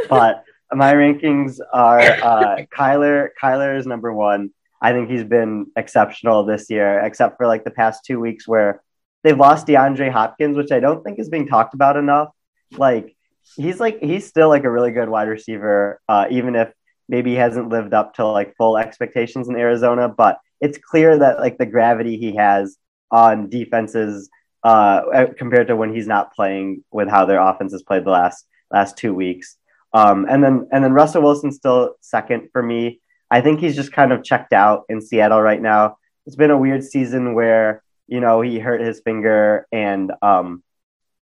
but 0.09 0.45
my 0.73 0.95
rankings 0.95 1.59
are 1.73 2.01
uh, 2.01 2.57
Kyler. 2.77 3.29
Kyler 3.41 3.79
is 3.79 3.87
number 3.87 4.13
one. 4.13 4.51
I 4.81 4.93
think 4.93 5.11
he's 5.11 5.25
been 5.25 5.67
exceptional 5.77 6.45
this 6.45 6.71
year, 6.71 7.01
except 7.01 7.37
for 7.37 7.47
like 7.47 7.65
the 7.65 7.71
past 7.71 8.05
two 8.05 8.19
weeks 8.19 8.49
where 8.49 8.83
they've 9.23 9.39
lost 9.39 9.67
DeAndre 9.67 10.11
Hopkins, 10.11 10.57
which 10.57 10.73
I 10.73 10.81
don't 10.81 11.05
think 11.05 11.19
is 11.19 11.29
being 11.29 11.47
talked 11.47 11.75
about 11.75 11.97
enough. 11.97 12.31
Like 12.73 13.15
he's 13.57 13.81
like 13.81 14.01
he's 14.01 14.27
still 14.27 14.49
like 14.49 14.65
a 14.65 14.71
really 14.71 14.93
good 14.93 15.09
wide 15.09 15.29
receiver, 15.29 16.01
uh, 16.09 16.27
even 16.31 16.55
if 16.57 16.73
maybe 17.09 17.31
he 17.31 17.37
hasn't 17.37 17.69
lived 17.69 17.93
up 17.93 18.15
to 18.15 18.27
like 18.27 18.57
full 18.57 18.79
expectations 18.79 19.49
in 19.49 19.57
Arizona. 19.57 20.09
But 20.09 20.39
it's 20.61 20.79
clear 20.79 21.19
that 21.19 21.41
like 21.41 21.59
the 21.59 21.67
gravity 21.67 22.17
he 22.17 22.37
has 22.37 22.77
on 23.11 23.49
defenses 23.51 24.31
uh, 24.63 25.27
compared 25.37 25.69
to 25.69 25.77
when 25.77 25.95
he's 25.95 26.07
not 26.07 26.35
playing 26.35 26.85
with 26.91 27.09
how 27.09 27.27
their 27.27 27.41
offense 27.41 27.73
has 27.73 27.83
played 27.83 28.05
the 28.05 28.11
last 28.11 28.47
last 28.71 28.97
two 28.97 29.15
weeks. 29.15 29.57
Um, 29.93 30.27
and 30.29 30.43
then 30.43 30.69
and 30.73 30.85
then 30.85 30.93
Russell 30.93 31.23
Wilson's 31.23 31.57
still 31.57 31.95
second 32.01 32.49
for 32.53 32.63
me. 32.63 33.01
I 33.31 33.41
think 33.41 33.61
he's 33.61 33.77
just 33.77 33.93
kind 33.93 34.13
of 34.13 34.25
checked 34.25 34.53
out 34.53 34.85
in 34.89 35.01
Seattle 35.01 35.41
right 35.41 35.61
now. 35.61 35.97
It's 36.27 36.37
been 36.37 36.51
a 36.51 36.59
weird 36.59 36.85
season 36.85 37.35
where 37.35 37.83
you 38.07 38.21
know 38.21 38.41
he 38.41 38.59
hurt 38.59 38.81
his 38.81 39.01
finger 39.01 39.67
and 39.73 40.13
um, 40.23 40.63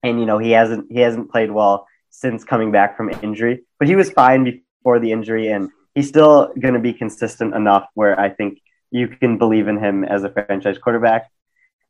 and 0.03 0.19
you 0.19 0.27
know 0.27 0.39
he 0.39 0.51
hasn't 0.53 0.91
he 0.91 1.01
hasn't 1.01 1.31
played 1.31 1.51
well 1.51 1.87
since 2.11 2.45
coming 2.45 2.71
back 2.71 2.97
from 2.97 3.11
injury, 3.23 3.65
but 3.79 3.89
he 3.89 3.97
was 3.97 4.11
fine 4.11 4.45
before 4.45 4.99
the 5.01 5.13
injury, 5.13 5.49
and 5.49 5.71
he's 5.95 6.09
still 6.09 6.53
going 6.59 6.75
to 6.75 6.81
be 6.81 6.93
consistent 6.93 7.55
enough 7.55 7.87
where 7.95 8.19
I 8.19 8.31
think 8.31 8.61
you 8.91 9.09
can 9.09 9.39
believe 9.39 9.67
in 9.67 9.79
him 9.79 10.05
as 10.05 10.23
a 10.23 10.31
franchise 10.31 10.79
quarterback. 10.79 11.29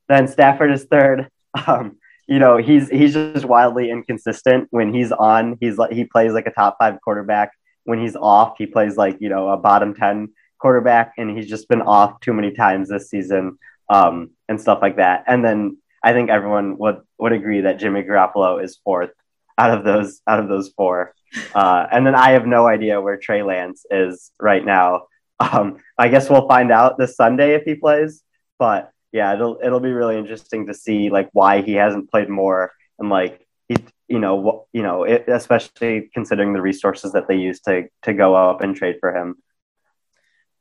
Then 0.09 0.27
Stafford 0.29 0.73
is 0.73 0.85
third. 0.85 1.29
Um, 1.69 1.99
you 2.27 2.39
know, 2.39 2.57
he's 2.57 2.89
he's 2.89 3.15
just 3.15 3.45
wildly 3.45 3.91
inconsistent. 3.91 4.69
When 4.71 4.93
he's 4.93 5.13
on, 5.13 5.59
he's 5.61 5.77
like 5.77 5.93
he 5.93 6.05
plays 6.05 6.33
like 6.33 6.47
a 6.47 6.53
top 6.53 6.77
five 6.79 6.99
quarterback. 7.03 7.51
When 7.85 8.01
he's 8.01 8.17
off, 8.17 8.55
he 8.59 8.67
plays 8.67 8.97
like 8.97 9.19
you 9.21 9.29
know 9.29 9.49
a 9.49 9.57
bottom 9.57 9.95
ten 9.95 10.29
quarterback, 10.59 11.13
and 11.19 11.37
he's 11.37 11.49
just 11.49 11.69
been 11.69 11.83
off 11.83 12.21
too 12.21 12.33
many 12.33 12.53
times 12.53 12.89
this 12.89 13.11
season 13.11 13.59
um, 13.89 14.31
and 14.49 14.61
stuff 14.61 14.79
like 14.81 14.97
that. 14.97 15.25
And 15.27 15.45
then 15.45 15.79
I 16.03 16.13
think 16.13 16.31
everyone 16.31 16.79
would 16.79 17.01
would 17.19 17.33
agree 17.33 17.63
that 17.63 17.79
Jimmy 17.79 18.03
Garoppolo 18.03 18.63
is 18.63 18.79
fourth 18.85 19.11
out 19.59 19.77
of 19.77 19.85
those 19.85 20.21
out 20.27 20.41
of 20.41 20.49
those 20.49 20.71
four. 20.71 21.15
Uh, 21.55 21.87
and 21.91 22.07
then 22.07 22.15
I 22.15 22.31
have 22.31 22.47
no 22.47 22.67
idea 22.67 23.01
where 23.01 23.17
Trey 23.17 23.43
Lance 23.43 23.85
is 23.91 24.31
right 24.41 24.65
now. 24.65 25.07
Um, 25.41 25.79
I 25.99 26.09
guess 26.09 26.31
we'll 26.31 26.47
find 26.47 26.71
out 26.71 26.97
this 26.97 27.17
Sunday 27.17 27.55
if 27.55 27.65
he 27.65 27.75
plays. 27.75 28.23
But 28.59 28.91
yeah, 29.15 29.33
it'll 29.33 29.61
it'll 29.63 29.79
be 29.79 29.93
really 29.93 30.19
interesting 30.19 30.67
to 30.67 30.75
see 30.75 31.09
like 31.09 31.31
why 31.33 31.63
he 31.63 31.75
hasn't 31.75 32.11
played 32.11 32.29
more 32.29 32.73
and 32.99 33.09
like 33.09 33.47
he 33.69 33.77
you 34.09 34.19
know 34.19 34.35
what 34.35 34.65
you 34.73 34.83
know 34.83 35.05
it, 35.05 35.29
especially 35.29 36.11
considering 36.13 36.53
the 36.53 36.61
resources 36.61 37.13
that 37.13 37.29
they 37.29 37.37
use 37.37 37.61
to 37.61 37.85
to 38.03 38.13
go 38.13 38.35
up 38.35 38.61
and 38.61 38.75
trade 38.75 38.97
for 38.99 39.15
him. 39.15 39.37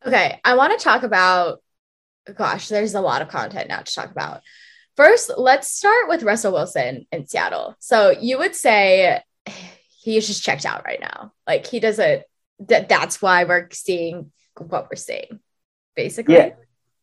Okay, 0.06 0.40
I 0.46 0.56
want 0.56 0.78
to 0.78 0.84
talk 0.84 1.02
about. 1.02 1.64
Gosh, 2.38 2.68
there's 2.68 2.94
a 2.94 3.02
lot 3.02 3.24
of 3.24 3.28
content 3.28 3.70
now 3.70 3.82
to 3.82 3.94
talk 3.94 4.12
about. 4.12 4.42
First, 4.96 5.32
let's 5.36 5.76
start 5.76 6.08
with 6.08 6.22
Russell 6.22 6.54
Wilson 6.54 7.08
in 7.12 7.26
Seattle. 7.26 7.76
So 7.80 8.12
you 8.12 8.38
would 8.38 8.56
say 8.56 9.20
he's 10.00 10.28
just 10.28 10.44
checked 10.44 10.68
out 10.68 10.86
right 10.86 11.02
now. 11.02 11.34
Like 11.48 11.66
he 11.66 11.80
doesn't. 11.80 12.22
That 12.68 12.88
that's 12.88 13.20
why 13.20 13.46
we're 13.46 13.70
seeing 13.72 14.32
what 14.56 14.90
we're 14.92 14.96
seeing, 14.96 15.40
basically. 15.96 16.36
Yeah, 16.36 16.52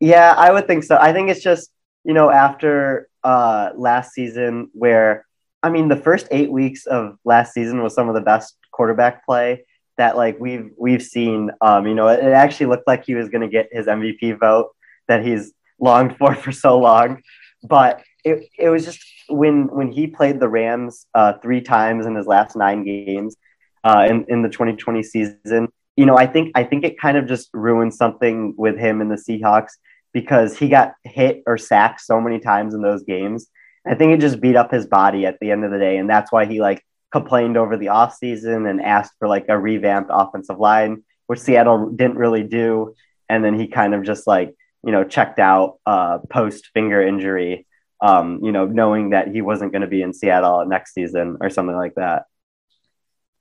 yeah, 0.01 0.35
I 0.37 0.51
would 0.51 0.67
think 0.67 0.85
so. 0.85 0.97
I 1.01 1.13
think 1.13 1.31
it's 1.31 1.43
just 1.43 1.71
you 2.05 2.15
know 2.15 2.31
after 2.31 3.09
uh 3.23 3.71
last 3.77 4.13
season 4.13 4.71
where 4.73 5.27
I 5.63 5.69
mean 5.69 5.89
the 5.89 5.97
first 5.97 6.27
eight 6.31 6.51
weeks 6.51 6.87
of 6.87 7.19
last 7.25 7.53
season 7.53 7.83
was 7.83 7.95
some 7.95 8.09
of 8.09 8.15
the 8.15 8.21
best 8.21 8.57
quarterback 8.73 9.25
play 9.27 9.65
that 10.01 10.17
like 10.17 10.41
we've 10.41 10.71
we've 10.79 11.03
seen. 11.03 11.51
Um, 11.61 11.87
you 11.87 11.95
know, 11.95 12.09
it, 12.09 12.21
it 12.21 12.33
actually 12.33 12.67
looked 12.67 12.87
like 12.87 13.05
he 13.05 13.15
was 13.15 13.29
going 13.29 13.43
to 13.43 13.49
get 13.49 13.69
his 13.71 13.87
MVP 13.87 14.41
vote 14.41 14.71
that 15.09 15.25
he's 15.25 15.53
longed 15.79 16.17
for 16.17 16.35
for 16.35 16.53
so 16.53 16.79
long, 16.79 17.23
but 17.63 18.03
it, 18.25 18.49
it 18.59 18.71
was 18.71 18.85
just 18.87 19.03
when 19.29 19.69
when 19.69 19.93
he 19.93 20.07
played 20.07 20.41
the 20.41 20.49
Rams 20.49 21.07
uh, 21.15 21.35
three 21.43 21.61
times 21.61 22.07
in 22.07 22.15
his 22.15 22.27
last 22.27 22.57
nine 22.57 22.85
games 22.85 23.37
uh, 23.85 24.07
in 24.09 24.25
in 24.29 24.43
the 24.43 24.49
2020 24.49 25.03
season. 25.03 25.69
You 25.97 26.07
know, 26.07 26.17
I 26.17 26.27
think 26.27 26.53
I 26.55 26.65
think 26.65 26.85
it 26.85 26.99
kind 26.99 27.19
of 27.19 27.27
just 27.27 27.51
ruined 27.53 27.93
something 27.93 28.55
with 28.57 28.79
him 28.79 29.03
and 29.03 29.11
the 29.11 29.17
Seahawks 29.17 29.73
because 30.12 30.57
he 30.57 30.68
got 30.68 30.94
hit 31.05 31.42
or 31.46 31.59
sacked 31.59 32.01
so 32.01 32.20
many 32.20 32.38
times 32.38 32.75
in 32.75 32.83
those 32.83 33.03
games. 33.03 33.49
I 33.87 33.94
think 33.94 34.12
it 34.12 34.20
just 34.20 34.40
beat 34.40 34.57
up 34.57 34.70
his 34.70 34.87
body 34.87 35.25
at 35.27 35.38
the 35.40 35.51
end 35.51 35.64
of 35.64 35.70
the 35.70 35.79
day, 35.79 35.96
and 35.96 36.09
that's 36.09 36.31
why 36.31 36.44
he 36.46 36.61
like 36.61 36.85
complained 37.12 37.57
over 37.57 37.77
the 37.77 37.87
offseason 37.87 38.68
and 38.68 38.81
asked 38.81 39.14
for 39.18 39.27
like 39.27 39.46
a 39.49 39.59
revamped 39.59 40.11
offensive 40.12 40.59
line, 40.59 41.03
which 41.27 41.40
Seattle 41.40 41.90
didn't 41.90 42.18
really 42.18 42.42
do. 42.42 42.94
And 43.29 43.44
then 43.44 43.59
he 43.59 43.66
kind 43.66 43.94
of 43.94 44.03
just 44.03 44.27
like, 44.27 44.55
you 44.85 44.92
know, 44.92 45.05
checked 45.05 45.38
out 45.38 45.79
uh, 45.87 46.18
post 46.31 46.68
finger 46.75 47.03
injury, 47.03 47.66
um, 48.01 48.40
you 48.42 48.53
know, 48.53 48.66
knowing 48.66 49.11
that 49.11 49.29
he 49.29 49.40
wasn't 49.42 49.73
going 49.73 49.83
to 49.83 49.88
be 49.88 50.03
in 50.03 50.12
Seattle 50.12 50.64
next 50.66 50.94
season 50.94 51.38
or 51.40 51.51
something 51.51 51.77
like 51.77 51.94
that. 51.96 52.25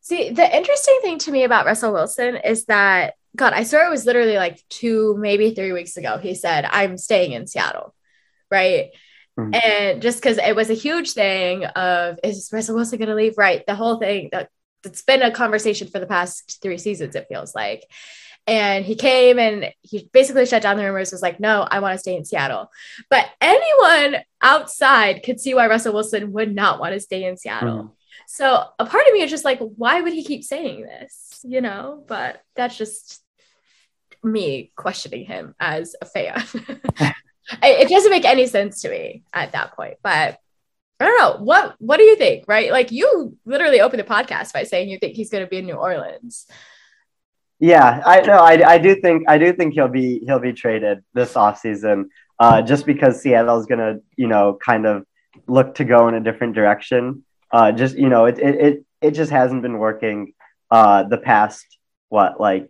See, 0.01 0.29
the 0.29 0.55
interesting 0.55 0.99
thing 1.01 1.19
to 1.19 1.31
me 1.31 1.43
about 1.43 1.65
Russell 1.65 1.93
Wilson 1.93 2.37
is 2.37 2.65
that, 2.65 3.15
God, 3.35 3.53
I 3.53 3.63
swear 3.63 3.85
it 3.85 3.91
was 3.91 4.05
literally 4.05 4.35
like 4.35 4.63
two, 4.69 5.15
maybe 5.17 5.53
three 5.53 5.71
weeks 5.71 5.97
ago. 5.97 6.17
He 6.17 6.35
said, 6.35 6.65
I'm 6.65 6.97
staying 6.97 7.31
in 7.31 7.47
Seattle. 7.47 7.93
Right. 8.51 8.91
Mm-hmm. 9.39 9.53
And 9.53 10.01
just 10.01 10.21
because 10.21 10.37
it 10.37 10.55
was 10.55 10.69
a 10.69 10.75
huge 10.75 11.11
thing 11.11 11.65
of 11.65 12.19
is 12.23 12.49
Russell 12.51 12.75
Wilson 12.75 12.99
going 12.99 13.09
to 13.09 13.15
leave? 13.15 13.37
Right. 13.37 13.65
The 13.65 13.75
whole 13.75 13.99
thing 13.99 14.29
that 14.31 14.49
it's 14.83 15.01
been 15.01 15.21
a 15.21 15.31
conversation 15.31 15.87
for 15.87 15.99
the 15.99 16.07
past 16.07 16.59
three 16.61 16.77
seasons, 16.77 17.15
it 17.15 17.27
feels 17.29 17.53
like. 17.53 17.85
And 18.47 18.83
he 18.83 18.95
came 18.95 19.37
and 19.37 19.71
he 19.81 20.09
basically 20.11 20.45
shut 20.45 20.63
down 20.63 20.77
the 20.77 20.83
rumors, 20.83 21.11
was 21.11 21.21
like, 21.21 21.39
no, 21.39 21.67
I 21.69 21.81
want 21.81 21.93
to 21.93 21.99
stay 21.99 22.15
in 22.15 22.25
Seattle. 22.25 22.71
But 23.09 23.27
anyone 23.39 24.23
outside 24.41 25.21
could 25.23 25.39
see 25.39 25.53
why 25.53 25.67
Russell 25.67 25.93
Wilson 25.93 26.31
would 26.31 26.55
not 26.55 26.79
want 26.79 26.93
to 26.93 26.99
stay 26.99 27.25
in 27.25 27.37
Seattle. 27.37 27.77
Mm-hmm. 27.77 27.87
So 28.27 28.63
a 28.77 28.85
part 28.85 29.07
of 29.07 29.13
me 29.13 29.21
is 29.21 29.31
just 29.31 29.45
like, 29.45 29.59
why 29.59 30.01
would 30.01 30.13
he 30.13 30.23
keep 30.23 30.43
saying 30.43 30.81
this? 30.81 31.39
You 31.43 31.61
know, 31.61 32.03
but 32.07 32.41
that's 32.55 32.77
just 32.77 33.23
me 34.23 34.71
questioning 34.75 35.25
him 35.25 35.55
as 35.59 35.95
a 36.01 36.05
fan. 36.05 36.43
it 37.63 37.89
doesn't 37.89 38.11
make 38.11 38.25
any 38.25 38.47
sense 38.47 38.81
to 38.81 38.89
me 38.89 39.23
at 39.33 39.53
that 39.53 39.75
point. 39.75 39.97
But 40.03 40.39
I 40.99 41.05
don't 41.05 41.17
know. 41.17 41.43
What 41.43 41.75
what 41.79 41.97
do 41.97 42.03
you 42.03 42.15
think? 42.15 42.45
Right? 42.47 42.71
Like 42.71 42.91
you 42.91 43.37
literally 43.45 43.81
opened 43.81 44.01
the 44.01 44.03
podcast 44.03 44.51
by 44.51 44.63
saying 44.63 44.89
you 44.89 44.99
think 44.99 45.15
he's 45.15 45.29
gonna 45.29 45.47
be 45.47 45.57
in 45.57 45.65
New 45.65 45.75
Orleans. 45.75 46.45
Yeah, 47.59 48.01
I 48.05 48.21
know. 48.21 48.39
I, 48.39 48.73
I 48.73 48.77
do 48.77 48.95
think 48.95 49.27
I 49.27 49.37
do 49.37 49.53
think 49.53 49.73
he'll 49.73 49.87
be 49.89 50.19
he'll 50.25 50.39
be 50.39 50.53
traded 50.53 51.03
this 51.13 51.33
offseason, 51.33 52.05
uh, 52.39 52.61
just 52.61 52.85
because 52.85 53.21
Seattle's 53.21 53.65
gonna, 53.65 53.99
you 54.15 54.27
know, 54.27 54.57
kind 54.63 54.85
of 54.85 55.05
look 55.47 55.75
to 55.75 55.85
go 55.85 56.07
in 56.07 56.15
a 56.15 56.21
different 56.21 56.53
direction. 56.55 57.23
Uh, 57.51 57.71
just 57.71 57.97
you 57.97 58.09
know, 58.09 58.25
it, 58.25 58.39
it 58.39 58.55
it 58.55 58.85
it 59.01 59.11
just 59.11 59.31
hasn't 59.31 59.61
been 59.61 59.77
working 59.77 60.33
uh 60.71 61.03
the 61.03 61.17
past 61.17 61.65
what 62.09 62.39
like 62.39 62.69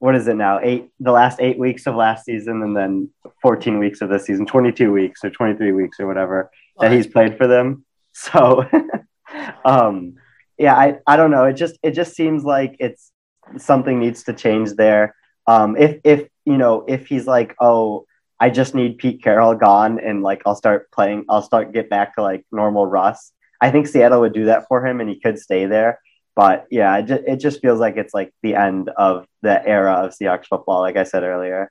what 0.00 0.14
is 0.14 0.26
it 0.28 0.34
now? 0.34 0.58
Eight, 0.62 0.88
the 0.98 1.12
last 1.12 1.40
eight 1.40 1.58
weeks 1.58 1.86
of 1.86 1.94
last 1.94 2.24
season, 2.24 2.62
and 2.62 2.74
then 2.74 3.10
14 3.42 3.78
weeks 3.78 4.00
of 4.00 4.08
this 4.08 4.24
season, 4.24 4.46
22 4.46 4.90
weeks 4.90 5.22
or 5.22 5.30
23 5.30 5.72
weeks 5.72 6.00
or 6.00 6.06
whatever 6.06 6.50
what? 6.74 6.88
that 6.88 6.94
he's 6.96 7.06
played 7.06 7.38
for 7.38 7.46
them. 7.46 7.84
So, 8.12 8.68
um, 9.64 10.16
yeah, 10.58 10.74
I, 10.74 10.98
I 11.06 11.16
don't 11.16 11.30
know. 11.30 11.44
It 11.44 11.52
just, 11.52 11.78
it 11.80 11.92
just 11.92 12.16
seems 12.16 12.42
like 12.42 12.74
it's 12.80 13.12
something 13.56 14.00
needs 14.00 14.24
to 14.24 14.32
change 14.32 14.72
there. 14.72 15.14
Um, 15.46 15.76
if, 15.76 16.00
if, 16.02 16.28
you 16.44 16.58
know, 16.58 16.84
if 16.88 17.06
he's 17.06 17.28
like, 17.28 17.54
oh, 17.60 18.06
I 18.40 18.50
just 18.50 18.74
need 18.74 18.98
Pete 18.98 19.22
Carroll 19.22 19.54
gone 19.54 20.00
and 20.00 20.24
like 20.24 20.42
I'll 20.44 20.56
start 20.56 20.90
playing, 20.90 21.24
I'll 21.28 21.40
start 21.40 21.72
get 21.72 21.88
back 21.88 22.16
to 22.16 22.22
like 22.22 22.44
normal 22.50 22.84
Russ. 22.84 23.32
I 23.60 23.70
think 23.70 23.86
Seattle 23.86 24.20
would 24.20 24.32
do 24.32 24.46
that 24.46 24.66
for 24.68 24.84
him 24.84 25.00
and 25.00 25.08
he 25.08 25.20
could 25.20 25.38
stay 25.38 25.66
there. 25.66 26.00
But 26.36 26.66
yeah, 26.70 26.96
it 26.98 27.06
just, 27.06 27.22
it 27.26 27.36
just 27.36 27.60
feels 27.60 27.80
like 27.80 27.96
it's 27.96 28.14
like 28.14 28.32
the 28.42 28.54
end 28.54 28.90
of 28.96 29.26
the 29.42 29.66
era 29.66 30.04
of 30.04 30.12
Seahawks 30.12 30.46
football, 30.46 30.80
like 30.80 30.96
I 30.96 31.04
said 31.04 31.22
earlier. 31.22 31.70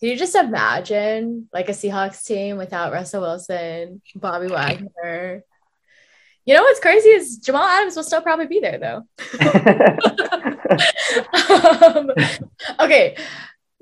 Can 0.00 0.08
you 0.08 0.16
just 0.16 0.34
imagine 0.34 1.48
like 1.52 1.68
a 1.68 1.72
Seahawks 1.72 2.24
team 2.24 2.56
without 2.56 2.92
Russell 2.92 3.20
Wilson, 3.20 4.00
Bobby 4.14 4.46
Wagner? 4.46 5.44
You 6.46 6.54
know 6.54 6.62
what's 6.62 6.80
crazy 6.80 7.10
is 7.10 7.36
Jamal 7.36 7.64
Adams 7.64 7.96
will 7.96 8.02
still 8.02 8.22
probably 8.22 8.46
be 8.46 8.60
there 8.60 8.78
though. 8.78 9.02
um, 11.84 12.10
okay, 12.80 13.14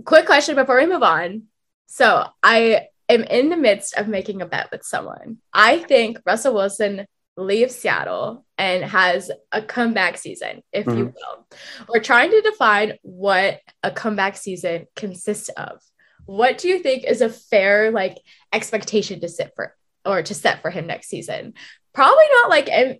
quick 0.05 0.27
question 0.27 0.57
before 0.57 0.79
we 0.79 0.87
move 0.87 1.05
on. 1.05 1.44
So 1.87 2.27
I 2.42 2.88
am 3.09 3.22
in 3.22 3.48
the 3.48 3.57
midst 3.57 3.96
of 3.96 4.09
making 4.09 4.42
a 4.42 4.46
bet 4.46 4.72
with 4.72 4.83
someone. 4.83 5.38
I 5.53 5.79
think 5.79 6.18
Russell 6.27 6.55
Wilson 6.55 7.07
leaves 7.38 7.77
Seattle 7.77 8.44
and 8.59 8.83
has 8.83 9.31
a 9.53 9.62
comeback 9.62 10.18
season, 10.18 10.62
if 10.72 10.85
mm-hmm. 10.85 10.98
you 10.98 11.05
will. 11.05 11.46
We're 11.88 12.03
trying 12.03 12.31
to 12.33 12.40
define 12.40 12.94
what 13.03 13.61
a 13.83 13.90
comeback 13.90 14.37
season 14.37 14.87
consists 14.96 15.48
of. 15.51 15.81
What 16.27 16.59
do 16.59 16.68
you 16.68 16.81
think 16.81 17.05
is 17.05 17.22
a 17.22 17.31
fair 17.31 17.90
like 17.90 18.18
expectation 18.53 19.20
to 19.20 19.28
sit 19.28 19.53
for 19.55 19.74
or 20.05 20.22
to 20.22 20.34
set 20.34 20.61
for 20.61 20.70
him 20.70 20.86
next 20.86 21.09
season? 21.09 21.55
Probably 21.95 22.24
not 22.32 22.51
like 22.51 22.68
M- 22.70 22.99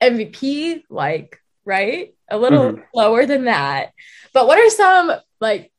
MVP 0.00 0.84
like, 0.88 1.38
right? 1.64 2.14
A 2.30 2.38
little 2.38 2.72
mm-hmm. 2.72 2.82
lower 2.94 3.26
than 3.26 3.44
that. 3.46 3.92
But 4.32 4.46
what 4.46 4.58
are 4.58 4.70
some 4.70 5.12
like 5.40 5.72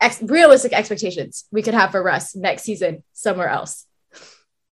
ex- 0.00 0.22
realistic 0.22 0.72
expectations 0.72 1.44
we 1.52 1.62
could 1.62 1.74
have 1.74 1.92
for 1.92 2.02
Russ 2.02 2.34
next 2.34 2.64
season 2.64 3.04
somewhere 3.12 3.48
else? 3.48 3.86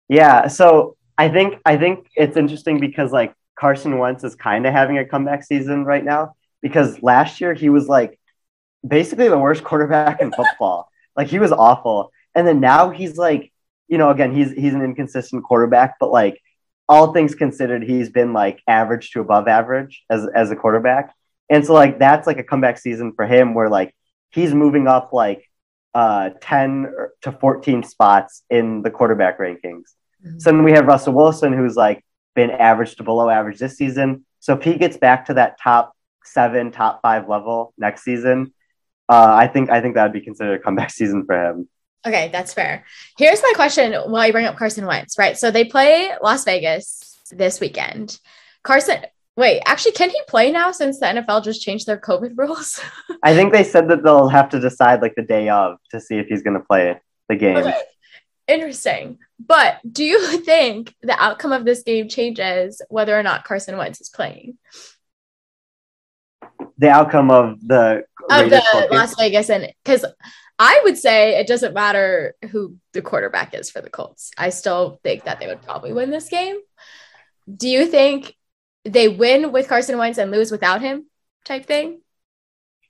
Yeah, 0.08 0.48
so 0.48 0.96
I 1.18 1.30
think 1.30 1.60
I 1.66 1.78
think 1.78 2.08
it's 2.16 2.38
interesting 2.38 2.80
because 2.80 3.12
like 3.12 3.34
Carson 3.56 3.98
Wentz 3.98 4.24
is 4.24 4.36
kind 4.36 4.66
of 4.66 4.74
having 4.74 4.98
a 4.98 5.06
comeback 5.06 5.44
season 5.44 5.86
right 5.86 6.04
now 6.04 6.36
because 6.62 7.02
last 7.04 7.40
year 7.40 7.54
he 7.54 7.70
was 7.70 7.88
like 7.88 8.20
basically 8.86 9.30
the 9.30 9.38
worst 9.38 9.64
quarterback 9.64 10.22
in 10.22 10.32
football. 10.32 10.90
like 11.16 11.28
he 11.28 11.40
was 11.40 11.52
awful. 11.52 12.12
And 12.36 12.48
then 12.48 12.60
now 12.60 12.90
he's 12.90 13.18
like, 13.18 13.52
you 13.88 13.98
know, 13.98 14.10
again, 14.10 14.34
he's 14.34 14.52
he's 14.52 14.74
an 14.74 14.82
inconsistent 14.82 15.44
quarterback, 15.44 15.96
but 16.00 16.12
like 16.12 16.42
all 16.90 17.14
things 17.14 17.36
considered, 17.36 17.84
he's 17.84 18.10
been 18.10 18.34
like 18.34 18.62
average 18.68 19.12
to 19.12 19.22
above 19.22 19.48
average 19.48 20.04
as 20.10 20.28
as 20.34 20.52
a 20.52 20.56
quarterback. 20.56 21.14
And 21.50 21.66
so 21.66 21.74
like 21.74 22.00
that's 22.00 22.26
like 22.26 22.40
a 22.40 22.44
comeback 22.44 22.80
season 22.80 23.14
for 23.16 23.26
him 23.26 23.54
where 23.54 23.70
like 23.70 23.94
he's 24.32 24.54
moving 24.54 24.88
up 24.88 25.14
like 25.14 25.48
uh 25.94 26.32
10 26.42 26.92
to 27.22 27.32
14 27.32 27.84
spots 27.84 28.44
in 28.50 28.82
the 28.82 28.90
quarterback 28.90 29.38
rankings. 29.38 29.94
Mm-hmm. 30.26 30.40
So 30.40 30.52
then 30.52 30.64
we 30.64 30.72
have 30.74 30.86
Russell 30.86 31.14
Wilson 31.14 31.54
who's 31.54 31.76
like 31.76 32.04
been 32.36 32.52
average 32.52 32.96
to 32.96 33.04
below 33.04 33.30
average 33.30 33.60
this 33.60 33.78
season. 33.78 34.26
So 34.40 34.54
if 34.54 34.64
he 34.64 34.76
gets 34.76 34.98
back 34.98 35.26
to 35.26 35.36
that 35.36 35.60
top 35.62 35.96
seven, 36.24 36.72
top 36.72 37.02
five 37.02 37.30
level 37.30 37.74
next 37.78 38.04
season, 38.04 38.54
uh, 39.10 39.34
I 39.36 39.48
think 39.48 39.70
I 39.70 39.82
think 39.82 39.96
that 39.96 40.04
would 40.04 40.14
be 40.14 40.22
considered 40.22 40.56
a 40.56 40.60
comeback 40.60 40.90
season 40.92 41.26
for 41.26 41.36
him. 41.36 41.70
Okay, 42.06 42.30
that's 42.34 42.54
fair. 42.54 42.86
Here's 43.18 43.42
my 43.42 43.54
question 43.56 43.94
while 43.94 44.28
you 44.28 44.34
bring 44.34 44.46
up 44.46 44.58
Carson 44.58 44.86
Wentz, 44.86 45.18
right? 45.18 45.38
So 45.38 45.52
they 45.52 45.64
play 45.64 46.12
Las 46.22 46.44
Vegas 46.44 47.18
this 47.32 47.62
weekend. 47.62 48.20
Carson, 48.62 49.06
wait, 49.38 49.62
actually, 49.66 49.94
can 49.94 50.10
he 50.10 50.20
play 50.28 50.52
now 50.52 50.72
since 50.72 51.00
the 51.00 51.06
NFL 51.06 51.46
just 51.46 51.62
changed 51.62 51.88
their 51.88 51.98
COVID 51.98 52.34
rules? 52.38 52.82
I 53.24 53.34
think 53.34 53.54
they 53.54 53.64
said 53.64 53.88
that 53.90 54.04
they'll 54.04 54.28
have 54.28 54.50
to 54.50 54.60
decide 54.60 55.02
like 55.02 55.16
the 55.16 55.24
day 55.24 55.48
of 55.48 55.78
to 55.92 56.02
see 56.02 56.18
if 56.18 56.28
he's 56.28 56.42
going 56.42 56.60
to 56.60 56.66
play 56.66 57.00
the 57.30 57.36
game. 57.36 57.58
Okay. 57.58 57.82
Interesting. 58.48 59.20
But 59.40 59.80
do 59.90 60.04
you 60.04 60.38
think 60.44 60.94
the 61.02 61.22
outcome 61.22 61.52
of 61.52 61.66
this 61.66 61.84
game 61.84 62.10
changes 62.10 62.82
whether 62.90 63.18
or 63.18 63.24
not 63.24 63.44
Carson 63.44 63.78
Wentz 63.78 64.02
is 64.02 64.10
playing? 64.10 64.58
The 66.78 66.90
outcome 66.90 67.32
of 67.32 67.66
the 67.66 68.04
of 68.30 68.50
the 68.50 68.88
Las 68.92 69.16
Vegas 69.18 69.50
and 69.50 69.72
because 69.84 70.06
I 70.60 70.82
would 70.84 70.98
say 70.98 71.40
it 71.40 71.48
doesn't 71.48 71.74
matter 71.74 72.36
who 72.52 72.78
the 72.94 73.02
quarterback 73.02 73.54
is 73.54 73.70
for 73.70 73.82
the 73.82 73.90
Colts. 73.90 74.32
I 74.38 74.50
still 74.50 75.00
think 75.04 75.24
that 75.24 75.40
they 75.40 75.48
would 75.48 75.62
probably 75.62 75.94
win 75.94 76.10
this 76.10 76.30
game. 76.30 76.58
Do 77.54 77.68
you 77.68 77.86
think 77.86 78.36
they 78.86 79.08
win 79.08 79.52
with 79.52 79.68
Carson 79.68 79.98
Wentz 79.98 80.18
and 80.18 80.32
lose 80.32 80.52
without 80.52 80.82
him 80.82 81.08
type 81.46 81.66
thing? 81.66 82.02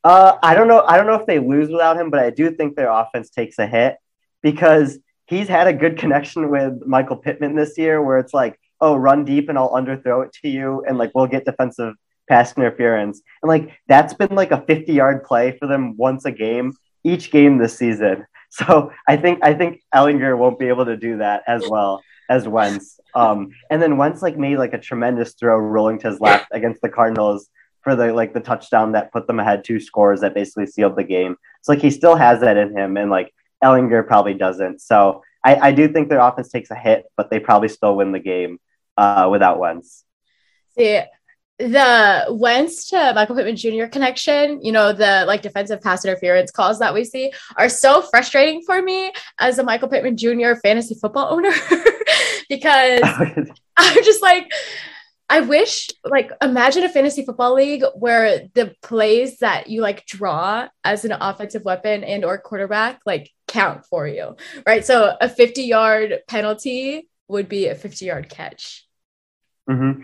Uh, 0.03 0.37
I 0.43 0.53
don't 0.53 0.67
know. 0.67 0.81
I 0.81 0.97
don't 0.97 1.07
know 1.07 1.15
if 1.15 1.25
they 1.25 1.39
lose 1.39 1.69
without 1.69 1.97
him, 1.97 2.09
but 2.09 2.19
I 2.19 2.29
do 2.29 2.51
think 2.51 2.75
their 2.75 2.89
offense 2.89 3.29
takes 3.29 3.57
a 3.57 3.65
hit 3.65 3.97
because 4.41 4.99
he's 5.33 5.47
had 5.47 5.67
a 5.67 5.73
good 5.73 5.97
connection 5.97 6.49
with 6.49 6.85
Michael 6.85 7.17
Pittman 7.17 7.55
this 7.55 7.77
year, 7.77 8.01
where 8.01 8.17
it's 8.17 8.33
like, 8.33 8.59
oh, 8.81 8.95
run 8.95 9.25
deep 9.25 9.49
and 9.49 9.57
I'll 9.57 9.71
underthrow 9.71 10.25
it 10.25 10.33
to 10.41 10.49
you, 10.49 10.83
and 10.87 10.97
like 10.97 11.11
we'll 11.13 11.27
get 11.27 11.45
defensive 11.45 11.95
pass 12.29 12.55
interference, 12.55 13.21
and 13.41 13.49
like 13.49 13.71
that's 13.87 14.13
been 14.13 14.35
like 14.35 14.51
a 14.51 14.63
50 14.65 14.93
yard 14.93 15.23
play 15.23 15.57
for 15.57 15.67
them 15.67 15.97
once 15.97 16.25
a 16.25 16.31
game 16.31 16.73
each 17.03 17.31
game 17.31 17.57
this 17.57 17.77
season. 17.77 18.25
So 18.55 18.91
I 19.07 19.17
think 19.17 19.39
I 19.41 19.55
think 19.55 19.81
Ehlinger 19.95 20.37
won't 20.37 20.59
be 20.59 20.67
able 20.67 20.85
to 20.85 20.95
do 20.95 21.17
that 21.17 21.41
as 21.47 21.67
well 21.67 22.03
as 22.29 22.47
Wentz. 22.47 22.99
Um, 23.15 23.49
and 23.71 23.81
then 23.81 23.97
Wentz 23.97 24.21
like 24.21 24.37
made 24.37 24.57
like 24.57 24.73
a 24.73 24.77
tremendous 24.77 25.33
throw 25.33 25.57
rolling 25.57 25.97
to 26.01 26.11
his 26.11 26.19
left 26.19 26.49
against 26.51 26.79
the 26.83 26.89
Cardinals 26.89 27.49
for 27.81 27.95
the 27.95 28.13
like 28.13 28.35
the 28.35 28.39
touchdown 28.39 28.91
that 28.91 29.11
put 29.11 29.25
them 29.25 29.39
ahead 29.39 29.63
two 29.63 29.79
scores 29.79 30.21
that 30.21 30.35
basically 30.35 30.67
sealed 30.67 30.95
the 30.95 31.03
game. 31.03 31.35
So 31.63 31.71
like 31.71 31.81
he 31.81 31.89
still 31.89 32.15
has 32.15 32.41
that 32.41 32.57
in 32.57 32.77
him, 32.77 32.95
and 32.95 33.09
like 33.09 33.33
Ehlinger 33.63 34.05
probably 34.05 34.33
doesn't. 34.33 34.81
So 34.81 35.23
I, 35.43 35.55
I 35.55 35.71
do 35.71 35.87
think 35.87 36.09
their 36.09 36.19
offense 36.19 36.49
takes 36.49 36.71
a 36.71 36.75
hit, 36.75 37.05
but 37.17 37.29
they 37.29 37.39
probably 37.39 37.69
still 37.69 37.95
win 37.95 38.11
the 38.11 38.19
game 38.19 38.59
uh, 38.97 39.27
without 39.31 39.59
Wentz. 39.59 40.03
See, 40.77 41.01
the 41.59 42.25
Wentz 42.29 42.89
to 42.89 43.13
Michael 43.13 43.35
Pittman 43.35 43.55
Jr. 43.55 43.85
connection, 43.85 44.61
you 44.61 44.71
know, 44.71 44.91
the 44.91 45.23
like 45.27 45.41
defensive 45.41 45.81
pass 45.81 46.03
interference 46.03 46.51
calls 46.51 46.79
that 46.79 46.93
we 46.93 47.03
see 47.03 47.31
are 47.57 47.69
so 47.69 48.01
frustrating 48.01 48.61
for 48.65 48.81
me 48.81 49.11
as 49.39 49.59
a 49.59 49.63
Michael 49.63 49.87
Pittman 49.87 50.17
Jr. 50.17 50.55
fantasy 50.61 50.95
football 50.95 51.31
owner 51.31 51.51
because 52.49 53.01
I'm 53.77 54.03
just 54.03 54.21
like, 54.21 54.51
I 55.29 55.39
wish, 55.39 55.89
like, 56.03 56.31
imagine 56.41 56.83
a 56.83 56.89
fantasy 56.89 57.25
football 57.25 57.55
league 57.55 57.83
where 57.95 58.47
the 58.53 58.75
plays 58.81 59.39
that 59.39 59.69
you 59.69 59.81
like 59.81 60.05
draw 60.05 60.67
as 60.83 61.05
an 61.05 61.13
offensive 61.13 61.63
weapon 61.63 62.03
and 62.03 62.23
or 62.25 62.37
quarterback 62.37 62.99
like 63.05 63.31
count 63.47 63.85
for 63.85 64.07
you, 64.07 64.35
right? 64.65 64.85
So 64.85 65.15
a 65.19 65.29
50 65.29 65.63
yard 65.63 66.19
penalty 66.27 67.09
would 67.27 67.49
be 67.49 67.67
a 67.67 67.75
50 67.75 68.05
yard 68.05 68.29
catch. 68.29 68.85
Mm-hmm. 69.69 70.03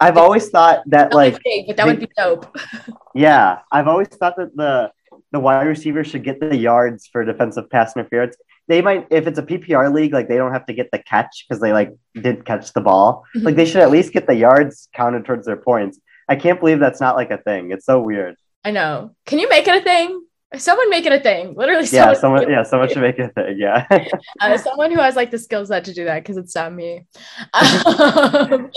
I've 0.00 0.16
always 0.16 0.48
thought 0.50 0.82
that 0.86 1.14
like 1.14 1.38
big, 1.44 1.66
but 1.66 1.76
that 1.76 1.86
would 1.86 2.00
be 2.00 2.08
dope. 2.16 2.56
yeah, 3.14 3.60
I've 3.70 3.88
always 3.88 4.08
thought 4.08 4.36
that 4.36 4.56
the 4.56 4.90
the 5.30 5.40
wide 5.40 5.66
receiver 5.66 6.04
should 6.04 6.24
get 6.24 6.40
the 6.40 6.56
yards 6.56 7.06
for 7.06 7.24
defensive 7.24 7.70
pass 7.70 7.96
interference. 7.96 8.36
They 8.66 8.80
might 8.80 9.06
if 9.10 9.26
it's 9.26 9.38
a 9.38 9.42
PPR 9.42 9.92
league, 9.92 10.12
like 10.12 10.28
they 10.28 10.36
don't 10.36 10.52
have 10.52 10.66
to 10.66 10.72
get 10.72 10.90
the 10.90 10.98
catch 10.98 11.44
because 11.46 11.60
they 11.60 11.72
like 11.72 11.94
didn't 12.14 12.44
catch 12.44 12.72
the 12.72 12.80
ball. 12.80 13.24
Mm-hmm. 13.34 13.46
Like 13.46 13.56
they 13.56 13.66
should 13.66 13.82
at 13.82 13.90
least 13.90 14.12
get 14.12 14.26
the 14.26 14.34
yards 14.34 14.88
counted 14.94 15.24
towards 15.24 15.46
their 15.46 15.56
points. 15.56 16.00
I 16.28 16.36
can't 16.36 16.58
believe 16.58 16.80
that's 16.80 17.00
not 17.00 17.16
like 17.16 17.30
a 17.30 17.38
thing. 17.38 17.70
It's 17.70 17.84
so 17.84 18.00
weird. 18.00 18.36
I 18.64 18.70
know. 18.70 19.14
Can 19.26 19.38
you 19.38 19.48
make 19.48 19.68
it 19.68 19.76
a 19.76 19.84
thing? 19.84 20.24
someone 20.58 20.90
make 20.90 21.06
it 21.06 21.12
a 21.12 21.20
thing 21.20 21.54
literally 21.56 21.86
yeah 21.88 22.12
someone 22.12 22.48
yeah 22.48 22.62
someone 22.62 22.88
should 22.88 23.00
make 23.00 23.18
it 23.18 23.30
a 23.30 23.32
thing 23.32 23.56
yeah 23.58 23.86
uh, 24.40 24.56
someone 24.56 24.90
who 24.90 24.98
has 24.98 25.16
like 25.16 25.30
the 25.30 25.38
skill 25.38 25.64
set 25.64 25.84
to 25.84 25.92
do 25.92 26.04
that 26.04 26.22
because 26.22 26.36
it's 26.36 26.54
not 26.54 26.72
me 26.72 26.98
um, 27.52 27.62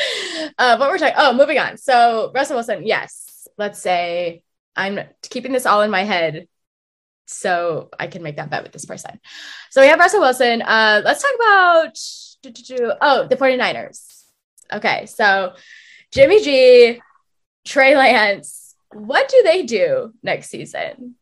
uh, 0.57 0.77
what 0.77 0.89
we're 0.89 0.97
talking 0.97 1.15
oh 1.17 1.33
moving 1.33 1.59
on 1.59 1.77
so 1.77 2.31
russell 2.33 2.55
wilson 2.55 2.85
yes 2.85 3.47
let's 3.57 3.79
say 3.79 4.41
i'm 4.75 4.99
keeping 5.29 5.51
this 5.51 5.65
all 5.65 5.81
in 5.81 5.91
my 5.91 6.03
head 6.03 6.47
so 7.27 7.89
i 7.99 8.07
can 8.07 8.23
make 8.23 8.37
that 8.37 8.49
bet 8.49 8.63
with 8.63 8.71
this 8.71 8.85
person 8.85 9.19
so 9.69 9.81
we 9.81 9.87
have 9.87 9.99
russell 9.99 10.21
wilson. 10.21 10.61
Uh, 10.61 11.01
let's 11.03 11.21
talk 11.21 11.35
about 11.35 11.97
oh 13.01 13.27
the 13.27 13.35
49ers. 13.35 14.23
Okay 14.73 15.05
so 15.05 15.53
jimmy 16.11 16.41
g 16.41 17.01
trey 17.65 17.95
lance 17.95 18.67
what 18.93 19.27
do 19.29 19.41
they 19.43 19.63
do 19.63 20.13
next 20.23 20.49
season? 20.49 21.15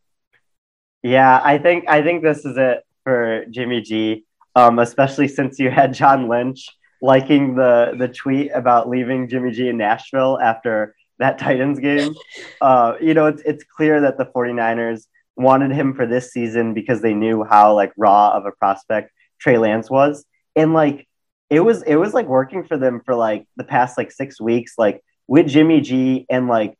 Yeah, 1.02 1.40
I 1.42 1.58
think 1.58 1.88
I 1.88 2.02
think 2.02 2.22
this 2.22 2.44
is 2.44 2.56
it 2.56 2.84
for 3.04 3.44
Jimmy 3.50 3.80
G. 3.80 4.24
Um, 4.54 4.78
especially 4.78 5.28
since 5.28 5.58
you 5.58 5.70
had 5.70 5.92
John 5.92 6.28
Lynch 6.28 6.68
liking 7.02 7.54
the 7.54 7.94
the 7.96 8.08
tweet 8.08 8.50
about 8.54 8.88
leaving 8.88 9.28
Jimmy 9.28 9.52
G 9.52 9.68
in 9.68 9.76
Nashville 9.76 10.38
after 10.40 10.94
that 11.18 11.38
Titans 11.38 11.78
game. 11.78 12.14
Uh, 12.60 12.94
you 13.00 13.12
know, 13.12 13.26
it's 13.26 13.42
it's 13.42 13.64
clear 13.64 14.00
that 14.00 14.16
the 14.16 14.24
49ers 14.24 15.06
wanted 15.36 15.72
him 15.72 15.94
for 15.94 16.06
this 16.06 16.32
season 16.32 16.74
because 16.74 17.02
they 17.02 17.14
knew 17.14 17.44
how 17.44 17.74
like 17.74 17.92
raw 17.96 18.30
of 18.30 18.46
a 18.46 18.52
prospect 18.52 19.12
Trey 19.38 19.58
Lance 19.58 19.90
was. 19.90 20.24
And 20.54 20.72
like 20.72 21.06
it 21.50 21.60
was 21.60 21.82
it 21.82 21.96
was 21.96 22.14
like 22.14 22.26
working 22.26 22.64
for 22.64 22.76
them 22.76 23.00
for 23.04 23.14
like 23.14 23.46
the 23.56 23.64
past 23.64 23.98
like 23.98 24.10
six 24.10 24.40
weeks, 24.40 24.74
like 24.78 25.02
with 25.26 25.46
Jimmy 25.46 25.80
G 25.80 26.26
and 26.30 26.48
like 26.48 26.78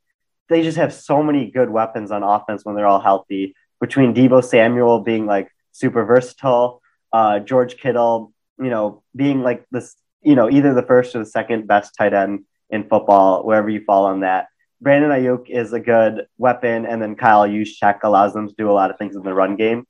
they 0.49 0.63
just 0.63 0.77
have 0.77 0.93
so 0.93 1.23
many 1.23 1.51
good 1.51 1.71
weapons 1.71 2.11
on 2.11 2.23
offense 2.23 2.65
when 2.65 2.77
they're 2.77 2.87
all 2.87 3.01
healthy 3.01 3.55
between 3.81 4.15
Deebo 4.15 4.43
Samuel 4.45 5.01
being 5.01 5.27
like 5.27 5.51
super 5.73 6.05
versatile, 6.05 6.81
uh, 7.13 7.41
George 7.41 7.77
Kittle, 7.77 8.33
you 8.59 8.71
know, 8.71 9.03
being 9.15 9.43
like 9.43 9.67
this, 9.71 9.97
you 10.23 10.35
know, 10.35 10.51
either 10.51 10.73
the 10.73 10.83
first 10.83 11.15
or 11.15 11.19
the 11.19 11.27
second 11.27 11.67
best 11.67 11.95
tight 11.97 12.15
end 12.15 12.45
in 12.71 12.89
football, 12.89 13.45
wherever 13.45 13.69
you 13.69 13.83
fall 13.85 14.07
on 14.07 14.21
that. 14.21 14.47
Brandon 14.81 15.11
Aiyuk 15.11 15.49
is 15.49 15.72
a 15.72 15.81
good 15.81 16.27
weapon, 16.39 16.87
and 16.87 17.01
then 17.01 17.16
Kyle 17.16 17.49
Juszczyk 17.49 18.01
allows 18.03 18.35
them 18.35 18.49
to 18.49 18.55
do 18.57 18.70
a 18.70 18.72
lot 18.72 18.91
of 18.91 18.99
things 18.99 19.16
in 19.16 19.22
the 19.22 19.35
run 19.35 19.57
game. 19.57 19.87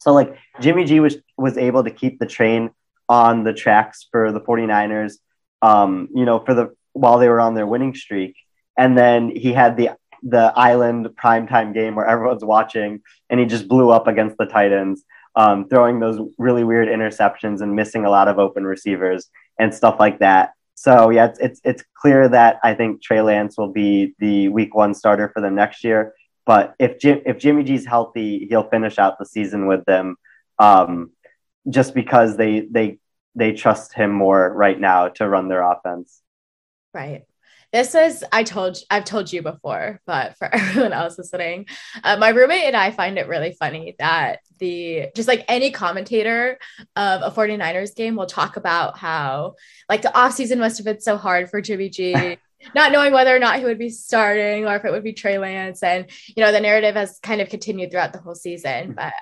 So 0.00 0.12
like 0.12 0.36
Jimmy 0.60 0.84
G 0.84 1.00
was 1.00 1.16
was 1.36 1.56
able 1.56 1.84
to 1.84 1.90
keep 1.90 2.18
the 2.18 2.26
train 2.26 2.70
on 3.08 3.44
the 3.44 3.52
tracks 3.52 4.06
for 4.10 4.32
the 4.32 4.40
49ers, 4.40 5.14
um, 5.60 6.08
you 6.14 6.24
know, 6.24 6.40
for 6.40 6.54
the 6.54 6.74
while 6.92 7.18
they 7.18 7.28
were 7.28 7.40
on 7.40 7.54
their 7.54 7.66
winning 7.66 7.94
streak. 7.94 8.36
And 8.76 8.96
then 8.98 9.30
he 9.34 9.52
had 9.52 9.76
the 9.76 9.90
the 10.22 10.52
island 10.56 11.08
primetime 11.22 11.74
game 11.74 11.94
where 11.94 12.06
everyone's 12.06 12.44
watching 12.44 13.00
and 13.28 13.40
he 13.40 13.46
just 13.46 13.66
blew 13.66 13.90
up 13.90 14.06
against 14.06 14.36
the 14.38 14.46
Titans, 14.46 15.04
um, 15.34 15.68
throwing 15.68 15.98
those 15.98 16.20
really 16.38 16.64
weird 16.64 16.88
interceptions 16.88 17.60
and 17.60 17.74
missing 17.74 18.04
a 18.04 18.10
lot 18.10 18.28
of 18.28 18.38
open 18.38 18.64
receivers 18.64 19.30
and 19.58 19.74
stuff 19.74 19.96
like 19.98 20.20
that. 20.20 20.52
So 20.74 21.10
yeah, 21.10 21.26
it's 21.26 21.38
it's, 21.38 21.60
it's 21.64 21.84
clear 21.94 22.28
that 22.28 22.58
I 22.62 22.74
think 22.74 23.02
Trey 23.02 23.22
Lance 23.22 23.56
will 23.56 23.72
be 23.72 24.14
the 24.18 24.48
week 24.48 24.74
one 24.74 24.94
starter 24.94 25.30
for 25.32 25.40
them 25.40 25.54
next 25.54 25.84
year. 25.84 26.14
But 26.44 26.74
if 26.78 26.98
Jim, 26.98 27.20
if 27.24 27.38
Jimmy 27.38 27.62
G's 27.62 27.86
healthy, 27.86 28.46
he'll 28.48 28.68
finish 28.68 28.98
out 28.98 29.18
the 29.18 29.26
season 29.26 29.66
with 29.66 29.84
them, 29.84 30.16
um, 30.58 31.10
just 31.68 31.94
because 31.94 32.36
they 32.36 32.66
they 32.70 32.98
they 33.34 33.52
trust 33.52 33.94
him 33.94 34.10
more 34.10 34.52
right 34.52 34.78
now 34.78 35.08
to 35.08 35.28
run 35.28 35.48
their 35.48 35.62
offense. 35.62 36.20
Right 36.92 37.24
this 37.72 37.94
is 37.94 38.24
i 38.32 38.42
told 38.42 38.76
i've 38.90 39.04
told 39.04 39.32
you 39.32 39.42
before 39.42 40.00
but 40.06 40.36
for 40.36 40.46
everyone 40.54 40.92
else 40.92 41.18
listening 41.18 41.66
uh, 42.04 42.16
my 42.16 42.28
roommate 42.30 42.64
and 42.64 42.76
i 42.76 42.90
find 42.90 43.18
it 43.18 43.28
really 43.28 43.52
funny 43.52 43.94
that 43.98 44.40
the 44.58 45.08
just 45.14 45.28
like 45.28 45.44
any 45.48 45.70
commentator 45.70 46.58
of 46.96 47.22
a 47.22 47.30
49ers 47.30 47.94
game 47.94 48.16
will 48.16 48.26
talk 48.26 48.56
about 48.56 48.98
how 48.98 49.54
like 49.88 50.02
the 50.02 50.08
offseason 50.08 50.58
must 50.58 50.78
have 50.78 50.84
been 50.84 51.00
so 51.00 51.16
hard 51.16 51.50
for 51.50 51.60
jimmy 51.60 51.88
g 51.88 52.38
not 52.74 52.92
knowing 52.92 53.12
whether 53.12 53.34
or 53.34 53.38
not 53.38 53.58
he 53.58 53.64
would 53.64 53.78
be 53.78 53.90
starting 53.90 54.66
or 54.66 54.76
if 54.76 54.84
it 54.84 54.92
would 54.92 55.02
be 55.02 55.12
trey 55.12 55.38
lance. 55.38 55.82
And 55.82 56.06
you 56.28 56.42
know 56.42 56.52
the 56.52 56.60
narrative 56.60 56.94
has 56.94 57.18
kind 57.22 57.40
of 57.40 57.48
continued 57.48 57.90
throughout 57.90 58.12
the 58.12 58.20
whole 58.20 58.34
season 58.34 58.92
but 58.92 59.12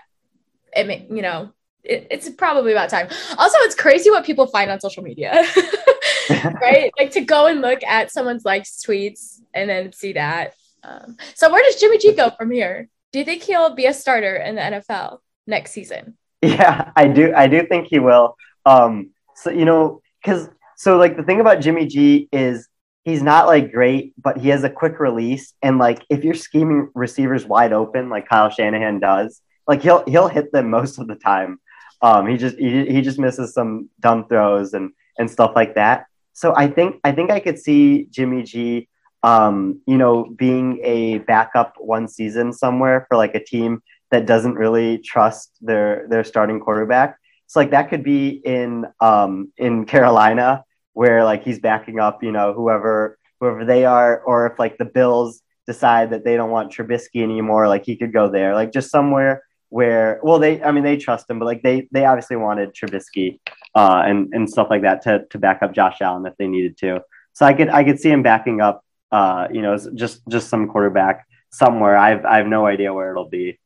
it 0.75 1.11
you 1.11 1.23
know 1.23 1.53
it, 1.83 2.09
it's 2.11 2.29
probably 2.29 2.73
about 2.73 2.91
time. 2.91 3.09
Also 3.39 3.59
it's 3.61 3.75
crazy 3.75 4.11
what 4.11 4.25
people 4.25 4.47
find 4.47 4.71
on 4.71 4.81
social 4.81 5.03
media 5.03 5.33
right? 6.61 6.93
Like 6.99 7.13
to 7.13 7.21
go 7.21 7.47
and 7.47 7.61
look 7.61 7.83
at 7.85 8.11
someone's 8.11 8.45
likes 8.45 8.83
tweets 8.85 9.41
and 9.55 9.69
then 9.69 9.93
see 9.93 10.13
that. 10.15 10.55
Um, 10.83 11.17
so 11.35 11.51
where 11.51 11.63
does 11.63 11.81
Jimmy 11.81 11.99
G 11.99 12.13
go 12.15 12.31
from 12.31 12.51
here? 12.51 12.89
Do 13.13 13.19
you 13.19 13.25
think 13.25 13.43
he'll 13.43 13.75
be 13.75 13.87
a 13.87 13.95
starter 13.95 14.37
in 14.37 14.55
the 14.55 14.63
NFL 14.63 15.19
next 15.47 15.73
season? 15.73 16.17
Yeah, 16.43 16.93
I 16.97 17.09
do. 17.09 17.35
I 17.35 17.49
do 17.49 17.67
think 17.67 17.89
he 17.89 17.99
will. 17.99 18.37
Um, 18.65 19.11
so 19.35 19.51
you 19.51 19.65
know, 19.65 20.01
because 20.23 20.49
so 20.77 20.97
like 20.97 21.17
the 21.17 21.23
thing 21.23 21.41
about 21.41 21.61
Jimmy 21.61 21.87
G 21.87 22.29
is 22.33 22.69
he's 23.05 23.23
not 23.23 23.47
like 23.47 23.73
great, 23.73 24.15
but 24.21 24.39
he 24.39 24.49
has 24.49 24.65
a 24.65 24.71
quick 24.71 25.01
release. 25.01 25.53
And 25.63 25.79
like 25.79 26.05
if 26.09 26.25
you're 26.25 26.35
scheming 26.35 26.91
receivers 26.95 27.45
wide 27.47 27.73
open, 27.73 28.09
like 28.09 28.29
Kyle 28.29 28.51
Shanahan 28.51 29.01
does, 29.01 29.43
like 29.67 29.83
he'll 29.83 30.05
he'll 30.07 30.29
hit 30.29 30.53
them 30.53 30.71
most 30.71 30.99
of 30.99 31.07
the 31.07 31.17
time. 31.17 31.61
Um, 32.03 32.27
he 32.27 32.37
just 32.37 32.57
he, 32.57 32.87
he 32.87 33.03
just 33.03 33.19
misses 33.19 33.53
some 33.53 33.91
dumb 34.01 34.27
throws 34.29 34.73
and 34.73 34.93
and 35.19 35.31
stuff 35.31 35.53
like 35.55 35.75
that. 35.75 36.07
So 36.41 36.55
I 36.57 36.69
think 36.69 37.01
I 37.05 37.13
think 37.13 37.31
I 37.31 37.39
could 37.39 37.59
see 37.59 38.07
Jimmy 38.11 38.43
G, 38.45 38.89
um, 39.23 39.83
you 39.87 39.99
know, 39.99 40.25
being 40.25 40.81
a 40.83 41.19
backup 41.19 41.75
one 41.79 42.09
season 42.09 42.55
somewhere 42.55 43.05
for 43.09 43.19
like 43.19 43.35
a 43.35 43.45
team 43.45 43.83
that 44.11 44.25
doesn't 44.25 44.55
really 44.55 44.97
trust 45.13 45.51
their 45.61 46.09
their 46.09 46.25
starting 46.25 46.59
quarterback. 46.59 47.19
So 47.47 47.61
like 47.61 47.73
that 47.73 47.91
could 47.91 48.03
be 48.03 48.41
in 48.43 48.87
um, 49.01 49.53
in 49.59 49.85
Carolina 49.85 50.65
where 50.95 51.25
like 51.25 51.45
he's 51.45 51.59
backing 51.59 52.01
up, 52.01 52.23
you 52.23 52.33
know, 52.33 52.55
whoever 52.55 53.19
whoever 53.39 53.67
they 53.67 53.85
are, 53.85 54.23
or 54.23 54.47
if 54.47 54.59
like 54.59 54.79
the 54.79 54.87
Bills 54.87 55.43
decide 55.67 56.09
that 56.13 56.25
they 56.25 56.37
don't 56.37 56.51
want 56.51 56.73
Trubisky 56.73 57.23
anymore, 57.23 57.69
like 57.69 57.85
he 57.85 57.97
could 57.97 58.15
go 58.15 58.31
there, 58.31 58.55
like 58.55 58.73
just 58.73 58.91
somewhere 58.91 59.43
where 59.71 60.21
well 60.23 60.39
they 60.39 60.63
I 60.63 60.73
mean 60.73 60.85
they 60.85 60.97
trust 60.97 61.31
him, 61.31 61.39
but 61.39 61.47
like 61.47 61.63
they 61.63 61.89
they 61.91 62.05
obviously 62.05 62.37
wanted 62.37 62.75
Trubisky 62.75 63.41
uh, 63.75 64.03
and 64.05 64.33
and 64.35 64.51
stuff 64.51 64.69
like 64.69 64.83
that 64.83 65.03
to 65.03 65.25
to 65.31 65.39
back 65.39 65.63
up 65.63 65.73
Josh 65.73 66.01
Allen 66.01 66.27
if 66.27 66.37
they 66.37 66.47
needed 66.47 66.77
to. 66.79 67.03
So 67.33 67.47
I 67.47 67.55
could 67.55 67.69
I 67.69 67.85
could 67.85 67.99
see 67.99 68.11
him 68.11 68.23
backing 68.23 68.61
up, 68.61 68.85
uh, 69.11 69.49
you 69.51 69.63
know, 69.63 69.79
just 69.95 70.21
just 70.29 70.49
some 70.49 70.69
quarterback 70.69 71.27
somewhere. 71.51 71.97
I've 71.97 72.25
I 72.25 72.37
have 72.39 72.47
no 72.47 72.67
idea 72.67 72.93
where 72.93 73.11
it'll 73.11 73.29
be. 73.29 73.59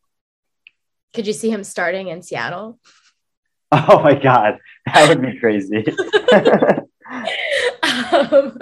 Could 1.15 1.27
you 1.27 1.33
see 1.33 1.51
him 1.51 1.65
starting 1.65 2.09
in 2.09 2.23
Seattle? 2.23 2.79
Oh 3.77 4.01
my 4.05 4.15
god, 4.15 4.61
that 4.87 5.09
would 5.09 5.21
be 5.21 5.37
crazy. 5.41 5.85
um, 7.83 8.57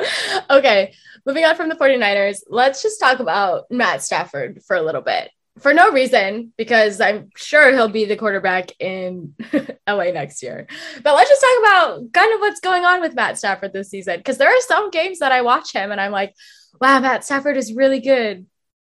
okay, 0.49 0.95
moving 1.27 1.45
on 1.45 1.55
from 1.55 1.69
the 1.69 1.75
49ers, 1.75 2.39
let's 2.49 2.83
just 2.83 2.99
talk 2.99 3.21
about 3.21 3.65
Matt 3.71 4.03
Stafford 4.03 4.63
for 4.67 4.75
a 4.75 4.81
little 4.81 5.03
bit. 5.03 5.31
For 5.59 5.75
no 5.75 5.93
reason, 5.93 6.53
because 6.57 7.01
I'm 7.01 7.31
sure 7.37 7.73
he'll 7.73 7.89
be 7.89 8.07
the 8.07 8.17
quarterback 8.17 8.73
in 8.81 9.35
LA 9.89 10.11
next 10.11 10.43
year. 10.43 10.67
But 11.03 11.15
let's 11.15 11.29
just 11.29 11.43
talk 11.43 11.59
about 11.59 12.13
kind 12.13 12.33
of 12.33 12.41
what's 12.41 12.61
going 12.61 12.85
on 12.85 13.01
with 13.01 13.15
Matt 13.15 13.37
Stafford 13.37 13.73
this 13.73 13.91
season. 13.91 14.17
Because 14.17 14.39
there 14.39 14.49
are 14.49 14.61
some 14.63 14.91
games 14.91 15.19
that 15.19 15.31
I 15.31 15.43
watch 15.43 15.73
him 15.73 15.93
and 15.93 16.01
I'm 16.01 16.11
like, 16.11 16.35
wow, 16.81 17.01
Matt 17.01 17.25
Stafford 17.25 17.59
is 17.59 17.75
really 17.75 18.01
good. 18.01 18.47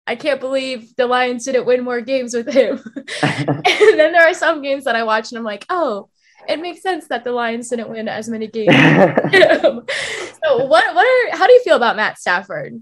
I 0.08 0.16
can't 0.16 0.40
believe 0.40 0.96
the 0.96 1.08
Lions 1.08 1.46
didn't 1.46 1.66
win 1.66 1.84
more 1.84 2.02
games 2.02 2.34
with 2.34 2.48
him. 2.48 2.82
and 3.22 4.00
then 4.00 4.14
there 4.14 4.28
are 4.28 4.34
some 4.34 4.62
games 4.62 4.86
that 4.86 4.96
I 4.96 5.04
watch 5.04 5.32
and 5.32 5.38
I'm 5.40 5.46
like, 5.46 5.66
oh, 5.70 6.10
it 6.48 6.62
makes 6.62 6.82
sense 6.82 7.08
that 7.08 7.24
the 7.24 7.32
Lions 7.32 7.70
didn't 7.70 7.90
win 7.90 8.08
as 8.08 8.28
many 8.28 8.48
games. 8.48 8.74
so 8.74 9.86
what 10.66 10.96
what 10.96 11.06
are 11.06 11.38
how 11.38 11.48
do 11.48 11.54
you 11.54 11.62
feel 11.64 11.78
about 11.78 11.96
Matt 11.96 12.20
Stafford? 12.20 12.82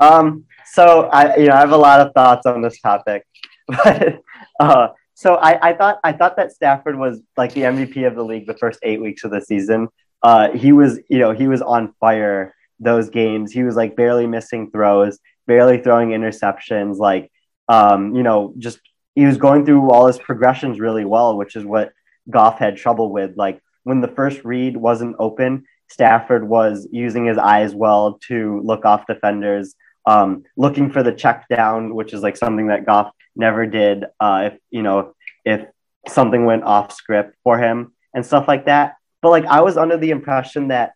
Um, 0.00 0.44
so 0.72 1.02
I 1.12 1.36
you 1.36 1.46
know 1.48 1.54
I 1.54 1.60
have 1.60 1.72
a 1.72 1.76
lot 1.76 2.00
of 2.00 2.12
thoughts 2.14 2.46
on 2.46 2.62
this 2.62 2.80
topic, 2.80 3.24
but 3.68 4.20
uh, 4.58 4.88
so 5.14 5.34
I, 5.34 5.70
I 5.70 5.74
thought 5.74 5.98
I 6.02 6.12
thought 6.12 6.36
that 6.36 6.52
Stafford 6.52 6.98
was 6.98 7.20
like 7.36 7.52
the 7.52 7.62
MVP 7.62 8.06
of 8.06 8.14
the 8.14 8.24
league 8.24 8.46
the 8.46 8.56
first 8.56 8.78
eight 8.82 9.00
weeks 9.00 9.24
of 9.24 9.30
the 9.30 9.40
season. 9.40 9.88
Uh, 10.22 10.50
he 10.52 10.72
was 10.72 10.98
you 11.08 11.18
know 11.18 11.32
he 11.32 11.48
was 11.48 11.62
on 11.62 11.94
fire 12.00 12.54
those 12.78 13.10
games. 13.10 13.52
He 13.52 13.62
was 13.62 13.76
like 13.76 13.96
barely 13.96 14.26
missing 14.26 14.70
throws, 14.70 15.18
barely 15.46 15.82
throwing 15.82 16.10
interceptions. 16.10 16.96
Like 16.96 17.30
um, 17.68 18.14
you 18.14 18.22
know 18.22 18.54
just 18.58 18.80
he 19.14 19.26
was 19.26 19.36
going 19.36 19.66
through 19.66 19.90
all 19.90 20.06
his 20.06 20.18
progressions 20.18 20.80
really 20.80 21.04
well, 21.04 21.36
which 21.36 21.56
is 21.56 21.64
what 21.64 21.92
Goff 22.30 22.58
had 22.58 22.76
trouble 22.76 23.12
with. 23.12 23.36
Like 23.36 23.60
when 23.82 24.00
the 24.00 24.08
first 24.08 24.44
read 24.44 24.76
wasn't 24.76 25.16
open, 25.18 25.64
Stafford 25.90 26.48
was 26.48 26.88
using 26.92 27.26
his 27.26 27.36
eyes 27.36 27.74
well 27.74 28.18
to 28.28 28.60
look 28.64 28.84
off 28.84 29.06
defenders, 29.06 29.74
um, 30.06 30.44
looking 30.56 30.90
for 30.90 31.02
the 31.02 31.12
check 31.12 31.46
down, 31.48 31.94
which 31.94 32.12
is 32.12 32.22
like 32.22 32.36
something 32.36 32.68
that 32.68 32.86
Goff 32.86 33.12
never 33.36 33.66
did. 33.66 34.04
Uh, 34.18 34.50
if 34.52 34.58
you 34.70 34.82
know 34.82 35.14
if 35.44 35.66
something 36.08 36.44
went 36.44 36.64
off 36.64 36.92
script 36.92 37.36
for 37.44 37.58
him 37.58 37.92
and 38.14 38.24
stuff 38.24 38.48
like 38.48 38.66
that. 38.66 38.96
But 39.22 39.30
like 39.30 39.46
I 39.46 39.60
was 39.60 39.76
under 39.76 39.96
the 39.96 40.10
impression 40.10 40.68
that 40.68 40.92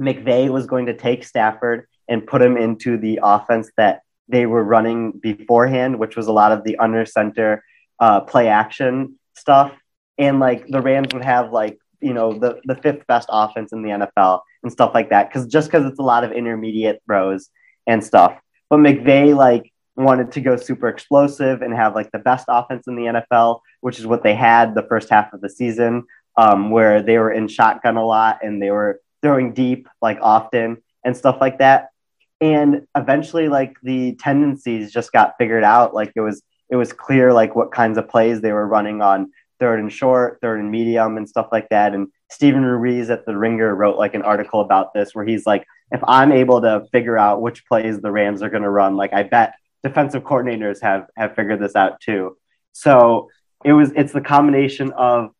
McVay 0.00 0.48
was 0.48 0.66
going 0.66 0.86
to 0.86 0.94
take 0.94 1.24
Stafford 1.24 1.86
and 2.08 2.26
put 2.26 2.42
him 2.42 2.56
into 2.56 2.96
the 2.96 3.20
offense 3.22 3.70
that 3.76 4.02
they 4.28 4.46
were 4.46 4.64
running 4.64 5.12
beforehand, 5.12 5.98
which 5.98 6.16
was 6.16 6.26
a 6.26 6.32
lot 6.32 6.52
of 6.52 6.64
the 6.64 6.76
under 6.78 7.04
center 7.04 7.62
uh, 8.00 8.20
play 8.20 8.48
action 8.48 9.18
stuff 9.34 9.72
and 10.18 10.40
like 10.40 10.66
the 10.68 10.80
Rams 10.80 11.12
would 11.12 11.24
have 11.24 11.52
like 11.52 11.78
you 12.00 12.12
know 12.12 12.32
the 12.32 12.60
the 12.64 12.76
fifth 12.76 13.06
best 13.06 13.28
offense 13.30 13.72
in 13.72 13.82
the 13.82 13.90
NFL 13.90 14.40
and 14.62 14.72
stuff 14.72 14.92
like 14.94 15.10
that 15.10 15.28
because 15.28 15.46
just 15.46 15.68
because 15.68 15.86
it's 15.86 15.98
a 15.98 16.02
lot 16.02 16.24
of 16.24 16.32
intermediate 16.32 17.02
throws 17.06 17.50
and 17.86 18.02
stuff. 18.02 18.38
But 18.70 18.78
McVay 18.78 19.34
like 19.36 19.72
wanted 19.96 20.32
to 20.32 20.40
go 20.40 20.56
super 20.56 20.88
explosive 20.88 21.62
and 21.62 21.74
have 21.74 21.94
like 21.94 22.10
the 22.12 22.18
best 22.18 22.46
offense 22.48 22.86
in 22.86 22.96
the 22.96 23.04
NFL, 23.04 23.60
which 23.80 23.98
is 23.98 24.06
what 24.06 24.22
they 24.22 24.34
had 24.34 24.74
the 24.74 24.82
first 24.82 25.08
half 25.08 25.32
of 25.32 25.40
the 25.40 25.48
season, 25.48 26.04
um, 26.36 26.70
where 26.70 27.02
they 27.02 27.18
were 27.18 27.30
in 27.30 27.48
shotgun 27.48 27.96
a 27.96 28.04
lot 28.04 28.38
and 28.42 28.60
they 28.60 28.70
were 28.70 29.00
throwing 29.22 29.52
deep 29.52 29.88
like 30.02 30.18
often 30.20 30.78
and 31.04 31.16
stuff 31.16 31.38
like 31.40 31.58
that. 31.58 31.88
And 32.40 32.86
eventually, 32.96 33.48
like 33.48 33.76
the 33.82 34.16
tendencies 34.16 34.92
just 34.92 35.12
got 35.12 35.34
figured 35.38 35.64
out. 35.64 35.94
Like 35.94 36.12
it 36.16 36.20
was 36.20 36.42
it 36.70 36.76
was 36.76 36.92
clear 36.92 37.32
like 37.32 37.54
what 37.54 37.70
kinds 37.70 37.96
of 37.98 38.08
plays 38.08 38.40
they 38.40 38.52
were 38.52 38.66
running 38.66 39.00
on 39.00 39.30
third 39.60 39.78
and 39.78 39.92
short, 39.92 40.38
third 40.42 40.60
and 40.60 40.70
medium, 40.70 41.16
and 41.16 41.28
stuff 41.28 41.48
like 41.52 41.68
that. 41.68 41.94
And 41.94 42.08
Steven 42.30 42.64
Ruiz 42.64 43.10
at 43.10 43.26
the 43.26 43.36
Ringer 43.36 43.74
wrote 43.74 43.96
like 43.96 44.14
an 44.14 44.22
article 44.22 44.60
about 44.60 44.92
this 44.94 45.14
where 45.14 45.24
he's 45.24 45.46
like, 45.46 45.64
if 45.90 46.00
I'm 46.06 46.32
able 46.32 46.60
to 46.62 46.86
figure 46.90 47.18
out 47.18 47.42
which 47.42 47.66
plays 47.66 48.00
the 48.00 48.10
Rams 48.10 48.42
are 48.42 48.50
going 48.50 48.62
to 48.62 48.70
run, 48.70 48.96
like 48.96 49.12
I 49.12 49.22
bet 49.22 49.54
defensive 49.82 50.22
coordinators 50.22 50.80
have 50.82 51.06
have 51.16 51.36
figured 51.36 51.60
this 51.60 51.76
out 51.76 52.00
too. 52.00 52.36
So 52.72 53.28
it 53.64 53.72
was 53.72 53.92
it's 53.94 54.12
the 54.12 54.20
combination 54.20 54.92
of 54.92 55.30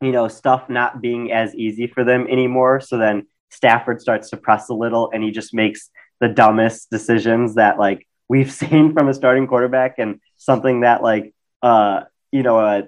you 0.00 0.12
know 0.12 0.28
stuff 0.28 0.68
not 0.68 1.00
being 1.00 1.32
as 1.32 1.54
easy 1.54 1.86
for 1.86 2.04
them 2.04 2.26
anymore. 2.28 2.80
So 2.80 2.98
then 2.98 3.26
Stafford 3.50 4.00
starts 4.00 4.30
to 4.30 4.36
press 4.36 4.68
a 4.68 4.74
little, 4.74 5.10
and 5.12 5.24
he 5.24 5.30
just 5.30 5.54
makes 5.54 5.90
the 6.20 6.28
dumbest 6.28 6.90
decisions 6.90 7.54
that 7.54 7.78
like 7.78 8.06
we've 8.28 8.52
seen 8.62 8.92
from 8.92 9.08
a 9.08 9.14
starting 9.14 9.46
quarterback, 9.46 9.98
and 9.98 10.20
something 10.36 10.80
that 10.80 11.02
like 11.02 11.34
uh 11.62 12.02
you 12.30 12.42
know 12.42 12.60
a 12.60 12.84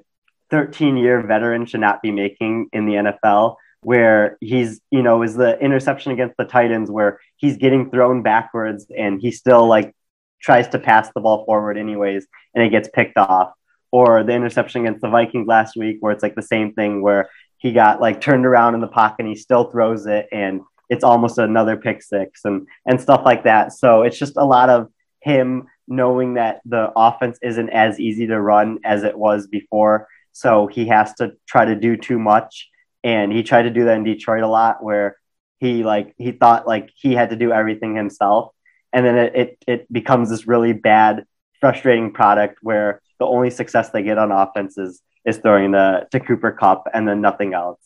13 0.50 0.96
year 0.96 1.26
veteran 1.26 1.66
should 1.66 1.80
not 1.80 2.02
be 2.02 2.10
making 2.10 2.68
in 2.72 2.86
the 2.86 2.94
NFL 2.94 3.56
where 3.80 4.36
he's, 4.40 4.80
you 4.90 5.02
know, 5.02 5.22
is 5.22 5.34
the 5.34 5.58
interception 5.60 6.12
against 6.12 6.36
the 6.36 6.44
Titans 6.44 6.90
where 6.90 7.20
he's 7.36 7.56
getting 7.56 7.90
thrown 7.90 8.22
backwards 8.22 8.86
and 8.96 9.20
he 9.20 9.30
still 9.30 9.66
like 9.66 9.94
tries 10.40 10.68
to 10.68 10.78
pass 10.78 11.10
the 11.14 11.20
ball 11.20 11.44
forward 11.44 11.78
anyways 11.78 12.26
and 12.54 12.64
it 12.64 12.70
gets 12.70 12.88
picked 12.92 13.16
off. 13.16 13.52
Or 13.92 14.24
the 14.24 14.32
interception 14.32 14.82
against 14.82 15.00
the 15.00 15.08
Vikings 15.08 15.46
last 15.46 15.76
week 15.76 15.98
where 16.00 16.12
it's 16.12 16.22
like 16.22 16.34
the 16.34 16.42
same 16.42 16.72
thing 16.72 17.00
where 17.00 17.30
he 17.58 17.72
got 17.72 18.00
like 18.00 18.20
turned 18.20 18.44
around 18.44 18.74
in 18.74 18.80
the 18.80 18.88
pocket 18.88 19.20
and 19.20 19.28
he 19.28 19.36
still 19.36 19.70
throws 19.70 20.06
it 20.06 20.26
and 20.32 20.60
it's 20.88 21.04
almost 21.04 21.38
another 21.38 21.76
pick 21.76 22.02
six 22.02 22.44
and 22.44 22.66
and 22.86 23.00
stuff 23.00 23.22
like 23.24 23.44
that. 23.44 23.72
So 23.72 24.02
it's 24.02 24.18
just 24.18 24.36
a 24.36 24.44
lot 24.44 24.68
of 24.68 24.88
him 25.20 25.68
knowing 25.88 26.34
that 26.34 26.60
the 26.64 26.92
offense 26.96 27.38
isn't 27.42 27.70
as 27.70 28.00
easy 28.00 28.26
to 28.26 28.40
run 28.40 28.80
as 28.84 29.04
it 29.04 29.16
was 29.16 29.46
before 29.46 30.08
so 30.36 30.66
he 30.66 30.86
has 30.88 31.14
to 31.14 31.32
try 31.48 31.64
to 31.64 31.74
do 31.74 31.96
too 31.96 32.18
much. 32.18 32.68
And 33.02 33.32
he 33.32 33.42
tried 33.42 33.62
to 33.62 33.70
do 33.70 33.86
that 33.86 33.96
in 33.96 34.04
Detroit 34.04 34.42
a 34.42 34.48
lot 34.48 34.84
where 34.84 35.16
he 35.60 35.82
like 35.82 36.12
he 36.18 36.30
thought 36.32 36.66
like 36.66 36.90
he 36.94 37.14
had 37.14 37.30
to 37.30 37.36
do 37.36 37.52
everything 37.52 37.96
himself. 37.96 38.52
And 38.92 39.06
then 39.06 39.16
it, 39.16 39.34
it, 39.34 39.64
it 39.66 39.90
becomes 39.90 40.28
this 40.28 40.46
really 40.46 40.74
bad, 40.74 41.24
frustrating 41.58 42.12
product 42.12 42.58
where 42.60 43.00
the 43.18 43.24
only 43.24 43.48
success 43.48 43.88
they 43.88 44.02
get 44.02 44.18
on 44.18 44.30
offense 44.30 44.76
is, 44.76 45.00
is 45.24 45.38
throwing 45.38 45.70
the 45.70 46.06
to 46.12 46.20
Cooper 46.20 46.52
Kupp 46.52 46.86
and 46.92 47.08
then 47.08 47.22
nothing 47.22 47.54
else. 47.54 47.80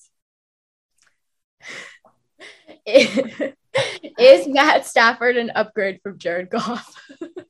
is 2.84 4.48
Matt 4.48 4.86
Stafford 4.86 5.36
an 5.36 5.52
upgrade 5.54 6.00
from 6.02 6.18
Jared 6.18 6.50
Goff? 6.50 7.00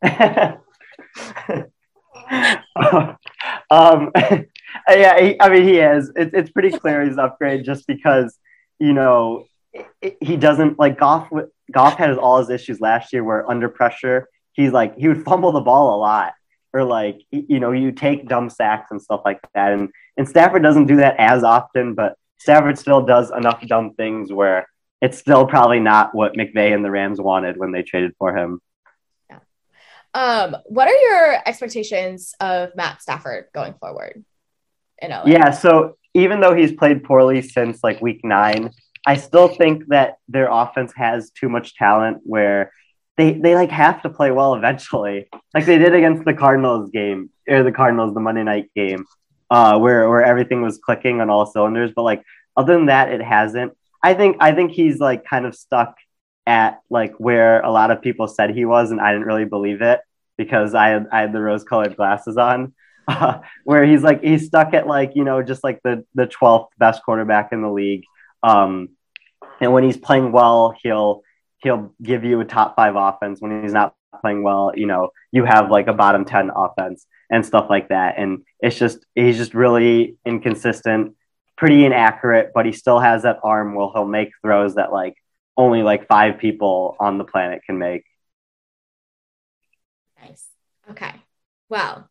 um, 3.70 4.12
yeah, 4.88 5.20
he, 5.20 5.40
I 5.40 5.48
mean, 5.48 5.64
he 5.64 5.78
is. 5.78 6.10
It, 6.16 6.30
it's 6.32 6.50
pretty 6.50 6.70
clear 6.70 7.04
he's 7.04 7.18
upgrade 7.18 7.64
just 7.64 7.86
because, 7.86 8.38
you 8.78 8.92
know, 8.92 9.46
it, 9.72 10.16
he 10.20 10.36
doesn't 10.36 10.78
like 10.78 10.98
Goff. 10.98 11.30
Goff 11.70 11.96
had 11.96 12.16
all 12.18 12.38
his 12.38 12.50
issues 12.50 12.80
last 12.80 13.12
year 13.12 13.22
where 13.22 13.48
under 13.48 13.68
pressure, 13.68 14.28
he's 14.52 14.72
like, 14.72 14.96
he 14.96 15.08
would 15.08 15.24
fumble 15.24 15.52
the 15.52 15.60
ball 15.60 15.96
a 15.96 15.98
lot 15.98 16.34
or 16.72 16.84
like, 16.84 17.20
you 17.30 17.60
know, 17.60 17.72
you 17.72 17.92
take 17.92 18.28
dumb 18.28 18.50
sacks 18.50 18.90
and 18.90 19.00
stuff 19.00 19.22
like 19.24 19.40
that. 19.54 19.72
And, 19.72 19.88
and 20.16 20.28
Stafford 20.28 20.62
doesn't 20.62 20.86
do 20.86 20.96
that 20.96 21.16
as 21.18 21.42
often, 21.42 21.94
but 21.94 22.16
Stafford 22.38 22.78
still 22.78 23.04
does 23.04 23.30
enough 23.30 23.64
dumb 23.66 23.94
things 23.94 24.32
where 24.32 24.66
it's 25.00 25.18
still 25.18 25.46
probably 25.46 25.80
not 25.80 26.14
what 26.14 26.34
McVay 26.34 26.74
and 26.74 26.84
the 26.84 26.90
Rams 26.90 27.20
wanted 27.20 27.56
when 27.56 27.72
they 27.72 27.82
traded 27.82 28.14
for 28.18 28.36
him. 28.36 28.60
Um, 30.12 30.56
what 30.66 30.88
are 30.88 30.96
your 30.96 31.36
expectations 31.46 32.34
of 32.40 32.74
Matt 32.74 33.00
Stafford 33.00 33.46
going 33.54 33.74
forward? 33.74 34.24
In 35.00 35.10
LA. 35.10 35.24
Yeah, 35.26 35.50
so 35.50 35.96
even 36.14 36.40
though 36.40 36.54
he's 36.54 36.72
played 36.72 37.04
poorly 37.04 37.42
since 37.42 37.82
like 37.82 38.00
week 38.00 38.24
nine, 38.24 38.70
I 39.06 39.16
still 39.16 39.48
think 39.48 39.86
that 39.88 40.18
their 40.28 40.48
offense 40.50 40.92
has 40.96 41.30
too 41.30 41.48
much 41.48 41.74
talent 41.74 42.18
where 42.24 42.72
they 43.16 43.32
they 43.32 43.54
like 43.54 43.70
have 43.70 44.02
to 44.02 44.10
play 44.10 44.30
well 44.30 44.54
eventually, 44.54 45.28
like 45.54 45.66
they 45.66 45.78
did 45.78 45.94
against 45.94 46.24
the 46.24 46.34
Cardinals 46.34 46.90
game 46.90 47.30
or 47.48 47.62
the 47.62 47.72
Cardinals 47.72 48.14
the 48.14 48.20
Monday 48.20 48.42
night 48.42 48.70
game, 48.74 49.04
uh, 49.50 49.78
where 49.78 50.08
where 50.08 50.24
everything 50.24 50.62
was 50.62 50.78
clicking 50.78 51.20
on 51.20 51.30
all 51.30 51.46
cylinders. 51.46 51.92
But 51.94 52.02
like 52.02 52.22
other 52.56 52.74
than 52.74 52.86
that, 52.86 53.12
it 53.12 53.22
hasn't. 53.22 53.76
I 54.02 54.14
think 54.14 54.36
I 54.40 54.52
think 54.52 54.72
he's 54.72 54.98
like 54.98 55.24
kind 55.24 55.46
of 55.46 55.54
stuck 55.54 55.96
at 56.46 56.80
like 56.88 57.14
where 57.18 57.60
a 57.60 57.70
lot 57.70 57.90
of 57.90 58.02
people 58.02 58.26
said 58.26 58.50
he 58.50 58.64
was, 58.64 58.90
and 58.90 59.00
I 59.00 59.12
didn't 59.12 59.26
really 59.26 59.44
believe 59.44 59.82
it 59.82 60.00
because 60.36 60.74
I 60.74 60.88
had 60.88 61.06
I 61.12 61.20
had 61.20 61.32
the 61.32 61.40
rose 61.40 61.64
colored 61.64 61.96
glasses 61.96 62.36
on. 62.36 62.74
Where 63.64 63.84
he's 63.84 64.02
like 64.02 64.22
he's 64.22 64.46
stuck 64.46 64.74
at 64.74 64.86
like 64.86 65.12
you 65.14 65.24
know 65.24 65.42
just 65.42 65.64
like 65.64 65.80
the 65.82 66.04
the 66.14 66.26
12th 66.26 66.68
best 66.78 67.02
quarterback 67.02 67.52
in 67.52 67.62
the 67.62 67.70
league. 67.70 68.04
Um 68.42 68.90
and 69.60 69.72
when 69.72 69.84
he's 69.84 69.96
playing 69.96 70.32
well 70.32 70.74
he'll 70.82 71.22
he'll 71.62 71.94
give 72.02 72.24
you 72.24 72.40
a 72.40 72.44
top 72.44 72.76
five 72.76 72.94
offense. 72.96 73.40
When 73.40 73.62
he's 73.62 73.72
not 73.72 73.94
playing 74.20 74.42
well 74.42 74.72
you 74.74 74.86
know 74.86 75.10
you 75.32 75.44
have 75.44 75.70
like 75.70 75.86
a 75.86 75.92
bottom 75.92 76.24
10 76.24 76.50
offense 76.54 77.06
and 77.30 77.44
stuff 77.44 77.66
like 77.70 77.88
that. 77.88 78.14
And 78.18 78.44
it's 78.60 78.78
just 78.78 79.04
he's 79.14 79.36
just 79.36 79.54
really 79.54 80.16
inconsistent 80.24 81.16
pretty 81.56 81.84
inaccurate 81.84 82.52
but 82.54 82.64
he 82.64 82.72
still 82.72 82.98
has 82.98 83.24
that 83.24 83.38
arm 83.42 83.74
where 83.74 83.88
he'll 83.92 84.06
make 84.06 84.30
throws 84.40 84.76
that 84.76 84.90
like 84.90 85.14
only 85.58 85.82
like 85.82 86.08
five 86.08 86.38
people 86.38 86.96
on 86.98 87.18
the 87.18 87.24
planet 87.24 87.60
can 87.66 87.78
make. 87.78 88.04
Nice. 90.18 90.46
Okay. 90.90 91.12
Well 91.68 92.09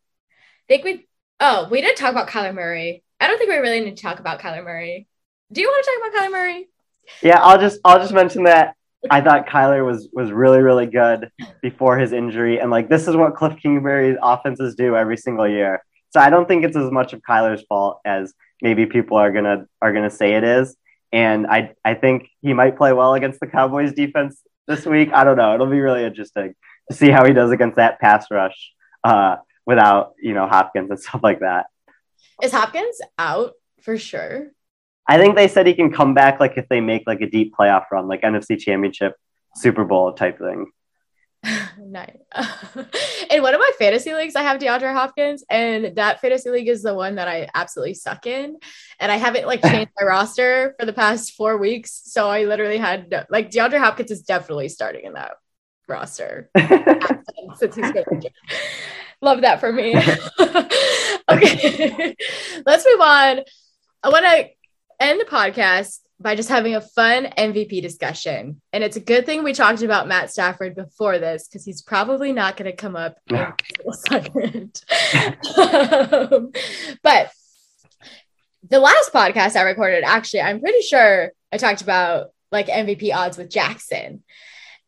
think 0.70 0.84
we 0.84 1.06
oh 1.40 1.66
we 1.68 1.80
didn't 1.80 1.96
talk 1.96 2.12
about 2.12 2.28
Kyler 2.28 2.54
Murray. 2.54 3.02
I 3.18 3.26
don't 3.26 3.38
think 3.38 3.50
we 3.50 3.56
really 3.56 3.80
need 3.80 3.96
to 3.96 4.02
talk 4.02 4.20
about 4.20 4.40
Kyler 4.40 4.64
Murray. 4.64 5.08
Do 5.52 5.60
you 5.60 5.66
want 5.66 5.84
to 5.84 5.90
talk 5.90 6.10
about 6.10 6.22
Kyler 6.22 6.32
Murray? 6.32 6.68
Yeah, 7.22 7.40
I'll 7.42 7.58
just 7.58 7.80
I'll 7.84 7.98
just 7.98 8.12
mention 8.12 8.44
that 8.44 8.76
I 9.10 9.20
thought 9.20 9.48
Kyler 9.48 9.84
was 9.84 10.08
was 10.12 10.30
really 10.30 10.60
really 10.60 10.86
good 10.86 11.28
before 11.60 11.98
his 11.98 12.12
injury, 12.12 12.60
and 12.60 12.70
like 12.70 12.88
this 12.88 13.08
is 13.08 13.16
what 13.16 13.34
Cliff 13.34 13.56
Kingsbury's 13.60 14.16
offenses 14.22 14.76
do 14.76 14.94
every 14.94 15.16
single 15.16 15.48
year. 15.48 15.82
So 16.10 16.20
I 16.20 16.30
don't 16.30 16.46
think 16.46 16.64
it's 16.64 16.76
as 16.76 16.90
much 16.90 17.12
of 17.12 17.20
Kyler's 17.28 17.64
fault 17.68 18.00
as 18.04 18.32
maybe 18.62 18.86
people 18.86 19.16
are 19.16 19.32
gonna 19.32 19.66
are 19.82 19.92
gonna 19.92 20.10
say 20.10 20.34
it 20.34 20.44
is. 20.44 20.76
And 21.12 21.48
I 21.48 21.74
I 21.84 21.94
think 21.94 22.28
he 22.42 22.52
might 22.52 22.76
play 22.76 22.92
well 22.92 23.14
against 23.14 23.40
the 23.40 23.48
Cowboys 23.48 23.92
defense 23.92 24.40
this 24.68 24.86
week. 24.86 25.10
I 25.12 25.24
don't 25.24 25.36
know. 25.36 25.52
It'll 25.52 25.66
be 25.66 25.80
really 25.80 26.04
interesting 26.04 26.54
to 26.88 26.96
see 26.96 27.10
how 27.10 27.26
he 27.26 27.32
does 27.32 27.50
against 27.50 27.74
that 27.74 27.98
pass 27.98 28.26
rush. 28.30 28.72
Uh, 29.02 29.36
without 29.66 30.14
you 30.20 30.34
know 30.34 30.46
Hopkins 30.46 30.90
and 30.90 31.00
stuff 31.00 31.22
like 31.22 31.40
that. 31.40 31.66
Is 32.42 32.52
Hopkins 32.52 33.00
out 33.18 33.52
for 33.82 33.98
sure? 33.98 34.52
I 35.06 35.18
think 35.18 35.34
they 35.34 35.48
said 35.48 35.66
he 35.66 35.74
can 35.74 35.92
come 35.92 36.14
back 36.14 36.40
like 36.40 36.56
if 36.56 36.68
they 36.68 36.80
make 36.80 37.02
like 37.06 37.20
a 37.20 37.28
deep 37.28 37.54
playoff 37.58 37.84
run, 37.90 38.08
like 38.08 38.22
NFC 38.22 38.58
Championship, 38.58 39.16
Super 39.56 39.84
Bowl 39.84 40.12
type 40.12 40.38
thing. 40.38 40.70
nice. 41.78 42.16
in 43.30 43.42
one 43.42 43.54
of 43.54 43.60
my 43.60 43.70
fantasy 43.78 44.14
leagues, 44.14 44.36
I 44.36 44.42
have 44.42 44.60
DeAndre 44.60 44.92
Hopkins, 44.92 45.42
and 45.48 45.96
that 45.96 46.20
fantasy 46.20 46.50
league 46.50 46.68
is 46.68 46.82
the 46.82 46.94
one 46.94 47.16
that 47.16 47.28
I 47.28 47.48
absolutely 47.54 47.94
suck 47.94 48.26
in. 48.26 48.58
And 48.98 49.10
I 49.10 49.16
haven't 49.16 49.46
like 49.46 49.62
changed 49.62 49.90
my 49.98 50.06
roster 50.06 50.74
for 50.78 50.86
the 50.86 50.92
past 50.92 51.32
four 51.32 51.56
weeks, 51.56 52.02
so 52.04 52.28
I 52.28 52.44
literally 52.44 52.78
had 52.78 53.26
like 53.30 53.50
DeAndre 53.50 53.78
Hopkins 53.78 54.10
is 54.10 54.22
definitely 54.22 54.68
starting 54.68 55.06
in 55.06 55.14
that 55.14 55.32
roster 55.88 56.50
since 57.56 57.74
he's 57.74 57.90
Love 59.22 59.42
that 59.42 59.60
for 59.60 59.72
me. 59.72 59.94
okay, 61.30 62.16
let's 62.66 62.86
move 62.86 63.00
on. 63.00 63.40
I 64.02 64.08
want 64.08 64.24
to 64.24 64.48
end 64.98 65.20
the 65.20 65.24
podcast 65.24 65.98
by 66.20 66.34
just 66.34 66.50
having 66.50 66.74
a 66.74 66.80
fun 66.80 67.26
MVP 67.38 67.80
discussion. 67.80 68.60
And 68.72 68.84
it's 68.84 68.96
a 68.96 69.00
good 69.00 69.24
thing 69.24 69.42
we 69.42 69.54
talked 69.54 69.82
about 69.82 70.06
Matt 70.06 70.30
Stafford 70.30 70.74
before 70.74 71.18
this 71.18 71.48
because 71.48 71.64
he's 71.64 71.80
probably 71.80 72.32
not 72.32 72.58
going 72.58 72.70
to 72.70 72.76
come 72.76 72.94
up 72.94 73.16
second. 73.92 74.82
um, 75.56 76.52
but 77.02 77.30
the 78.68 78.78
last 78.78 79.12
podcast 79.12 79.56
I 79.56 79.62
recorded, 79.62 80.04
actually, 80.04 80.42
I'm 80.42 80.60
pretty 80.60 80.82
sure 80.82 81.32
I 81.50 81.56
talked 81.56 81.80
about 81.80 82.28
like 82.52 82.66
MVP 82.66 83.14
odds 83.14 83.38
with 83.38 83.48
Jackson. 83.48 84.22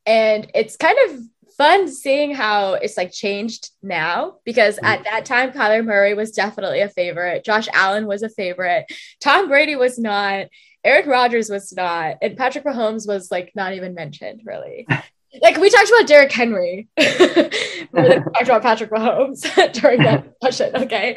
And 0.04 0.50
it's 0.54 0.76
kind 0.76 0.98
of 1.06 1.20
fun 1.56 1.88
seeing 1.88 2.34
how 2.34 2.74
it's 2.74 2.96
like 2.96 3.12
changed 3.12 3.70
now 3.82 4.36
because 4.44 4.78
at 4.82 5.00
mm. 5.00 5.04
that 5.04 5.24
time 5.24 5.52
Kyler 5.52 5.84
Murray 5.84 6.14
was 6.14 6.32
definitely 6.32 6.80
a 6.80 6.88
favorite. 6.88 7.44
Josh 7.44 7.68
Allen 7.72 8.06
was 8.06 8.22
a 8.22 8.28
favorite. 8.28 8.86
Tom 9.20 9.48
Brady 9.48 9.76
was 9.76 9.98
not. 9.98 10.46
Aaron 10.84 11.08
Rodgers 11.08 11.48
was 11.48 11.72
not. 11.72 12.16
And 12.22 12.36
Patrick 12.36 12.64
Mahomes 12.64 13.06
was 13.06 13.30
like 13.30 13.52
not 13.54 13.74
even 13.74 13.94
mentioned 13.94 14.42
really. 14.44 14.86
like 15.42 15.56
we 15.56 15.70
talked 15.70 15.88
about 15.88 16.06
Derrick 16.06 16.32
Henry. 16.32 16.88
we 16.96 17.04
talked 17.94 18.42
about 18.42 18.62
Patrick 18.62 18.90
Mahomes 18.90 19.72
during 19.80 20.02
that 20.02 20.38
discussion. 20.40 20.82
Okay. 20.82 21.16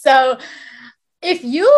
So 0.00 0.38
if 1.22 1.42
you 1.42 1.70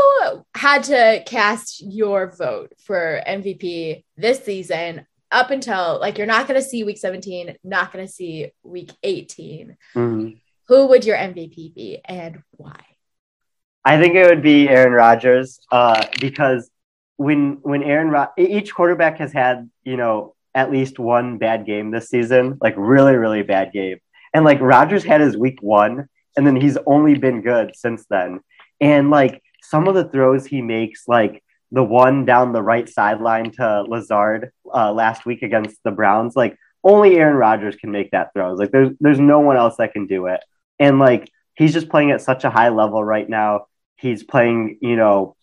had 0.54 0.84
to 0.84 1.22
cast 1.24 1.80
your 1.80 2.34
vote 2.36 2.72
for 2.78 3.22
MVP 3.26 4.04
this 4.16 4.44
season, 4.44 5.06
up 5.30 5.50
until 5.50 5.98
like 6.00 6.18
you're 6.18 6.26
not 6.26 6.46
going 6.46 6.60
to 6.60 6.66
see 6.66 6.84
week 6.84 6.98
17, 6.98 7.56
not 7.64 7.92
going 7.92 8.06
to 8.06 8.12
see 8.12 8.52
week 8.62 8.92
18. 9.02 9.76
Mm-hmm. 9.94 10.30
Who 10.68 10.86
would 10.86 11.04
your 11.04 11.16
MVP 11.16 11.74
be 11.74 12.00
and 12.04 12.42
why? 12.52 12.80
I 13.84 14.00
think 14.00 14.16
it 14.16 14.28
would 14.28 14.42
be 14.42 14.68
Aaron 14.68 14.92
Rodgers 14.92 15.60
uh, 15.70 16.04
because 16.20 16.70
when 17.16 17.58
when 17.62 17.82
Aaron 17.84 18.08
Rod- 18.08 18.30
each 18.36 18.74
quarterback 18.74 19.18
has 19.18 19.32
had 19.32 19.70
you 19.84 19.96
know 19.96 20.34
at 20.54 20.72
least 20.72 20.98
one 20.98 21.38
bad 21.38 21.66
game 21.66 21.90
this 21.92 22.08
season, 22.08 22.58
like 22.60 22.74
really 22.76 23.14
really 23.14 23.42
bad 23.42 23.72
game, 23.72 23.98
and 24.34 24.44
like 24.44 24.60
Rodgers 24.60 25.04
had 25.04 25.20
his 25.20 25.36
week 25.36 25.62
one, 25.62 26.08
and 26.36 26.44
then 26.44 26.56
he's 26.56 26.76
only 26.84 27.14
been 27.14 27.42
good 27.42 27.76
since 27.76 28.04
then, 28.10 28.40
and 28.80 29.08
like 29.10 29.40
some 29.62 29.86
of 29.86 29.94
the 29.94 30.08
throws 30.08 30.46
he 30.46 30.62
makes, 30.62 31.06
like 31.06 31.42
the 31.72 31.82
one 31.82 32.24
down 32.24 32.52
the 32.52 32.62
right 32.62 32.88
sideline 32.88 33.50
to 33.52 33.82
Lazard 33.82 34.50
uh, 34.72 34.92
last 34.92 35.26
week 35.26 35.42
against 35.42 35.82
the 35.84 35.90
Browns, 35.90 36.36
like 36.36 36.56
only 36.84 37.16
Aaron 37.16 37.36
Rodgers 37.36 37.76
can 37.76 37.90
make 37.90 38.12
that 38.12 38.32
throw. 38.32 38.54
Like 38.54 38.70
there's 38.70 38.90
there's 39.00 39.18
no 39.18 39.40
one 39.40 39.56
else 39.56 39.76
that 39.78 39.92
can 39.92 40.06
do 40.06 40.26
it. 40.26 40.40
And 40.78 40.98
like 40.98 41.30
he's 41.54 41.72
just 41.72 41.88
playing 41.88 42.12
at 42.12 42.22
such 42.22 42.44
a 42.44 42.50
high 42.50 42.68
level 42.68 43.02
right 43.02 43.28
now. 43.28 43.66
He's 43.96 44.22
playing, 44.22 44.78
you 44.80 44.96
know, 44.96 45.36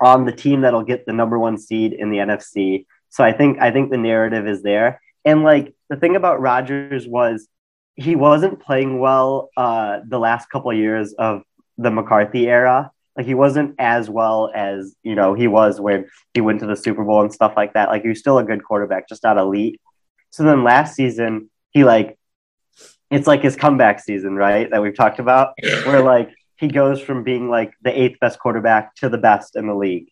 on 0.00 0.24
the 0.24 0.32
team 0.32 0.62
that'll 0.62 0.82
get 0.82 1.06
the 1.06 1.12
number 1.12 1.38
one 1.38 1.58
seed 1.58 1.92
in 1.92 2.10
the 2.10 2.18
NFC. 2.18 2.86
So 3.10 3.22
I 3.22 3.32
think 3.32 3.60
I 3.60 3.70
think 3.70 3.90
the 3.90 3.98
narrative 3.98 4.48
is 4.48 4.62
there. 4.62 5.00
And 5.24 5.44
like 5.44 5.74
the 5.88 5.96
thing 5.96 6.16
about 6.16 6.40
Rodgers 6.40 7.06
was 7.06 7.46
he 7.94 8.16
wasn't 8.16 8.60
playing 8.60 8.98
well 8.98 9.50
uh, 9.56 10.00
the 10.08 10.18
last 10.18 10.48
couple 10.50 10.70
of 10.70 10.76
years 10.76 11.12
of 11.12 11.42
the 11.76 11.90
McCarthy 11.90 12.48
era. 12.48 12.90
Like 13.20 13.26
he 13.26 13.34
wasn't 13.34 13.74
as 13.78 14.08
well 14.08 14.50
as 14.54 14.96
you 15.02 15.14
know 15.14 15.34
he 15.34 15.46
was 15.46 15.78
when 15.78 16.06
he 16.32 16.40
went 16.40 16.60
to 16.60 16.66
the 16.66 16.74
Super 16.74 17.04
Bowl 17.04 17.20
and 17.20 17.30
stuff 17.30 17.52
like 17.54 17.74
that. 17.74 17.90
Like 17.90 18.00
he 18.00 18.08
was 18.08 18.18
still 18.18 18.38
a 18.38 18.44
good 18.44 18.64
quarterback, 18.64 19.10
just 19.10 19.22
not 19.22 19.36
elite. 19.36 19.78
So 20.30 20.42
then 20.42 20.64
last 20.64 20.94
season 20.94 21.50
he 21.70 21.84
like 21.84 22.18
it's 23.10 23.26
like 23.26 23.42
his 23.42 23.56
comeback 23.56 24.00
season, 24.00 24.36
right? 24.36 24.70
That 24.70 24.80
we've 24.80 24.96
talked 24.96 25.18
about, 25.18 25.52
where 25.84 26.02
like 26.02 26.30
he 26.56 26.68
goes 26.68 27.02
from 27.02 27.22
being 27.22 27.50
like 27.50 27.74
the 27.82 27.90
eighth 27.90 28.18
best 28.20 28.38
quarterback 28.38 28.94
to 28.96 29.10
the 29.10 29.18
best 29.18 29.54
in 29.54 29.66
the 29.66 29.74
league. 29.74 30.08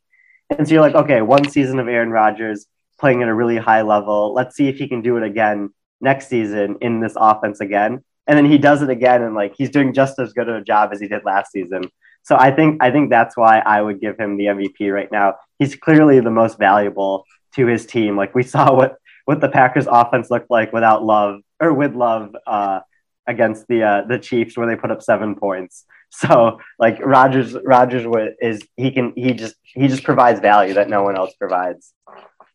And 0.50 0.68
so 0.68 0.74
you're 0.74 0.82
like, 0.82 0.94
okay, 0.94 1.22
one 1.22 1.48
season 1.48 1.78
of 1.78 1.88
Aaron 1.88 2.11
Rodgers 2.11 2.66
playing 3.00 3.22
at 3.22 3.28
a 3.28 3.34
really 3.34 3.56
high 3.56 3.80
level. 3.80 4.34
Let's 4.34 4.54
see 4.54 4.68
if 4.68 4.76
he 4.76 4.86
can 4.86 5.00
do 5.00 5.16
it 5.16 5.22
again 5.22 5.70
next 6.02 6.28
season 6.28 6.76
in 6.82 7.00
this 7.00 7.14
offense 7.16 7.62
again. 7.62 8.04
And 8.26 8.36
then 8.36 8.44
he 8.44 8.59
does 8.59 8.82
it 8.82 8.90
again, 8.90 9.22
and 9.22 9.34
like 9.34 9.54
he's 9.56 9.70
doing 9.70 9.94
just 9.94 10.18
as 10.18 10.34
good 10.34 10.50
of 10.50 10.56
a 10.56 10.61
job 10.61 10.90
as 10.92 11.00
he 11.00 11.09
did 11.09 11.24
last 11.24 11.52
season. 11.52 11.84
So 12.23 12.37
I 12.37 12.51
think 12.51 12.83
I 12.83 12.91
think 12.91 13.11
that's 13.11 13.37
why 13.37 13.59
I 13.59 13.81
would 13.81 14.01
give 14.01 14.19
him 14.19 14.37
the 14.37 14.47
MVP 14.47 14.93
right 14.93 15.11
now. 15.11 15.35
He's 15.59 15.75
clearly 15.75 16.21
the 16.21 16.31
most 16.31 16.59
valuable 16.59 17.25
to 17.55 17.66
his 17.66 17.87
team. 17.87 18.16
Like 18.16 18.35
we 18.35 18.43
saw 18.55 18.75
what 18.75 18.97
what 19.25 19.41
the 19.41 19.49
Packers 19.49 19.87
offense 19.87 20.31
looked 20.31 20.51
like 20.51 20.73
without 20.73 21.05
love 21.05 21.41
or 21.61 21.73
with 21.73 21.95
love 21.95 22.35
uh, 22.47 22.81
against 23.27 23.66
the 23.69 23.83
uh, 23.83 24.03
the 24.09 24.19
Chiefs 24.19 24.57
where 24.57 24.66
they 24.66 24.77
put 24.77 24.91
up 24.91 25.03
seven 25.03 25.35
points. 25.35 25.85
So 26.11 26.59
like 26.79 27.05
Rodgers 27.05 27.55
Rodgers 27.62 28.07
is 28.41 28.62
he 28.77 28.93
can 28.93 29.12
he 29.14 29.35
just 29.35 29.57
he 29.62 29.89
just 29.89 30.05
provides 30.05 30.41
value 30.41 30.73
that 30.73 30.89
no 30.89 31.03
one 31.03 31.19
else 31.19 31.35
provides. 31.35 31.93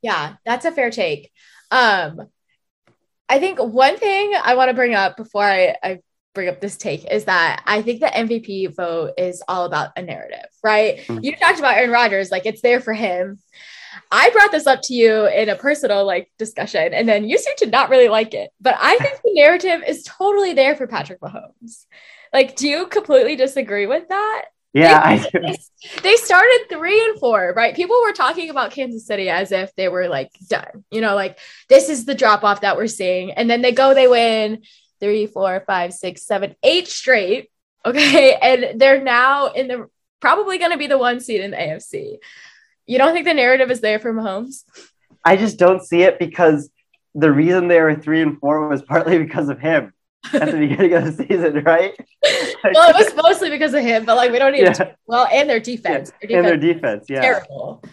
Yeah, 0.01 0.37
that's 0.43 0.65
a 0.65 0.71
fair 0.71 0.89
take. 0.89 1.31
Um, 1.69 2.29
I 3.29 3.37
think 3.37 3.59
one 3.59 3.97
thing 3.97 4.33
I 4.43 4.55
want 4.55 4.69
to 4.69 4.73
bring 4.73 4.95
up 4.95 5.17
before 5.17 5.43
I, 5.43 5.75
I 5.83 5.99
bring 6.33 6.49
up 6.49 6.59
this 6.59 6.77
take 6.77 7.09
is 7.11 7.25
that 7.25 7.63
I 7.65 7.81
think 7.81 7.99
the 7.99 8.07
MVP 8.07 8.75
vote 8.75 9.13
is 9.17 9.43
all 9.47 9.65
about 9.65 9.91
a 9.95 10.01
narrative, 10.01 10.49
right? 10.63 10.97
Mm-hmm. 10.99 11.23
You 11.23 11.35
talked 11.35 11.59
about 11.59 11.77
Aaron 11.77 11.91
Rodgers, 11.91 12.31
like 12.31 12.45
it's 12.45 12.61
there 12.61 12.81
for 12.81 12.93
him. 12.93 13.39
I 14.11 14.29
brought 14.31 14.51
this 14.51 14.67
up 14.67 14.79
to 14.83 14.93
you 14.93 15.27
in 15.27 15.49
a 15.49 15.55
personal 15.55 16.05
like 16.05 16.31
discussion, 16.37 16.93
and 16.93 17.07
then 17.07 17.29
you 17.29 17.37
seem 17.37 17.55
to 17.57 17.67
not 17.67 17.89
really 17.89 18.09
like 18.09 18.33
it. 18.33 18.49
But 18.59 18.75
I 18.79 18.97
think 18.97 19.21
the 19.23 19.33
narrative 19.33 19.83
is 19.87 20.03
totally 20.03 20.53
there 20.53 20.75
for 20.75 20.87
Patrick 20.87 21.19
Mahomes. 21.19 21.85
Like, 22.31 22.55
do 22.55 22.67
you 22.67 22.87
completely 22.87 23.35
disagree 23.35 23.85
with 23.85 24.07
that? 24.09 24.45
Yeah, 24.73 24.99
I 25.03 25.17
do. 25.17 25.53
they 26.01 26.15
started 26.15 26.65
three 26.67 26.99
and 26.99 27.19
four, 27.19 27.53
right? 27.55 27.75
People 27.75 28.01
were 28.01 28.11
talking 28.11 28.49
about 28.49 28.71
Kansas 28.71 29.05
City 29.05 29.29
as 29.29 29.51
if 29.51 29.73
they 29.75 29.87
were 29.87 30.07
like 30.07 30.31
done, 30.47 30.83
you 30.89 30.99
know, 30.99 31.13
like 31.13 31.37
this 31.69 31.89
is 31.89 32.05
the 32.05 32.15
drop 32.15 32.43
off 32.43 32.61
that 32.61 32.75
we're 32.75 32.87
seeing. 32.87 33.31
And 33.31 33.47
then 33.47 33.61
they 33.61 33.71
go, 33.71 33.93
they 33.93 34.07
win 34.07 34.63
three, 35.03 35.27
four, 35.27 35.61
five, 35.67 35.93
six, 35.93 36.23
seven, 36.25 36.55
eight 36.63 36.87
straight. 36.87 37.49
Okay. 37.85 38.37
And 38.41 38.79
they're 38.79 39.03
now 39.03 39.47
in 39.47 39.67
the 39.67 39.89
probably 40.21 40.57
going 40.57 40.71
to 40.71 40.77
be 40.77 40.87
the 40.87 40.97
one 40.97 41.19
seed 41.19 41.41
in 41.41 41.51
the 41.51 41.57
AFC. 41.57 42.17
You 42.85 42.97
don't 42.97 43.13
think 43.13 43.25
the 43.25 43.33
narrative 43.33 43.69
is 43.69 43.81
there 43.81 43.99
for 43.99 44.13
Mahomes? 44.13 44.63
I 45.25 45.35
just 45.35 45.59
don't 45.59 45.83
see 45.83 46.03
it 46.03 46.17
because 46.19 46.69
the 47.13 47.31
reason 47.31 47.67
they 47.67 47.81
were 47.81 47.95
three 47.95 48.21
and 48.21 48.39
four 48.39 48.67
was 48.67 48.81
partly 48.81 49.17
because 49.17 49.49
of 49.49 49.59
him 49.59 49.93
at 50.33 50.51
the 50.51 50.57
beginning 50.67 50.93
of 50.93 51.03
the 51.05 51.23
season, 51.23 51.63
right? 51.63 51.93
well, 52.63 52.89
it 52.89 52.95
was 52.95 53.13
mostly 53.15 53.49
because 53.49 53.73
of 53.73 53.83
him, 53.83 54.05
but 54.05 54.15
like 54.15 54.31
we 54.31 54.39
don't 54.39 54.53
need 54.53 54.63
Yeah. 54.63 54.73
to. 54.73 54.95
Well, 55.05 55.27
and 55.31 55.49
their 55.49 55.59
defense. 55.59 56.13
Their 56.21 56.37
and 56.39 56.47
their 56.47 56.57
defense 56.57 57.05
defense, 57.05 57.09
yeah. 57.09 57.21
terrible. 57.21 57.83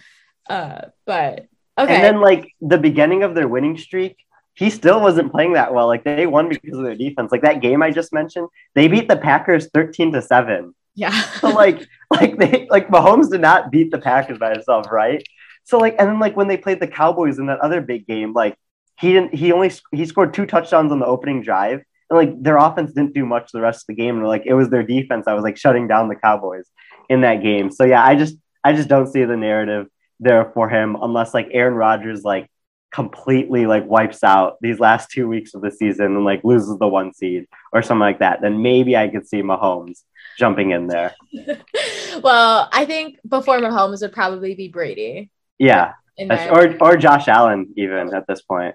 Uh, 0.48 0.82
but 1.06 1.46
okay. 1.78 1.94
And 1.94 2.04
then 2.04 2.20
like 2.20 2.52
the 2.60 2.78
beginning 2.78 3.24
of 3.24 3.34
their 3.34 3.48
winning 3.48 3.76
streak, 3.78 4.16
he 4.60 4.68
still 4.68 5.00
wasn't 5.00 5.32
playing 5.32 5.54
that 5.54 5.72
well. 5.72 5.86
Like 5.86 6.04
they 6.04 6.26
won 6.26 6.50
because 6.50 6.76
of 6.76 6.84
their 6.84 6.94
defense. 6.94 7.32
Like 7.32 7.40
that 7.40 7.62
game 7.62 7.82
I 7.82 7.90
just 7.90 8.12
mentioned, 8.12 8.46
they 8.74 8.88
beat 8.88 9.08
the 9.08 9.16
Packers 9.16 9.70
13 9.72 10.12
to 10.12 10.20
7. 10.20 10.74
yeah. 10.94 11.22
So 11.40 11.48
like 11.48 11.88
like 12.10 12.36
they 12.36 12.68
like 12.70 12.88
Mahomes 12.88 13.30
did 13.30 13.40
not 13.40 13.70
beat 13.70 13.90
the 13.90 13.98
Packers 13.98 14.38
by 14.38 14.50
himself, 14.50 14.92
right? 14.92 15.26
So 15.64 15.78
like 15.78 15.96
and 15.98 16.10
then 16.10 16.20
like 16.20 16.36
when 16.36 16.46
they 16.46 16.58
played 16.58 16.78
the 16.78 16.86
Cowboys 16.86 17.38
in 17.38 17.46
that 17.46 17.60
other 17.60 17.80
big 17.80 18.06
game, 18.06 18.34
like 18.34 18.54
he 18.98 19.14
didn't 19.14 19.34
he 19.34 19.50
only 19.50 19.72
he 19.92 20.04
scored 20.04 20.34
two 20.34 20.44
touchdowns 20.44 20.92
on 20.92 20.98
the 20.98 21.06
opening 21.06 21.42
drive. 21.42 21.82
And 22.10 22.18
like 22.18 22.42
their 22.42 22.58
offense 22.58 22.92
didn't 22.92 23.14
do 23.14 23.24
much 23.24 23.52
the 23.52 23.62
rest 23.62 23.84
of 23.84 23.86
the 23.86 24.02
game. 24.02 24.18
And 24.18 24.26
like 24.26 24.42
it 24.44 24.52
was 24.52 24.68
their 24.68 24.82
defense 24.82 25.24
that 25.24 25.32
was 25.32 25.42
like 25.42 25.56
shutting 25.56 25.88
down 25.88 26.08
the 26.08 26.16
Cowboys 26.16 26.68
in 27.08 27.22
that 27.22 27.42
game. 27.42 27.70
So 27.70 27.84
yeah, 27.84 28.04
I 28.04 28.14
just 28.14 28.36
I 28.62 28.74
just 28.74 28.90
don't 28.90 29.10
see 29.10 29.24
the 29.24 29.38
narrative 29.38 29.86
there 30.18 30.50
for 30.52 30.68
him 30.68 30.98
unless 31.00 31.32
like 31.32 31.48
Aaron 31.50 31.72
Rodgers 31.72 32.24
like 32.24 32.50
completely 32.92 33.66
like 33.66 33.86
wipes 33.86 34.24
out 34.24 34.56
these 34.60 34.80
last 34.80 35.10
two 35.10 35.28
weeks 35.28 35.54
of 35.54 35.62
the 35.62 35.70
season 35.70 36.06
and 36.06 36.24
like 36.24 36.42
loses 36.44 36.76
the 36.78 36.88
one 36.88 37.12
seed 37.14 37.46
or 37.72 37.82
something 37.82 38.00
like 38.00 38.18
that, 38.18 38.40
then 38.40 38.62
maybe 38.62 38.96
I 38.96 39.08
could 39.08 39.28
see 39.28 39.42
Mahomes 39.42 40.02
jumping 40.38 40.70
in 40.72 40.86
there. 40.86 41.14
well, 42.22 42.68
I 42.72 42.84
think 42.84 43.18
before 43.28 43.58
Mahomes 43.58 44.00
would 44.02 44.12
probably 44.12 44.54
be 44.54 44.68
Brady. 44.68 45.30
Yeah. 45.58 45.92
And 46.18 46.30
That's- 46.30 46.48
then, 46.48 46.82
or 46.82 46.94
or 46.94 46.96
Josh 46.96 47.28
Allen 47.28 47.72
even 47.76 48.12
at 48.14 48.26
this 48.26 48.42
point. 48.42 48.74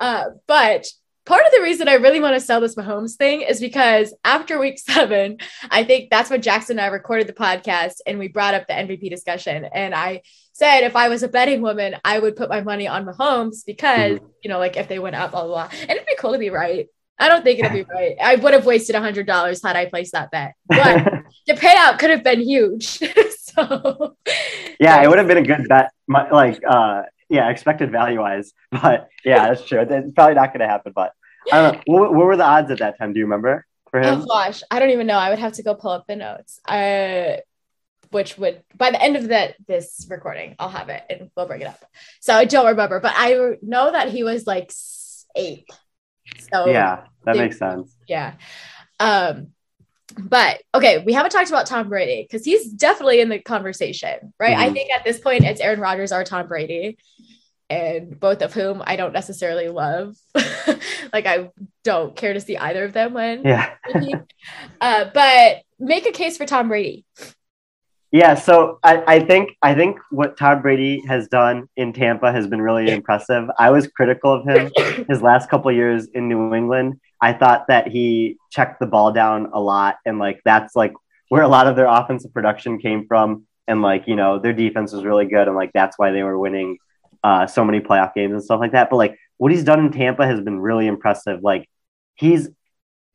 uh, 0.00 0.24
but 0.46 0.86
part 1.24 1.46
of 1.46 1.52
the 1.52 1.62
reason 1.62 1.88
I 1.88 1.94
really 1.94 2.20
want 2.20 2.34
to 2.34 2.40
sell 2.40 2.60
this 2.60 2.74
Mahomes 2.74 3.16
thing 3.16 3.42
is 3.42 3.60
because 3.60 4.14
after 4.24 4.58
week 4.58 4.78
seven, 4.84 5.38
I 5.70 5.84
think 5.84 6.10
that's 6.10 6.30
when 6.30 6.42
Jackson 6.42 6.78
and 6.78 6.84
I 6.84 6.88
recorded 6.88 7.26
the 7.26 7.32
podcast 7.32 7.94
and 8.06 8.18
we 8.18 8.28
brought 8.28 8.54
up 8.54 8.66
the 8.66 8.74
MVP 8.74 9.10
discussion. 9.10 9.64
And 9.64 9.94
I 9.94 10.22
said 10.52 10.80
if 10.80 10.96
I 10.96 11.08
was 11.08 11.22
a 11.22 11.28
betting 11.28 11.62
woman, 11.62 11.96
I 12.04 12.18
would 12.18 12.36
put 12.36 12.48
my 12.48 12.60
money 12.60 12.86
on 12.86 13.06
Mahomes 13.06 13.64
because, 13.66 14.18
you 14.42 14.50
know, 14.50 14.58
like 14.58 14.76
if 14.76 14.88
they 14.88 14.98
went 14.98 15.16
up, 15.16 15.32
blah, 15.32 15.44
blah, 15.44 15.68
blah. 15.68 15.78
And 15.80 15.90
it'd 15.90 16.06
be 16.06 16.16
cool 16.18 16.32
to 16.32 16.38
be 16.38 16.50
right. 16.50 16.88
I 17.18 17.28
don't 17.28 17.44
think 17.44 17.60
it'll 17.60 17.72
be 17.72 17.84
right. 17.84 18.16
I 18.20 18.34
would 18.34 18.54
have 18.54 18.66
wasted 18.66 18.96
a 18.96 19.00
hundred 19.00 19.26
dollars 19.26 19.62
had 19.62 19.76
I 19.76 19.86
placed 19.86 20.12
that 20.12 20.30
bet. 20.30 20.54
But 20.66 21.24
the 21.46 21.54
payout 21.54 21.98
could 21.98 22.10
have 22.10 22.24
been 22.24 22.40
huge. 22.40 22.98
so 23.38 24.16
yeah, 24.80 25.02
it 25.02 25.08
would 25.08 25.18
have 25.18 25.28
been 25.28 25.38
a 25.38 25.42
good 25.42 25.68
bet, 25.68 25.92
my, 26.08 26.28
like 26.30 26.60
uh, 26.68 27.02
yeah, 27.28 27.48
expected 27.50 27.90
value 27.90 28.20
wise. 28.20 28.52
But 28.70 29.08
yeah, 29.24 29.48
that's 29.48 29.64
true. 29.64 29.80
It's 29.80 30.12
probably 30.14 30.34
not 30.34 30.48
going 30.52 30.60
to 30.60 30.68
happen. 30.68 30.92
But 30.94 31.12
I 31.52 31.60
don't 31.60 31.74
know. 31.74 31.82
What, 31.86 32.14
what 32.14 32.26
were 32.26 32.36
the 32.36 32.44
odds 32.44 32.70
at 32.70 32.78
that 32.78 32.98
time? 32.98 33.12
Do 33.12 33.18
you 33.18 33.24
remember 33.26 33.66
for 33.90 34.00
him? 34.00 34.22
Oh 34.22 34.26
gosh, 34.26 34.62
I 34.70 34.78
don't 34.78 34.90
even 34.90 35.06
know. 35.06 35.18
I 35.18 35.30
would 35.30 35.38
have 35.38 35.52
to 35.54 35.62
go 35.62 35.74
pull 35.74 35.90
up 35.92 36.06
the 36.06 36.16
notes. 36.16 36.60
Uh, 36.66 37.36
which 38.10 38.38
would 38.38 38.62
by 38.76 38.92
the 38.92 39.02
end 39.02 39.16
of 39.16 39.28
that 39.28 39.56
this 39.66 40.06
recording, 40.08 40.54
I'll 40.58 40.68
have 40.68 40.88
it 40.88 41.02
and 41.10 41.30
we'll 41.36 41.46
bring 41.46 41.62
it 41.62 41.66
up. 41.66 41.84
So 42.20 42.32
I 42.32 42.44
don't 42.44 42.66
remember, 42.66 43.00
but 43.00 43.12
I 43.14 43.56
know 43.60 43.90
that 43.90 44.08
he 44.10 44.22
was 44.22 44.46
like 44.46 44.70
eighth. 45.34 45.66
So 46.52 46.66
yeah, 46.68 47.04
that 47.24 47.32
they- 47.34 47.38
makes 47.40 47.58
sense. 47.58 47.96
yeah. 48.06 48.34
Um, 49.00 49.48
but 50.18 50.62
okay, 50.74 51.02
we 51.04 51.12
haven't 51.12 51.30
talked 51.30 51.48
about 51.48 51.66
Tom 51.66 51.88
Brady 51.88 52.22
because 52.22 52.44
he's 52.44 52.70
definitely 52.70 53.20
in 53.20 53.28
the 53.28 53.38
conversation, 53.38 54.32
right? 54.38 54.56
I 54.56 54.68
Mhm. 54.68 54.72
think 54.74 54.90
at 54.92 55.04
this 55.04 55.18
point 55.18 55.44
it's 55.44 55.60
Aaron 55.60 55.80
Rodgers 55.80 56.12
or 56.12 56.24
Tom 56.24 56.46
Brady, 56.46 56.98
and 57.70 58.18
both 58.18 58.42
of 58.42 58.52
whom 58.54 58.82
I 58.86 58.96
don't 58.96 59.12
necessarily 59.12 59.68
love. 59.68 60.16
like 61.12 61.26
I 61.26 61.50
don't 61.82 62.14
care 62.14 62.32
to 62.32 62.40
see 62.40 62.56
either 62.56 62.84
of 62.84 62.92
them 62.92 63.14
win. 63.14 63.42
Yeah. 63.44 63.70
uh, 64.80 65.06
but 65.12 65.62
make 65.78 66.06
a 66.06 66.12
case 66.12 66.36
for 66.36 66.46
Tom 66.46 66.68
Brady. 66.68 67.04
Yeah, 68.12 68.36
so 68.36 68.78
I, 68.84 69.02
I 69.16 69.20
think 69.20 69.56
I 69.60 69.74
think 69.74 69.98
what 70.12 70.36
Tom 70.36 70.62
Brady 70.62 71.02
has 71.08 71.26
done 71.26 71.68
in 71.76 71.92
Tampa 71.92 72.30
has 72.30 72.46
been 72.46 72.62
really 72.62 72.88
impressive. 72.88 73.48
I 73.58 73.70
was 73.70 73.88
critical 73.88 74.32
of 74.34 74.46
him 74.46 74.70
his 75.08 75.20
last 75.20 75.50
couple 75.50 75.70
of 75.70 75.76
years 75.76 76.06
in 76.14 76.28
New 76.28 76.54
England. 76.54 77.00
I 77.24 77.32
thought 77.32 77.68
that 77.68 77.88
he 77.88 78.36
checked 78.50 78.80
the 78.80 78.86
ball 78.86 79.10
down 79.10 79.48
a 79.54 79.58
lot, 79.58 79.96
and 80.04 80.18
like 80.18 80.42
that's 80.44 80.76
like 80.76 80.92
where 81.30 81.42
a 81.42 81.48
lot 81.48 81.66
of 81.66 81.74
their 81.74 81.86
offensive 81.86 82.34
production 82.34 82.78
came 82.78 83.06
from, 83.06 83.46
and 83.66 83.80
like 83.80 84.06
you 84.06 84.14
know 84.14 84.38
their 84.38 84.52
defense 84.52 84.92
was 84.92 85.06
really 85.06 85.24
good, 85.24 85.48
and 85.48 85.56
like 85.56 85.70
that's 85.72 85.98
why 85.98 86.10
they 86.10 86.22
were 86.22 86.38
winning 86.38 86.76
uh, 87.22 87.46
so 87.46 87.64
many 87.64 87.80
playoff 87.80 88.12
games 88.12 88.34
and 88.34 88.44
stuff 88.44 88.60
like 88.60 88.72
that. 88.72 88.90
But 88.90 88.96
like 88.96 89.18
what 89.38 89.50
he's 89.52 89.64
done 89.64 89.80
in 89.80 89.90
Tampa 89.90 90.26
has 90.26 90.42
been 90.42 90.60
really 90.60 90.86
impressive. 90.86 91.40
Like 91.42 91.66
he's 92.14 92.50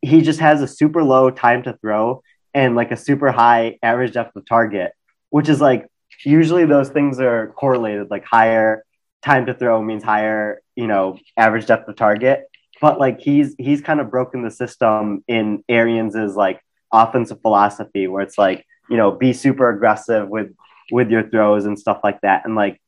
he 0.01 0.21
just 0.21 0.39
has 0.39 0.63
a 0.63 0.67
super 0.67 1.03
low 1.03 1.29
time 1.29 1.61
to 1.63 1.77
throw 1.79 2.23
and 2.55 2.75
like 2.75 2.89
a 2.89 2.97
super 2.97 3.31
high 3.31 3.77
average 3.83 4.13
depth 4.13 4.35
of 4.35 4.43
target, 4.47 4.91
which 5.29 5.49
is 5.49 5.61
like 5.61 5.85
usually 6.25 6.65
those 6.65 6.89
things 6.89 7.19
are 7.19 7.53
correlated. 7.55 8.09
Like 8.09 8.25
higher 8.25 8.83
time 9.21 9.45
to 9.45 9.53
throw 9.53 9.83
means 9.83 10.03
higher, 10.03 10.63
you 10.75 10.87
know, 10.87 11.19
average 11.37 11.67
depth 11.67 11.87
of 11.87 11.95
target. 11.95 12.48
But 12.81 12.99
like 12.99 13.19
he's 13.19 13.55
he's 13.57 13.81
kind 13.81 13.99
of 13.99 14.09
broken 14.09 14.43
the 14.43 14.51
system 14.51 15.23
in 15.27 15.63
Arians's 15.69 16.35
like 16.35 16.61
offensive 16.91 17.41
philosophy, 17.41 18.07
where 18.07 18.21
it's 18.21 18.37
like 18.37 18.65
you 18.89 18.97
know 18.97 19.11
be 19.11 19.33
super 19.33 19.69
aggressive 19.69 20.29
with 20.29 20.53
with 20.91 21.09
your 21.09 21.29
throws 21.29 21.65
and 21.65 21.77
stuff 21.77 21.99
like 22.03 22.21
that, 22.21 22.45
and 22.45 22.55
like 22.55 22.81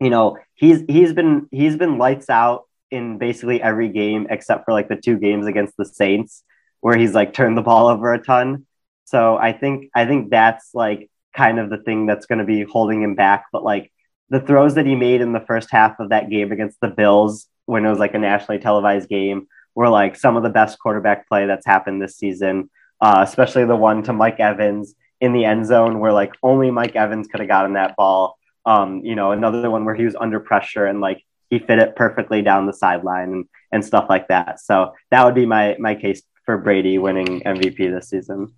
you 0.00 0.10
know 0.10 0.38
he's 0.54 0.82
he's 0.88 1.12
been 1.12 1.48
he's 1.50 1.76
been 1.76 1.98
lights 1.98 2.30
out 2.30 2.64
in 2.90 3.18
basically 3.18 3.62
every 3.62 3.88
game 3.88 4.26
except 4.30 4.64
for 4.64 4.72
like 4.72 4.88
the 4.88 4.96
two 4.96 5.18
games 5.18 5.46
against 5.46 5.76
the 5.76 5.84
Saints 5.84 6.42
where 6.80 6.96
he's 6.96 7.14
like 7.14 7.32
turned 7.32 7.56
the 7.56 7.62
ball 7.62 7.88
over 7.88 8.12
a 8.12 8.22
ton. 8.22 8.66
So 9.04 9.36
I 9.36 9.52
think 9.52 9.90
I 9.94 10.06
think 10.06 10.30
that's 10.30 10.70
like 10.74 11.10
kind 11.36 11.58
of 11.58 11.70
the 11.70 11.78
thing 11.78 12.06
that's 12.06 12.26
going 12.26 12.38
to 12.38 12.44
be 12.44 12.62
holding 12.62 13.02
him 13.02 13.14
back. 13.14 13.46
But 13.52 13.62
like 13.62 13.92
the 14.30 14.40
throws 14.40 14.74
that 14.74 14.86
he 14.86 14.94
made 14.94 15.20
in 15.20 15.32
the 15.32 15.40
first 15.40 15.70
half 15.70 15.98
of 16.00 16.10
that 16.10 16.30
game 16.30 16.52
against 16.52 16.80
the 16.80 16.88
Bills 16.88 17.46
when 17.70 17.84
it 17.84 17.90
was 17.90 18.00
like 18.00 18.14
a 18.14 18.18
nationally 18.18 18.60
televised 18.60 19.08
game 19.08 19.46
were 19.74 19.88
like 19.88 20.16
some 20.16 20.36
of 20.36 20.42
the 20.42 20.50
best 20.50 20.78
quarterback 20.78 21.28
play 21.28 21.46
that's 21.46 21.64
happened 21.64 22.02
this 22.02 22.16
season. 22.16 22.68
Uh, 23.00 23.24
especially 23.26 23.64
the 23.64 23.76
one 23.76 24.02
to 24.02 24.12
Mike 24.12 24.40
Evans 24.40 24.94
in 25.20 25.32
the 25.32 25.44
end 25.44 25.64
zone 25.64 26.00
where 26.00 26.12
like 26.12 26.32
only 26.42 26.70
Mike 26.70 26.96
Evans 26.96 27.28
could 27.28 27.40
have 27.40 27.48
gotten 27.48 27.74
that 27.74 27.96
ball. 27.96 28.36
Um, 28.66 29.00
you 29.04 29.14
know, 29.14 29.32
another 29.32 29.70
one 29.70 29.84
where 29.84 29.94
he 29.94 30.04
was 30.04 30.16
under 30.16 30.38
pressure 30.38 30.84
and 30.84 31.00
like 31.00 31.24
he 31.48 31.60
fit 31.60 31.78
it 31.78 31.96
perfectly 31.96 32.42
down 32.42 32.66
the 32.66 32.72
sideline 32.72 33.32
and, 33.32 33.44
and 33.72 33.84
stuff 33.84 34.06
like 34.10 34.28
that. 34.28 34.60
So 34.60 34.92
that 35.10 35.24
would 35.24 35.34
be 35.34 35.46
my 35.46 35.76
my 35.78 35.94
case 35.94 36.22
for 36.44 36.58
Brady 36.58 36.98
winning 36.98 37.40
MVP 37.40 37.78
this 37.78 38.10
season. 38.10 38.52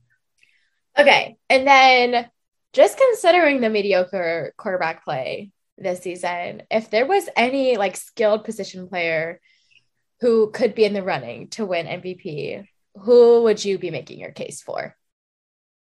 Okay, 0.99 1.37
and 1.49 1.67
then 1.67 2.31
just 2.73 2.99
considering 2.99 3.61
the 3.61 3.71
mediocre 3.71 4.55
quarterback 4.57 5.05
play 5.05 5.52
this 5.79 6.01
season, 6.01 6.63
if 6.71 6.91
there 6.91 7.07
was 7.07 7.29
any 7.37 7.77
like 7.77 7.97
skilled 7.97 8.45
position 8.45 8.89
player 8.89 9.41
who 10.21 10.51
could 10.51 10.75
be 10.75 10.85
in 10.85 10.93
the 10.93 11.03
running 11.03 11.49
to 11.49 11.67
win 11.67 11.87
MVP, 11.87 12.65
who 12.95 13.43
would 13.43 13.65
you 13.65 13.79
be 13.79 13.91
making 13.91 14.21
your 14.21 14.31
case 14.31 14.63
for? 14.63 14.97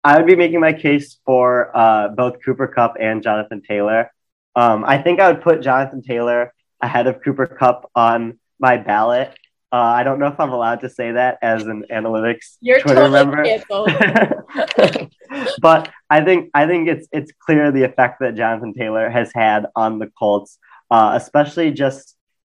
I 0.04 0.18
would 0.18 0.28
be 0.28 0.36
making 0.36 0.60
my 0.60 0.74
case 0.74 1.18
for 1.26 1.76
uh, 1.76 2.10
both 2.10 2.44
Cooper 2.44 2.68
Kupp 2.68 2.96
and 3.00 3.24
Jonathan 3.24 3.62
Taylor. 3.62 4.12
Um, 4.56 4.84
I 4.86 4.98
think 4.98 5.20
I 5.20 5.32
would 5.32 5.42
put 5.42 5.62
Jonathan 5.62 6.02
Taylor 6.02 6.54
ahead 6.82 7.08
of 7.08 7.22
Cooper 7.24 7.48
Kupp 7.48 7.90
on 7.96 8.40
my 8.60 8.78
ballot. 8.78 9.38
Uh, 9.72 9.78
I 9.78 10.04
don't 10.04 10.20
know 10.20 10.28
if 10.28 10.40
I'm 10.40 10.52
allowed 10.52 10.82
to 10.82 10.90
say 10.90 11.14
that 11.14 11.40
as 11.42 11.64
an 11.64 11.86
analytics 11.92 12.58
You're 12.62 12.80
Twitter 12.80 13.08
totally 13.08 13.26
member. 13.26 13.44
but 15.62 15.90
I 16.10 16.24
think 16.24 16.50
I 16.54 16.68
think 16.68 16.88
it's 16.88 17.08
it's 17.12 17.32
clear 17.40 17.72
the 17.72 17.84
effect 17.84 18.20
that 18.20 18.36
Jonathan 18.36 18.74
Taylor 18.74 19.10
has 19.10 19.32
had 19.34 19.66
on 19.76 20.00
the 20.00 20.08
Colts, 20.08 20.58
uh, 20.92 21.14
especially 21.16 21.72
just 21.72 22.16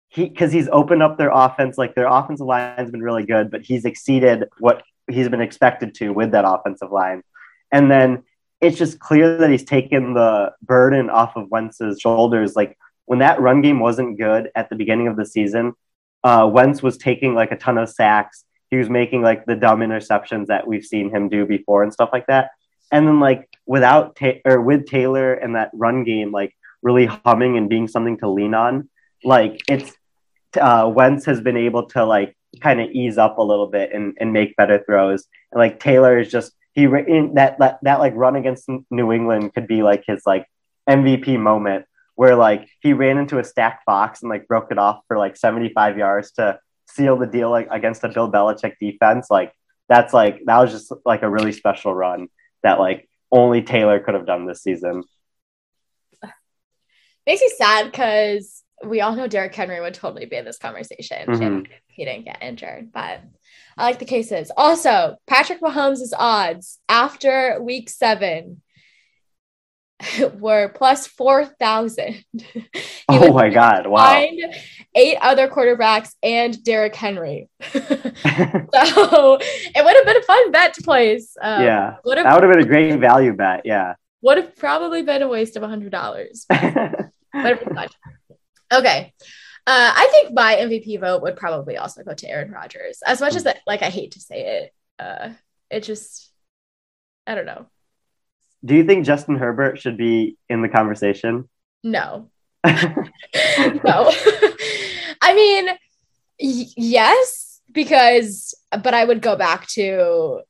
he 0.08 0.28
because 0.28 0.52
he's 0.52 0.68
opened 0.68 1.02
up 1.02 1.18
their 1.18 1.30
offense. 1.32 1.78
Like 1.78 1.94
their 1.94 2.06
offensive 2.06 2.46
line 2.46 2.76
has 2.76 2.90
been 2.90 3.02
really 3.02 3.24
good, 3.24 3.50
but 3.50 3.62
he's 3.62 3.84
exceeded 3.84 4.44
what 4.58 4.82
he's 5.10 5.28
been 5.28 5.40
expected 5.40 5.94
to 5.96 6.10
with 6.10 6.32
that 6.32 6.44
offensive 6.46 6.90
line. 6.90 7.22
And 7.70 7.90
then 7.90 8.22
it's 8.60 8.78
just 8.78 8.98
clear 8.98 9.36
that 9.36 9.50
he's 9.50 9.64
taken 9.64 10.14
the 10.14 10.52
burden 10.62 11.10
off 11.10 11.36
of 11.36 11.50
Wentz's 11.50 12.00
shoulders. 12.00 12.56
Like 12.56 12.78
when 13.04 13.18
that 13.18 13.40
run 13.40 13.60
game 13.60 13.80
wasn't 13.80 14.18
good 14.18 14.50
at 14.54 14.70
the 14.70 14.76
beginning 14.76 15.08
of 15.08 15.16
the 15.16 15.26
season, 15.26 15.74
uh, 16.22 16.48
Wentz 16.50 16.82
was 16.82 16.96
taking 16.96 17.34
like 17.34 17.52
a 17.52 17.56
ton 17.56 17.76
of 17.78 17.90
sacks. 17.90 18.44
He 18.70 18.76
was 18.76 18.88
making 18.88 19.22
like 19.22 19.44
the 19.44 19.54
dumb 19.54 19.80
interceptions 19.80 20.46
that 20.46 20.66
we've 20.66 20.84
seen 20.84 21.10
him 21.10 21.28
do 21.28 21.44
before 21.44 21.82
and 21.82 21.92
stuff 21.92 22.10
like 22.12 22.26
that. 22.28 22.50
And 22.94 23.08
then 23.08 23.18
like 23.18 23.48
without 23.66 24.14
ta- 24.14 24.40
or 24.44 24.60
with 24.60 24.86
Taylor 24.86 25.34
and 25.34 25.56
that 25.56 25.70
run 25.74 26.04
game 26.04 26.30
like 26.30 26.56
really 26.80 27.06
humming 27.06 27.58
and 27.58 27.68
being 27.68 27.88
something 27.88 28.16
to 28.18 28.28
lean 28.28 28.54
on, 28.54 28.88
like 29.24 29.60
it's 29.68 29.92
uh, 30.58 30.88
Wentz 30.94 31.24
has 31.24 31.40
been 31.40 31.56
able 31.56 31.86
to 31.86 32.04
like 32.04 32.36
kind 32.60 32.80
of 32.80 32.88
ease 32.90 33.18
up 33.18 33.38
a 33.38 33.42
little 33.42 33.66
bit 33.66 33.92
and, 33.92 34.16
and 34.20 34.32
make 34.32 34.54
better 34.54 34.80
throws. 34.86 35.26
And 35.50 35.58
like 35.58 35.80
Taylor 35.80 36.20
is 36.20 36.30
just 36.30 36.52
he 36.72 36.84
in 36.84 37.34
that, 37.34 37.58
that 37.58 37.80
that 37.82 37.98
like 37.98 38.14
run 38.14 38.36
against 38.36 38.70
New 38.92 39.12
England 39.12 39.52
could 39.54 39.66
be 39.66 39.82
like 39.82 40.04
his 40.06 40.22
like 40.24 40.46
MVP 40.88 41.36
moment 41.40 41.86
where 42.14 42.36
like 42.36 42.68
he 42.80 42.92
ran 42.92 43.18
into 43.18 43.40
a 43.40 43.44
stacked 43.44 43.84
box 43.86 44.22
and 44.22 44.30
like 44.30 44.46
broke 44.46 44.70
it 44.70 44.78
off 44.78 45.00
for 45.08 45.18
like 45.18 45.36
75 45.36 45.98
yards 45.98 46.30
to 46.32 46.60
seal 46.88 47.16
the 47.16 47.26
deal 47.26 47.50
like 47.50 47.66
against 47.72 48.04
a 48.04 48.08
Bill 48.08 48.30
Belichick 48.30 48.74
defense. 48.80 49.26
Like 49.30 49.52
that's 49.88 50.14
like 50.14 50.42
that 50.46 50.60
was 50.60 50.70
just 50.70 50.92
like 51.04 51.22
a 51.22 51.28
really 51.28 51.50
special 51.50 51.92
run 51.92 52.28
that 52.64 52.80
like 52.80 53.08
only 53.30 53.62
Taylor 53.62 54.00
could 54.00 54.14
have 54.14 54.26
done 54.26 54.46
this 54.46 54.62
season. 54.62 55.04
Makes 57.26 57.42
me 57.42 57.52
sad 57.56 57.90
because 57.90 58.62
we 58.84 59.00
all 59.00 59.14
know 59.14 59.28
Derrick 59.28 59.54
Henry 59.54 59.80
would 59.80 59.94
totally 59.94 60.26
be 60.26 60.36
in 60.36 60.44
this 60.44 60.58
conversation. 60.58 61.26
Mm-hmm. 61.26 61.72
He 61.86 62.04
didn't 62.04 62.24
get 62.24 62.42
injured, 62.42 62.90
but 62.92 63.22
I 63.78 63.84
like 63.84 63.98
the 63.98 64.04
cases. 64.04 64.50
Also, 64.56 65.16
Patrick 65.26 65.60
Mahomes' 65.60 66.12
odds 66.16 66.80
after 66.88 67.62
week 67.62 67.88
seven 67.88 68.60
were 70.38 70.68
plus 70.68 71.06
4,000. 71.06 72.24
oh 73.08 73.32
my 73.32 73.50
God. 73.50 73.86
Wow. 73.86 74.26
Eight 74.94 75.18
other 75.20 75.48
quarterbacks 75.48 76.12
and 76.22 76.62
Derrick 76.62 76.94
Henry. 76.94 77.48
so 77.62 77.80
it 77.80 79.84
would 79.84 79.96
have 79.96 80.06
been 80.06 80.16
a 80.16 80.22
fun 80.22 80.52
bet 80.52 80.74
to 80.74 80.82
place. 80.82 81.36
Um, 81.40 81.62
yeah. 81.62 81.96
That 82.04 82.04
would 82.04 82.18
have 82.18 82.52
been 82.52 82.64
a 82.64 82.66
great 82.66 82.98
value 83.00 83.32
bet. 83.32 83.62
Yeah. 83.64 83.94
Would 84.22 84.38
have 84.38 84.56
probably 84.56 85.02
been 85.02 85.22
a 85.22 85.28
waste 85.28 85.56
of 85.56 85.62
a 85.62 85.68
$100. 85.68 87.10
okay. 88.72 89.12
Uh, 89.66 89.92
I 89.96 90.08
think 90.10 90.34
my 90.34 90.56
MVP 90.56 91.00
vote 91.00 91.22
would 91.22 91.36
probably 91.36 91.78
also 91.78 92.02
go 92.02 92.14
to 92.14 92.28
Aaron 92.28 92.50
Rodgers. 92.50 93.00
As 93.04 93.20
much 93.20 93.34
as 93.34 93.44
that, 93.44 93.60
like 93.66 93.82
I 93.82 93.88
hate 93.88 94.12
to 94.12 94.20
say 94.20 94.62
it, 94.62 94.74
uh, 94.98 95.30
it 95.70 95.82
just, 95.82 96.30
I 97.26 97.34
don't 97.34 97.46
know. 97.46 97.66
Do 98.64 98.74
you 98.74 98.84
think 98.84 99.04
Justin 99.04 99.36
Herbert 99.36 99.78
should 99.80 99.96
be 99.96 100.36
in 100.48 100.62
the 100.62 100.68
conversation? 100.68 101.48
No. 101.82 102.30
no. 102.64 102.70
I 105.20 105.34
mean, 105.34 105.68
y- 106.40 106.66
yes, 106.76 107.60
because, 107.70 108.54
but 108.70 108.94
I 108.94 109.04
would 109.04 109.20
go 109.20 109.36
back 109.36 109.66
to 109.68 110.40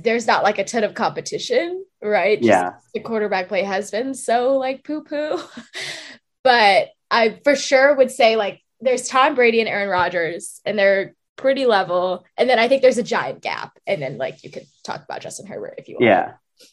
there's 0.00 0.26
not 0.26 0.42
like 0.42 0.58
a 0.58 0.64
ton 0.64 0.84
of 0.84 0.94
competition, 0.94 1.84
right? 2.02 2.38
Just 2.38 2.48
yeah. 2.48 2.72
The 2.94 3.00
quarterback 3.00 3.48
play 3.48 3.62
has 3.62 3.90
been 3.90 4.14
so 4.14 4.56
like 4.58 4.84
poo 4.84 5.04
poo. 5.04 5.40
but 6.44 6.88
I 7.10 7.40
for 7.44 7.54
sure 7.54 7.94
would 7.94 8.10
say 8.10 8.36
like 8.36 8.60
there's 8.80 9.08
Tom 9.08 9.34
Brady 9.34 9.60
and 9.60 9.68
Aaron 9.68 9.88
Rodgers, 9.88 10.60
and 10.64 10.78
they're 10.78 11.14
pretty 11.36 11.66
level. 11.66 12.24
And 12.36 12.48
then 12.48 12.58
I 12.58 12.68
think 12.68 12.82
there's 12.82 12.98
a 12.98 13.02
giant 13.02 13.42
gap. 13.42 13.78
And 13.86 14.02
then 14.02 14.18
like 14.18 14.42
you 14.44 14.50
could 14.50 14.66
talk 14.84 15.02
about 15.04 15.20
Justin 15.20 15.46
Herbert 15.46 15.74
if 15.78 15.88
you 15.88 15.96
want. 15.96 16.06
Yeah. 16.06 16.32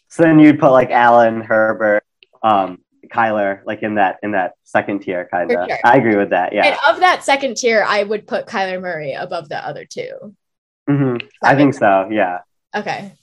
So 0.10 0.24
then 0.24 0.40
you'd 0.40 0.60
put 0.60 0.72
like 0.72 0.90
Allen, 0.90 1.42
Herbert, 1.42 2.04
um, 2.44 2.80
Kyler, 3.12 3.62
like 3.66 3.84
in 3.84 3.96
that 3.96 4.18
in 4.24 4.32
that 4.32 4.54
second 4.64 5.02
tier, 5.02 5.28
kind 5.32 5.52
of. 5.52 5.68
Sure. 5.68 5.78
I 5.84 5.98
agree 5.98 6.16
with 6.16 6.32
that. 6.32 6.54
Yeah. 6.54 6.66
And 6.66 6.78
of 6.88 7.00
that 7.00 7.24
second 7.24 7.58
tier, 7.58 7.84
I 7.88 8.04
would 8.04 8.28
put 8.28 8.46
Kyler 8.46 8.82
Murray 8.82 9.14
above 9.14 9.50
the 9.50 9.58
other 9.66 9.86
2 9.86 10.36
mm-hmm. 10.90 11.28
I 11.44 11.56
think 11.56 11.74
so. 11.74 12.10
Yeah. 12.12 12.40
Okay. 12.76 13.14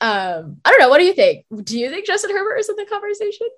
Um, 0.00 0.56
I 0.64 0.70
don't 0.70 0.80
know. 0.80 0.88
What 0.88 0.98
do 0.98 1.04
you 1.04 1.12
think? 1.12 1.44
Do 1.64 1.78
you 1.78 1.90
think 1.90 2.06
Justin 2.06 2.30
Herbert 2.30 2.56
is 2.56 2.68
in 2.68 2.76
the 2.76 2.86
conversation? 2.86 3.48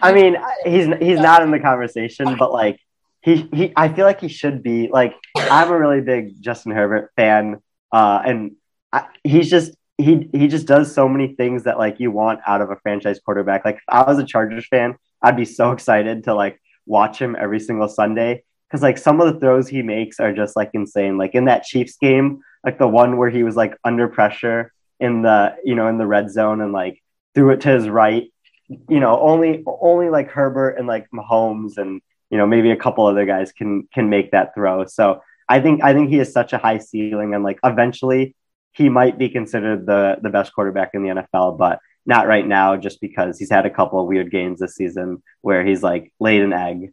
I 0.00 0.12
mean, 0.12 0.36
he's 0.64 0.86
he's 1.00 1.20
not 1.20 1.42
in 1.42 1.50
the 1.50 1.60
conversation, 1.60 2.36
but 2.38 2.52
like 2.52 2.80
he 3.20 3.48
he, 3.52 3.72
I 3.76 3.88
feel 3.88 4.06
like 4.06 4.20
he 4.20 4.28
should 4.28 4.62
be. 4.62 4.88
Like 4.88 5.14
I'm 5.36 5.70
a 5.70 5.78
really 5.78 6.00
big 6.00 6.40
Justin 6.40 6.72
Herbert 6.72 7.12
fan, 7.16 7.60
uh, 7.92 8.22
and 8.24 8.52
I, 8.92 9.06
he's 9.22 9.50
just 9.50 9.72
he 10.02 10.28
he 10.32 10.48
just 10.48 10.66
does 10.66 10.92
so 10.92 11.08
many 11.08 11.34
things 11.34 11.64
that 11.64 11.78
like 11.78 12.00
you 12.00 12.10
want 12.10 12.40
out 12.46 12.60
of 12.60 12.70
a 12.70 12.76
franchise 12.76 13.20
quarterback. 13.24 13.64
Like 13.64 13.76
if 13.76 13.82
I 13.88 14.02
was 14.02 14.18
a 14.18 14.24
Chargers 14.24 14.66
fan, 14.66 14.96
I'd 15.22 15.36
be 15.36 15.44
so 15.44 15.72
excited 15.72 16.24
to 16.24 16.34
like 16.34 16.60
watch 16.86 17.18
him 17.18 17.36
every 17.38 17.60
single 17.60 17.88
Sunday 17.88 18.42
because 18.68 18.82
like 18.82 18.98
some 18.98 19.20
of 19.20 19.32
the 19.32 19.40
throws 19.40 19.68
he 19.68 19.82
makes 19.82 20.20
are 20.20 20.32
just 20.32 20.56
like 20.56 20.70
insane. 20.74 21.18
Like 21.18 21.34
in 21.34 21.46
that 21.46 21.64
Chiefs 21.64 21.96
game, 21.96 22.40
like 22.64 22.78
the 22.78 22.88
one 22.88 23.16
where 23.16 23.30
he 23.30 23.42
was 23.42 23.56
like 23.56 23.76
under 23.84 24.08
pressure 24.08 24.72
in 24.98 25.22
the 25.22 25.56
you 25.64 25.74
know 25.74 25.88
in 25.88 25.98
the 25.98 26.06
red 26.06 26.30
zone 26.30 26.60
and 26.60 26.72
like 26.72 27.02
threw 27.34 27.50
it 27.50 27.60
to 27.62 27.68
his 27.70 27.88
right. 27.88 28.32
You 28.68 29.00
know, 29.00 29.18
only 29.20 29.64
only 29.66 30.10
like 30.10 30.30
Herbert 30.30 30.76
and 30.78 30.86
like 30.86 31.08
Mahomes 31.10 31.76
and 31.76 32.00
you 32.30 32.38
know 32.38 32.46
maybe 32.46 32.70
a 32.70 32.76
couple 32.76 33.06
other 33.06 33.26
guys 33.26 33.52
can 33.52 33.88
can 33.92 34.08
make 34.08 34.30
that 34.30 34.54
throw. 34.54 34.86
So 34.86 35.22
I 35.48 35.60
think 35.60 35.82
I 35.82 35.92
think 35.92 36.10
he 36.10 36.18
has 36.18 36.32
such 36.32 36.52
a 36.52 36.58
high 36.58 36.78
ceiling 36.78 37.34
and 37.34 37.42
like 37.42 37.58
eventually 37.64 38.36
he 38.72 38.88
might 38.88 39.18
be 39.18 39.28
considered 39.28 39.86
the 39.86 40.16
the 40.22 40.30
best 40.30 40.52
quarterback 40.52 40.90
in 40.94 41.02
the 41.02 41.08
NFL, 41.08 41.58
but 41.58 41.80
not 42.06 42.26
right 42.26 42.46
now, 42.46 42.76
just 42.76 43.00
because 43.00 43.38
he's 43.38 43.50
had 43.50 43.66
a 43.66 43.70
couple 43.70 44.00
of 44.00 44.06
weird 44.06 44.30
games 44.30 44.60
this 44.60 44.74
season 44.74 45.22
where 45.40 45.64
he's 45.64 45.82
like 45.82 46.12
laid 46.18 46.42
an 46.42 46.52
egg. 46.52 46.92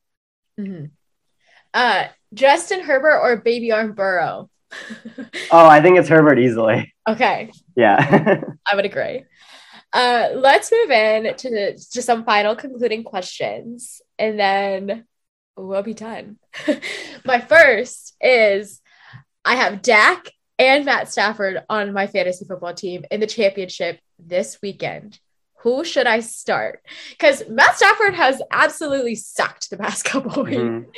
Mm-hmm. 0.60 0.86
Uh, 1.74 2.06
Justin 2.34 2.82
Herbert 2.82 3.20
or 3.20 3.38
Baby 3.38 3.72
Arm 3.72 3.94
Burrow? 3.94 4.50
oh, 5.52 5.66
I 5.66 5.82
think 5.82 5.98
it's 5.98 6.10
Herbert 6.10 6.40
easily. 6.40 6.94
Okay. 7.08 7.52
Yeah. 7.76 8.42
I 8.66 8.76
would 8.76 8.86
agree. 8.86 9.24
Uh, 9.94 10.30
let's 10.36 10.72
move 10.72 10.92
in 10.92 11.36
to, 11.36 11.78
to 11.78 12.02
some 12.02 12.26
final 12.26 12.56
concluding 12.56 13.04
questions, 13.04 14.02
and 14.20 14.38
then 14.38 15.06
we'll 15.56 15.84
be 15.84 15.94
done. 15.94 16.38
My 17.26 17.40
first 17.40 18.16
is 18.20 18.82
I 19.46 19.56
have 19.56 19.82
Dak 19.82 20.30
and 20.60 20.86
Matt 20.86 21.12
Stafford 21.12 21.64
on 21.70 21.94
my 21.94 22.08
fantasy 22.08 22.46
football 22.46 22.74
team 22.74 23.06
in 23.12 23.20
the 23.20 23.28
championship 23.28 24.00
this 24.20 24.60
weekend. 24.62 25.20
Who 25.62 25.84
should 25.84 26.08
I 26.08 26.20
start? 26.20 26.82
Because 27.12 27.44
Matt 27.50 27.78
Stafford 27.78 28.14
has 28.14 28.42
absolutely 28.52 29.16
sucked 29.16 29.70
the 29.70 29.78
past 29.78 30.06
couple 30.06 30.44
weeks. 30.44 30.58
Mm-hmm. 30.58 30.90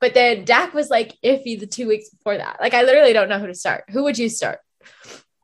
But 0.00 0.14
then 0.14 0.44
Dak 0.44 0.74
was 0.74 0.90
like 0.90 1.14
iffy 1.24 1.58
the 1.58 1.66
two 1.66 1.86
weeks 1.86 2.10
before 2.10 2.36
that. 2.36 2.58
Like 2.60 2.74
I 2.74 2.82
literally 2.82 3.12
don't 3.12 3.28
know 3.28 3.38
who 3.38 3.46
to 3.46 3.54
start. 3.54 3.84
Who 3.90 4.02
would 4.04 4.18
you 4.18 4.28
start? 4.28 4.58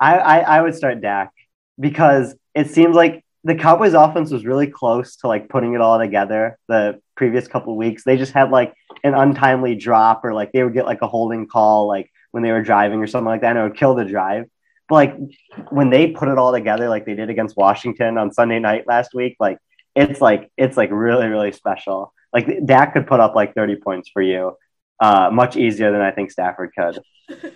I, 0.00 0.18
I, 0.18 0.38
I 0.38 0.62
would 0.62 0.74
start 0.74 1.00
Dak 1.00 1.32
because 1.78 2.34
it 2.54 2.70
seems 2.70 2.96
like 2.96 3.24
the 3.44 3.54
Cowboys 3.54 3.94
offense 3.94 4.32
was 4.32 4.44
really 4.44 4.66
close 4.66 5.16
to 5.16 5.28
like 5.28 5.48
putting 5.48 5.74
it 5.74 5.80
all 5.80 5.98
together 5.98 6.58
the 6.68 7.00
previous 7.16 7.46
couple 7.46 7.76
weeks. 7.76 8.02
They 8.04 8.16
just 8.16 8.32
had 8.32 8.50
like 8.50 8.74
an 9.04 9.14
untimely 9.14 9.76
drop 9.76 10.24
or 10.24 10.34
like 10.34 10.50
they 10.52 10.64
would 10.64 10.74
get 10.74 10.86
like 10.86 11.02
a 11.02 11.08
holding 11.08 11.46
call 11.46 11.86
like 11.86 12.10
when 12.30 12.42
they 12.42 12.52
were 12.52 12.62
driving 12.62 13.00
or 13.00 13.06
something 13.06 13.26
like 13.26 13.40
that, 13.42 13.50
and 13.50 13.58
it 13.58 13.62
would 13.62 13.76
kill 13.76 13.94
the 13.94 14.04
drive. 14.04 14.44
But 14.88 14.94
like 14.94 15.16
when 15.70 15.90
they 15.90 16.10
put 16.10 16.28
it 16.28 16.38
all 16.38 16.52
together, 16.52 16.88
like 16.88 17.04
they 17.04 17.14
did 17.14 17.30
against 17.30 17.56
Washington 17.56 18.18
on 18.18 18.32
Sunday 18.32 18.58
night 18.58 18.86
last 18.86 19.14
week, 19.14 19.36
like 19.38 19.58
it's 19.94 20.20
like 20.20 20.50
it's 20.56 20.76
like 20.76 20.90
really 20.90 21.26
really 21.26 21.52
special. 21.52 22.12
Like 22.32 22.64
Dak 22.64 22.92
could 22.94 23.06
put 23.06 23.20
up 23.20 23.34
like 23.34 23.54
thirty 23.54 23.76
points 23.76 24.08
for 24.08 24.22
you, 24.22 24.56
uh, 25.00 25.30
much 25.32 25.56
easier 25.56 25.92
than 25.92 26.00
I 26.00 26.10
think 26.10 26.30
Stafford 26.30 26.70
could. 26.76 27.00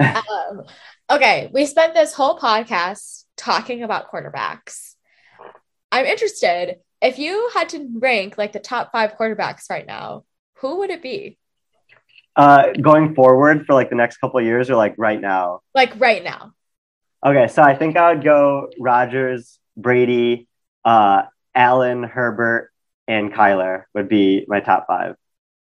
um, 0.00 0.62
okay, 1.10 1.50
we 1.52 1.66
spent 1.66 1.94
this 1.94 2.12
whole 2.12 2.38
podcast 2.38 3.24
talking 3.36 3.82
about 3.82 4.10
quarterbacks. 4.10 4.94
I'm 5.90 6.06
interested 6.06 6.76
if 7.00 7.18
you 7.18 7.50
had 7.54 7.68
to 7.70 7.88
rank 7.98 8.38
like 8.38 8.52
the 8.52 8.60
top 8.60 8.92
five 8.92 9.16
quarterbacks 9.16 9.70
right 9.70 9.86
now, 9.86 10.24
who 10.58 10.78
would 10.78 10.90
it 10.90 11.02
be? 11.02 11.38
Uh, 12.36 12.72
going 12.82 13.14
forward 13.14 13.64
for 13.64 13.72
like 13.72 13.88
the 13.88 13.96
next 13.96 14.18
couple 14.18 14.38
of 14.38 14.44
years 14.44 14.68
or 14.68 14.76
like 14.76 14.94
right 14.98 15.20
now? 15.20 15.60
Like 15.74 15.98
right 15.98 16.22
now. 16.22 16.52
Okay, 17.24 17.48
so 17.48 17.62
I 17.62 17.74
think 17.74 17.96
I 17.96 18.12
would 18.12 18.22
go 18.22 18.68
Rodgers, 18.78 19.58
Brady, 19.76 20.46
uh, 20.84 21.22
Allen, 21.54 22.02
Herbert, 22.02 22.70
and 23.08 23.32
Kyler 23.32 23.84
would 23.94 24.08
be 24.08 24.44
my 24.48 24.60
top 24.60 24.86
five. 24.86 25.16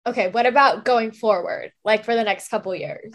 Okay, 0.06 0.28
what 0.28 0.46
about 0.46 0.84
going 0.84 1.12
forward, 1.12 1.72
like 1.84 2.04
for 2.04 2.14
the 2.14 2.24
next 2.24 2.48
couple 2.48 2.74
years? 2.74 3.12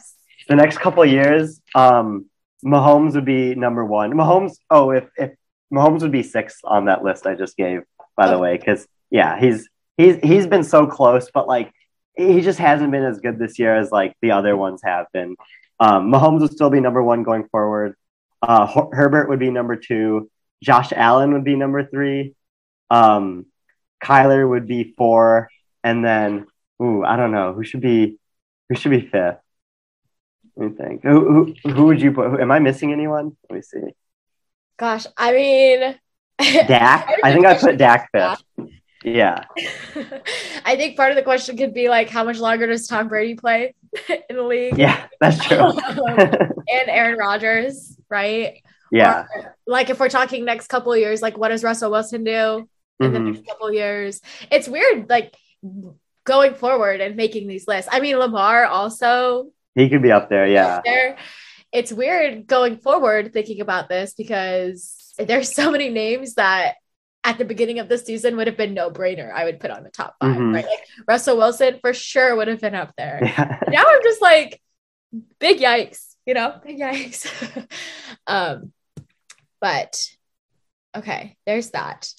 The 0.48 0.56
next 0.56 0.78
couple 0.80 1.06
years, 1.06 1.62
um, 1.74 2.26
Mahomes 2.66 3.14
would 3.16 3.26
be 3.26 3.56
number 3.56 3.84
one. 3.86 4.12
Mahomes, 4.14 4.58
oh, 4.70 4.92
if 4.92 5.06
if 5.18 5.32
Mahomes 5.74 6.02
would 6.02 6.12
be 6.12 6.24
sixth 6.24 6.60
on 6.64 6.86
that 6.86 7.04
list 7.04 7.26
I 7.26 7.36
just 7.36 7.58
gave, 7.58 7.82
by 8.16 8.26
okay. 8.26 8.34
the 8.34 8.40
way, 8.40 8.58
because 8.58 8.88
yeah, 9.10 9.40
he's 9.40 9.70
he's 9.98 10.18
he's 10.18 10.48
been 10.48 10.64
so 10.64 10.88
close, 10.88 11.30
but 11.34 11.48
like 11.48 11.72
he 12.18 12.42
just 12.42 12.60
hasn't 12.60 12.92
been 12.92 13.04
as 13.04 13.20
good 13.20 13.38
this 13.38 13.60
year 13.60 13.76
as 13.76 13.92
like 13.92 14.16
the 14.22 14.32
other 14.32 14.58
ones 14.58 14.82
have 14.84 15.06
been. 15.14 15.36
Um, 15.80 16.12
Mahomes 16.12 16.42
would 16.42 16.52
still 16.52 16.70
be 16.70 16.80
number 16.80 17.04
one 17.04 17.24
going 17.24 17.48
forward. 17.50 17.96
Uh, 18.42 18.66
Herbert 18.92 19.30
would 19.30 19.40
be 19.40 19.52
number 19.52 19.76
two. 19.76 20.30
Josh 20.64 20.92
Allen 20.92 21.34
would 21.34 21.44
be 21.44 21.56
number 21.56 21.86
three. 21.86 22.34
Um, 22.90 23.46
Kyler 24.04 24.48
would 24.48 24.68
be 24.68 24.96
four, 24.98 25.50
and 25.84 26.04
then 26.04 26.48
ooh, 26.82 27.04
I 27.04 27.16
don't 27.16 27.32
know 27.32 27.54
who 27.54 27.64
should 27.64 27.82
be 27.82 28.18
who 28.70 28.76
should 28.76 28.92
be 28.92 29.02
fifth. 29.02 29.38
Let 30.56 30.72
me 30.72 30.76
think. 30.76 31.04
Who 31.04 31.54
who, 31.64 31.72
who 31.72 31.86
would 31.86 32.02
you 32.02 32.12
put? 32.12 32.30
Who, 32.30 32.40
am 32.40 32.52
I 32.52 32.60
missing 32.60 32.92
anyone? 32.92 33.38
Let 33.50 33.56
me 33.56 33.62
see. 33.62 33.94
Gosh, 34.78 35.06
I 35.16 35.34
mean, 35.34 35.96
Dak. 36.68 37.10
I 37.24 37.34
think 37.34 37.46
I 37.46 37.58
put 37.58 37.78
Dak 37.78 38.10
fifth. 38.12 38.44
Yeah. 39.04 39.46
I 40.66 40.76
think 40.76 40.98
part 40.98 41.12
of 41.12 41.16
the 41.18 41.24
question 41.24 41.58
could 41.58 41.74
be 41.74 41.90
like, 41.90 42.10
how 42.10 42.24
much 42.24 42.40
longer 42.40 42.68
does 42.68 42.88
Tom 42.88 43.08
Brady 43.08 43.36
play 43.36 43.76
in 44.30 44.36
the 44.36 44.44
league? 44.44 44.78
Yeah, 44.78 45.06
that's 45.22 45.44
true. 45.46 45.58
and 46.08 46.90
Aaron 46.90 47.18
Rodgers, 47.18 47.98
right? 48.10 48.62
Yeah. 48.92 49.26
Or, 49.36 49.56
like 49.68 49.90
if 49.90 50.00
we're 50.00 50.10
talking 50.10 50.46
next 50.46 50.68
couple 50.68 50.94
of 50.94 51.00
years, 51.00 51.22
like 51.22 51.38
what 51.38 51.50
does 51.50 51.64
Russell 51.64 51.92
Wilson 51.92 52.24
do 52.24 52.68
in 53.00 53.14
the 53.14 53.20
Mhm. 53.20 53.34
next 53.36 53.48
couple 53.48 53.68
of 53.68 53.74
years? 53.74 54.22
It's 54.52 54.68
weird, 54.68 55.10
like 55.10 55.36
going 56.24 56.54
forward 56.56 57.00
and 57.02 57.16
making 57.16 57.48
these 57.48 57.68
lists. 57.68 57.90
I 57.92 58.00
mean, 58.00 58.18
Lamar 58.18 58.66
also 58.66 59.52
He 59.76 59.90
could 59.90 60.02
be 60.02 60.12
up 60.12 60.30
there. 60.30 60.48
Yeah. 60.48 60.82
there. 60.84 61.18
It's 61.72 61.92
weird 61.92 62.48
going 62.48 62.78
forward 62.78 63.34
thinking 63.34 63.62
about 63.62 63.90
this 63.90 64.14
because 64.14 65.14
there's 65.20 65.54
so 65.54 65.70
many 65.70 65.90
names 65.90 66.34
that 66.36 66.76
at 67.28 67.38
the 67.38 67.46
beginning 67.46 67.80
of 67.80 67.90
the 67.90 67.98
season 67.98 68.38
would 68.38 68.48
have 68.48 68.56
been 68.58 68.74
no 68.74 68.90
brainer. 68.90 69.32
I 69.34 69.44
would 69.44 69.60
put 69.60 69.70
on 69.70 69.84
the 69.84 69.90
top 69.90 70.16
5 70.22 70.36
Mhm. 70.36 70.54
right? 70.56 70.66
Like 70.66 70.80
Russell 71.08 71.36
Wilson 71.38 71.80
for 71.82 71.94
sure 71.94 72.36
would 72.38 72.48
have 72.48 72.62
been 72.62 72.74
up 72.76 72.94
there. 72.98 73.20
Yeah. 73.22 73.60
now 73.68 73.84
I'm 73.86 74.02
just 74.04 74.22
like, 74.22 74.62
big 75.40 75.60
yikes, 75.60 76.16
you 76.26 76.34
know, 76.34 76.50
big 76.66 76.80
yikes. 76.80 77.22
um, 78.28 78.72
but 79.60 80.02
okay, 80.96 81.36
there's 81.46 81.72
that. 81.72 82.10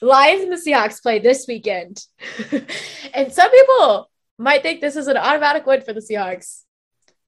The 0.00 0.06
Lions 0.06 0.42
and 0.42 0.52
the 0.52 0.56
Seahawks 0.56 1.02
play 1.02 1.18
this 1.20 1.46
weekend, 1.48 2.04
and 3.14 3.32
some 3.32 3.50
people 3.50 4.10
might 4.38 4.62
think 4.62 4.80
this 4.80 4.96
is 4.96 5.08
an 5.08 5.16
automatic 5.16 5.64
win 5.66 5.80
for 5.82 5.92
the 5.94 6.00
Seahawks. 6.00 6.62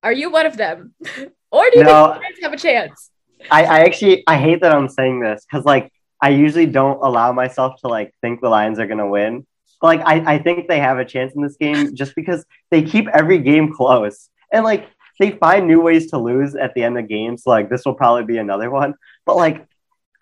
Are 0.03 0.13
you 0.13 0.31
one 0.31 0.47
of 0.47 0.57
them, 0.59 0.95
or 1.51 1.65
do 1.71 1.79
you 1.79 1.85
No. 1.85 2.13
think 2.13 2.15
the 2.15 2.21
Lions 2.21 2.39
have 2.43 2.53
a 2.53 2.57
chance? 2.59 3.11
I, 3.51 3.65
I 3.65 3.79
actually 3.81 4.23
I 4.27 4.37
hate 4.37 4.61
that 4.63 4.75
I'm 4.75 4.89
saying 4.89 5.21
this 5.21 5.45
because 5.45 5.65
like 5.65 5.93
I 6.23 6.29
usually 6.29 6.67
don't 6.67 7.03
allow 7.03 7.33
myself 7.33 7.81
to 7.81 7.89
like 7.89 8.15
think 8.21 8.41
the 8.41 8.49
Lions 8.49 8.79
are 8.79 8.87
gonna 8.87 9.09
win. 9.09 9.45
But 9.81 9.87
like 9.89 10.01
I, 10.07 10.35
I 10.35 10.39
think 10.39 10.69
they 10.69 10.79
have 10.79 10.99
a 10.99 11.05
chance 11.05 11.35
in 11.35 11.43
this 11.43 11.57
game 11.57 11.97
just 11.97 12.15
because 12.15 12.47
they 12.71 12.83
keep 12.83 13.09
every 13.09 13.39
game 13.39 13.75
close. 13.75 14.31
And 14.53 14.65
like 14.65 14.87
they 15.19 15.33
find 15.33 15.67
new 15.67 15.81
ways 15.81 16.11
to 16.13 16.19
lose 16.19 16.55
at 16.55 16.75
the 16.75 16.85
end 16.85 16.97
of 16.97 17.09
games. 17.09 17.43
So, 17.43 17.51
like 17.51 17.69
this 17.69 17.85
will 17.85 17.95
probably 17.95 18.25
be 18.25 18.39
another 18.39 18.71
one. 18.81 18.95
But 19.27 19.37
like 19.37 19.67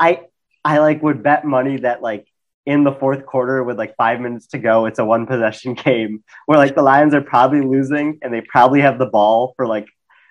I 0.01 0.23
I 0.65 0.79
like 0.79 1.03
would 1.03 1.23
bet 1.23 1.45
money 1.45 1.77
that 1.79 2.01
like 2.01 2.27
in 2.65 2.85
the 2.85 2.93
fourth 2.93 3.27
quarter 3.27 3.63
with 3.63 3.79
like 3.79 3.95
five 3.97 4.21
minutes 4.21 4.47
to 4.49 4.59
go, 4.59 4.87
it's 4.87 4.99
a 4.99 5.05
one 5.05 5.27
possession 5.27 5.75
game 5.85 6.25
where 6.47 6.59
like 6.59 6.75
the 6.75 6.83
Lions 6.83 7.13
are 7.13 7.21
probably 7.21 7.61
losing 7.61 8.19
and 8.23 8.33
they 8.33 8.41
probably 8.41 8.81
have 8.81 8.99
the 8.99 9.07
ball 9.07 9.53
for 9.57 9.67
like 9.67 9.87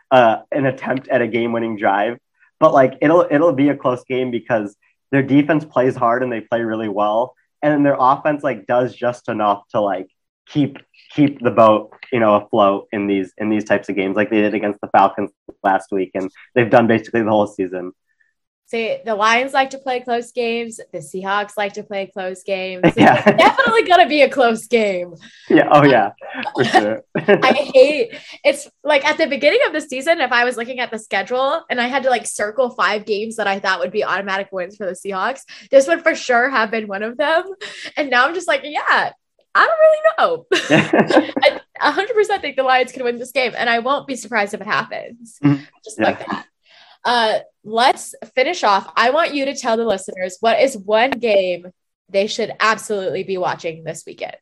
uh, 0.10 0.38
an 0.52 0.66
attempt 0.66 1.08
at 1.10 1.22
a 1.22 1.28
game 1.28 1.52
winning 1.52 1.78
drive 1.78 2.18
but 2.60 2.74
like 2.74 2.98
it'll 3.02 3.26
it'll 3.32 3.54
be 3.54 3.70
a 3.70 3.76
close 3.76 4.04
game 4.04 4.32
because 4.32 4.76
their 5.12 5.24
defense 5.24 5.66
plays 5.66 5.96
hard 5.96 6.24
and 6.24 6.32
they 6.32 6.42
play 6.42 6.62
really 6.62 6.90
well 6.90 7.36
and 7.62 7.74
then 7.74 7.84
their 7.84 7.98
offense 8.00 8.44
like 8.44 8.66
does 8.66 8.96
just 8.96 9.30
enough 9.30 9.64
to 9.70 9.82
like 9.82 10.08
keep 10.48 10.78
keep 11.12 11.40
the 11.42 11.52
boat 11.52 11.94
you 12.12 12.20
know 12.20 12.36
afloat 12.36 12.88
in 12.92 13.08
these 13.08 13.34
in 13.38 13.50
these 13.50 13.64
types 13.64 13.90
of 13.90 13.96
games 13.96 14.16
like 14.16 14.30
they 14.30 14.42
did 14.42 14.54
against 14.54 14.80
the 14.82 14.90
falcons 14.90 15.32
last 15.64 15.92
week 15.92 16.12
and 16.14 16.30
they've 16.56 16.70
done 16.70 16.88
basically 16.88 17.22
the 17.22 17.30
whole 17.30 17.48
season 17.48 17.92
See, 18.72 19.00
the 19.04 19.16
Lions 19.16 19.52
like 19.52 19.72
to 19.72 19.80
play 19.80 20.00
close 20.02 20.32
games. 20.32 20.80
The 20.94 21.00
Seahawks 21.00 21.54
like 21.58 21.74
to 21.74 21.82
play 21.84 22.06
close 22.06 22.44
games. 22.44 22.84
Yeah. 22.96 23.16
It's 23.26 23.38
definitely 23.44 23.84
gonna 23.84 24.08
be 24.08 24.22
a 24.22 24.30
close 24.30 24.68
game. 24.68 25.16
yeah 25.50 25.68
oh 25.72 25.84
yeah 25.86 26.12
for 26.56 26.64
sure 26.66 27.04
I 27.16 27.54
hate 27.74 28.16
it's 28.44 28.70
like 28.84 29.04
at 29.06 29.18
the 29.18 29.26
beginning 29.26 29.62
of 29.66 29.74
the 29.74 29.82
season, 29.82 30.22
if 30.22 30.32
I 30.32 30.44
was 30.46 30.56
looking 30.56 30.80
at 30.80 30.92
the 30.92 31.00
schedule 31.00 31.64
and 31.70 31.82
I 31.82 31.88
had 31.88 32.04
to 32.04 32.10
like 32.10 32.28
circle 32.28 32.70
five 32.70 33.06
games 33.06 33.38
that 33.38 33.48
I 33.48 33.58
thought 33.60 33.80
would 33.80 33.92
be 33.92 34.04
automatic 34.04 34.50
wins 34.52 34.76
for 34.78 34.86
the 34.86 34.92
Seahawks, 34.94 35.42
this 35.72 35.88
would 35.88 36.04
for 36.04 36.14
sure 36.14 36.50
have 36.50 36.70
been 36.70 36.88
one 36.88 37.02
of 37.04 37.18
them. 37.18 37.44
And 37.98 38.10
now 38.12 38.26
I'm 38.28 38.36
just 38.36 38.48
like, 38.48 38.62
yeah, 38.64 39.12
I 39.56 39.66
don't 39.68 39.80
really 39.86 40.02
know. 40.18 40.46
I 41.82 41.92
100% 41.92 42.42
think 42.42 42.56
the 42.56 42.64
Lions 42.64 42.92
can 42.92 43.04
win 43.04 43.18
this 43.18 43.32
game, 43.32 43.54
and 43.58 43.70
I 43.70 43.80
won't 43.80 44.06
be 44.06 44.16
surprised 44.16 44.54
if 44.54 44.62
it 44.62 44.68
happens. 44.68 45.40
Mhm. 45.44 45.66
Just 45.84 46.00
like 46.00 46.20
that. 46.28 46.46
Uh, 47.04 47.40
let's 47.70 48.16
finish 48.36 48.64
off. 48.64 48.92
I 48.96 49.12
want 49.12 49.34
you 49.34 49.46
to 49.46 49.56
tell 49.56 49.78
the 49.78 49.86
listeners 49.86 50.38
what 50.40 50.60
is 50.60 50.78
one 50.78 51.12
game 51.12 51.68
they 52.10 52.28
should 52.28 52.52
absolutely 52.60 53.24
be 53.24 53.38
watching 53.38 53.84
this 53.84 54.04
weekend. 54.06 54.38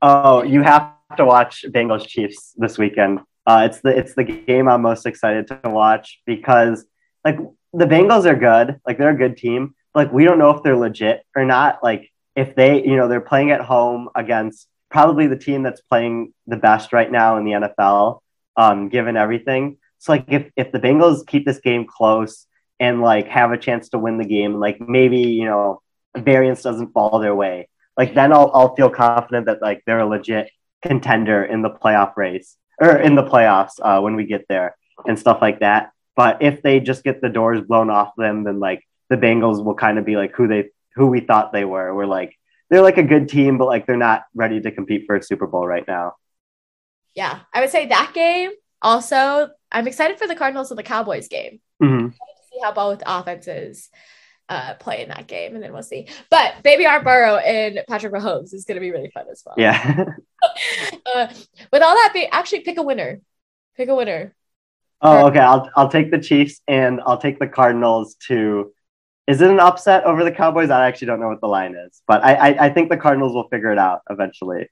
Oh, 0.00 0.44
you 0.44 0.62
have 0.62 0.94
to 1.16 1.24
watch 1.24 1.64
Bengals 1.68 2.06
Chiefs 2.06 2.54
this 2.56 2.78
weekend. 2.78 3.20
Uh, 3.44 3.66
it's 3.68 3.80
the 3.80 3.96
it's 3.96 4.14
the 4.14 4.24
game 4.24 4.68
I'm 4.68 4.82
most 4.82 5.06
excited 5.06 5.48
to 5.48 5.60
watch 5.64 6.20
because 6.24 6.84
like 7.24 7.38
the 7.72 7.86
Bengals 7.86 8.26
are 8.26 8.36
good, 8.36 8.80
like 8.86 8.98
they're 8.98 9.10
a 9.10 9.16
good 9.16 9.36
team. 9.36 9.74
Like 9.94 10.12
we 10.12 10.24
don't 10.24 10.38
know 10.38 10.50
if 10.50 10.62
they're 10.62 10.76
legit 10.76 11.24
or 11.34 11.44
not. 11.44 11.82
Like 11.82 12.10
if 12.36 12.54
they, 12.54 12.84
you 12.84 12.96
know, 12.96 13.08
they're 13.08 13.20
playing 13.20 13.50
at 13.50 13.60
home 13.60 14.10
against 14.14 14.68
probably 14.90 15.26
the 15.26 15.36
team 15.36 15.62
that's 15.64 15.80
playing 15.80 16.32
the 16.46 16.56
best 16.56 16.92
right 16.92 17.10
now 17.10 17.36
in 17.38 17.44
the 17.44 17.52
NFL, 17.52 18.20
um, 18.56 18.88
given 18.88 19.16
everything. 19.16 19.78
So 19.98 20.12
like 20.12 20.24
if 20.28 20.50
if 20.56 20.72
the 20.72 20.80
Bengals 20.80 21.26
keep 21.26 21.44
this 21.44 21.60
game 21.60 21.86
close 21.86 22.46
and 22.80 23.00
like 23.00 23.28
have 23.28 23.52
a 23.52 23.58
chance 23.58 23.88
to 23.90 23.98
win 23.98 24.18
the 24.18 24.24
game, 24.24 24.54
like 24.54 24.80
maybe 24.80 25.18
you 25.18 25.44
know 25.44 25.82
variance 26.16 26.62
doesn't 26.62 26.92
fall 26.92 27.18
their 27.18 27.34
way 27.34 27.68
like 27.98 28.14
then 28.14 28.32
I'll 28.32 28.50
I'll 28.54 28.74
feel 28.76 28.88
confident 28.88 29.46
that 29.46 29.60
like 29.60 29.82
they're 29.84 29.98
a 29.98 30.06
legit 30.06 30.50
contender 30.82 31.44
in 31.44 31.60
the 31.62 31.70
playoff 31.70 32.16
race 32.16 32.56
or 32.80 32.96
in 32.96 33.16
the 33.16 33.24
playoffs 33.24 33.80
uh, 33.82 34.00
when 34.00 34.14
we 34.14 34.24
get 34.24 34.46
there 34.48 34.76
and 35.06 35.18
stuff 35.18 35.42
like 35.42 35.58
that. 35.60 35.90
But 36.16 36.40
if 36.40 36.62
they 36.62 36.78
just 36.78 37.02
get 37.02 37.20
the 37.20 37.28
doors 37.28 37.60
blown 37.60 37.90
off 37.90 38.12
them, 38.16 38.44
then 38.44 38.60
like 38.60 38.86
the 39.10 39.16
Bengals 39.16 39.62
will 39.62 39.74
kind 39.74 39.98
of 39.98 40.04
be 40.04 40.16
like 40.16 40.32
who 40.32 40.46
they 40.46 40.68
who 40.94 41.08
we 41.08 41.20
thought 41.20 41.52
they 41.52 41.64
were. 41.64 41.92
We're 41.92 42.06
like 42.06 42.38
they're 42.70 42.82
like 42.82 42.98
a 42.98 43.02
good 43.02 43.28
team, 43.28 43.58
but 43.58 43.66
like 43.66 43.84
they're 43.84 43.96
not 43.96 44.24
ready 44.32 44.60
to 44.60 44.70
compete 44.70 45.04
for 45.06 45.16
a 45.16 45.22
Super 45.22 45.48
Bowl 45.48 45.66
right 45.66 45.86
now. 45.86 46.14
Yeah, 47.14 47.40
I 47.52 47.60
would 47.60 47.70
say 47.70 47.86
that 47.86 48.12
game. 48.14 48.52
Also, 48.80 49.50
I'm 49.70 49.86
excited 49.86 50.18
for 50.18 50.26
the 50.26 50.34
Cardinals 50.36 50.70
and 50.70 50.78
the 50.78 50.82
Cowboys 50.82 51.28
game. 51.28 51.60
Mhm. 51.82 52.12
See 52.14 52.60
how 52.62 52.72
both 52.72 53.02
offenses 53.06 53.88
uh, 54.48 54.74
play 54.80 55.02
in 55.02 55.10
that 55.10 55.26
game, 55.26 55.54
and 55.54 55.62
then 55.62 55.72
we'll 55.74 55.82
see. 55.82 56.08
But 56.30 56.62
Baby 56.62 56.86
Art 56.86 57.04
Burrow 57.04 57.36
and 57.36 57.80
Patrick 57.86 58.12
Mahomes 58.14 58.54
is 58.54 58.64
going 58.64 58.76
to 58.76 58.80
be 58.80 58.90
really 58.90 59.10
fun 59.10 59.26
as 59.30 59.42
well. 59.44 59.54
Yeah. 59.58 60.04
Uh, 61.14 61.26
with 61.72 61.82
all 61.82 61.94
that, 61.94 62.10
be 62.14 62.26
actually 62.26 62.60
pick 62.60 62.78
a 62.78 62.82
winner. 62.82 63.20
Pick 63.76 63.88
a 63.88 63.94
winner. 63.94 64.34
oh, 65.00 65.26
okay. 65.28 65.40
I'll 65.40 65.68
I'll 65.74 65.88
take 65.88 66.10
the 66.10 66.18
Chiefs 66.18 66.60
and 66.68 67.00
I'll 67.04 67.18
take 67.18 67.38
the 67.40 67.48
Cardinals 67.48 68.14
to. 68.28 68.72
Is 69.26 69.40
it 69.40 69.50
an 69.50 69.58
upset 69.60 70.04
over 70.04 70.22
the 70.22 70.30
Cowboys? 70.32 70.70
I 70.70 70.86
actually 70.86 71.06
don't 71.08 71.20
know 71.20 71.28
what 71.28 71.40
the 71.40 71.48
line 71.48 71.74
is, 71.74 72.02
but 72.06 72.22
I 72.24 72.34
I, 72.34 72.66
I 72.66 72.70
think 72.70 72.88
the 72.90 72.96
Cardinals 72.96 73.32
will 73.34 73.48
figure 73.48 73.72
it 73.72 73.78
out 73.78 74.02
eventually. 74.10 74.68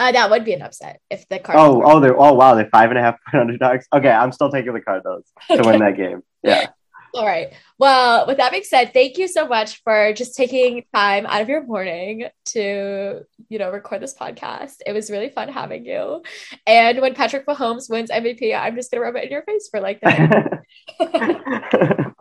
Uh, 0.00 0.10
that 0.12 0.30
would 0.30 0.46
be 0.46 0.54
an 0.54 0.62
upset 0.62 0.98
if 1.10 1.28
the 1.28 1.38
Cardinals. 1.38 1.82
Oh, 1.84 1.96
oh, 1.96 2.00
they're 2.00 2.18
oh 2.18 2.32
wow, 2.32 2.54
they're 2.54 2.70
five 2.70 2.88
and 2.88 2.98
a 2.98 3.02
half 3.02 3.16
point 3.30 3.42
underdogs. 3.42 3.86
Okay, 3.92 4.08
I'm 4.08 4.32
still 4.32 4.50
taking 4.50 4.72
the 4.72 4.80
Cardinals 4.80 5.26
to 5.48 5.62
win 5.64 5.80
that 5.80 5.94
game. 5.94 6.22
Yeah, 6.42 6.68
All 7.12 7.26
right. 7.26 7.52
Well, 7.78 8.26
with 8.26 8.38
that 8.38 8.50
being 8.50 8.64
said, 8.64 8.94
thank 8.94 9.18
you 9.18 9.28
so 9.28 9.46
much 9.46 9.82
for 9.82 10.14
just 10.14 10.34
taking 10.34 10.84
time 10.94 11.26
out 11.26 11.42
of 11.42 11.50
your 11.50 11.62
morning 11.64 12.28
to, 12.46 13.20
you 13.50 13.58
know, 13.58 13.70
record 13.70 14.00
this 14.00 14.14
podcast. 14.14 14.76
It 14.86 14.92
was 14.92 15.10
really 15.10 15.28
fun 15.28 15.50
having 15.50 15.84
you. 15.84 16.22
And 16.66 17.02
when 17.02 17.14
Patrick 17.14 17.46
Mahomes 17.46 17.90
wins 17.90 18.10
MVP, 18.10 18.58
I'm 18.58 18.76
just 18.76 18.90
gonna 18.90 19.02
rub 19.02 19.16
it 19.16 19.24
in 19.24 19.30
your 19.30 19.42
face 19.42 19.68
for 19.68 19.80
like 19.80 20.00
that. 20.00 20.62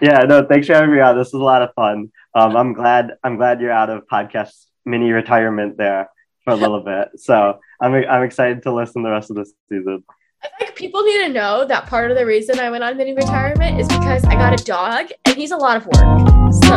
yeah. 0.00 0.20
No, 0.26 0.46
thanks 0.46 0.66
for 0.66 0.72
having 0.72 0.92
me 0.92 1.00
on. 1.00 1.14
This 1.18 1.34
was 1.34 1.42
a 1.42 1.44
lot 1.44 1.60
of 1.60 1.74
fun. 1.74 2.10
Um, 2.34 2.56
I'm 2.56 2.72
glad 2.72 3.10
I'm 3.22 3.36
glad 3.36 3.60
you're 3.60 3.70
out 3.70 3.90
of 3.90 4.06
podcast 4.10 4.64
mini 4.86 5.10
retirement 5.10 5.76
there 5.76 6.08
for 6.48 6.52
a 6.52 6.56
little 6.56 6.80
bit. 6.80 7.08
So 7.16 7.58
I'm 7.80 7.94
I'm 7.94 8.22
excited 8.22 8.62
to 8.62 8.72
listen 8.72 9.02
the 9.02 9.10
rest 9.10 9.30
of 9.30 9.36
this 9.36 9.52
season. 9.68 10.02
I 10.42 10.48
think 10.58 10.76
people 10.76 11.02
need 11.02 11.26
to 11.26 11.28
know 11.28 11.66
that 11.66 11.86
part 11.86 12.10
of 12.10 12.16
the 12.16 12.24
reason 12.24 12.58
I 12.58 12.70
went 12.70 12.84
on 12.84 12.96
mini 12.96 13.12
retirement 13.12 13.80
is 13.80 13.88
because 13.88 14.24
I 14.24 14.34
got 14.34 14.58
a 14.58 14.64
dog 14.64 15.08
and 15.26 15.36
he's 15.36 15.50
a 15.50 15.56
lot 15.56 15.76
of 15.76 15.86
work. 15.86 16.54
So 16.54 16.70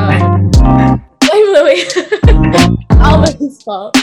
blame 1.29 1.53
Louis. 1.53 1.87
All 2.99 3.25
his 3.37 3.61
fault. 3.63 3.95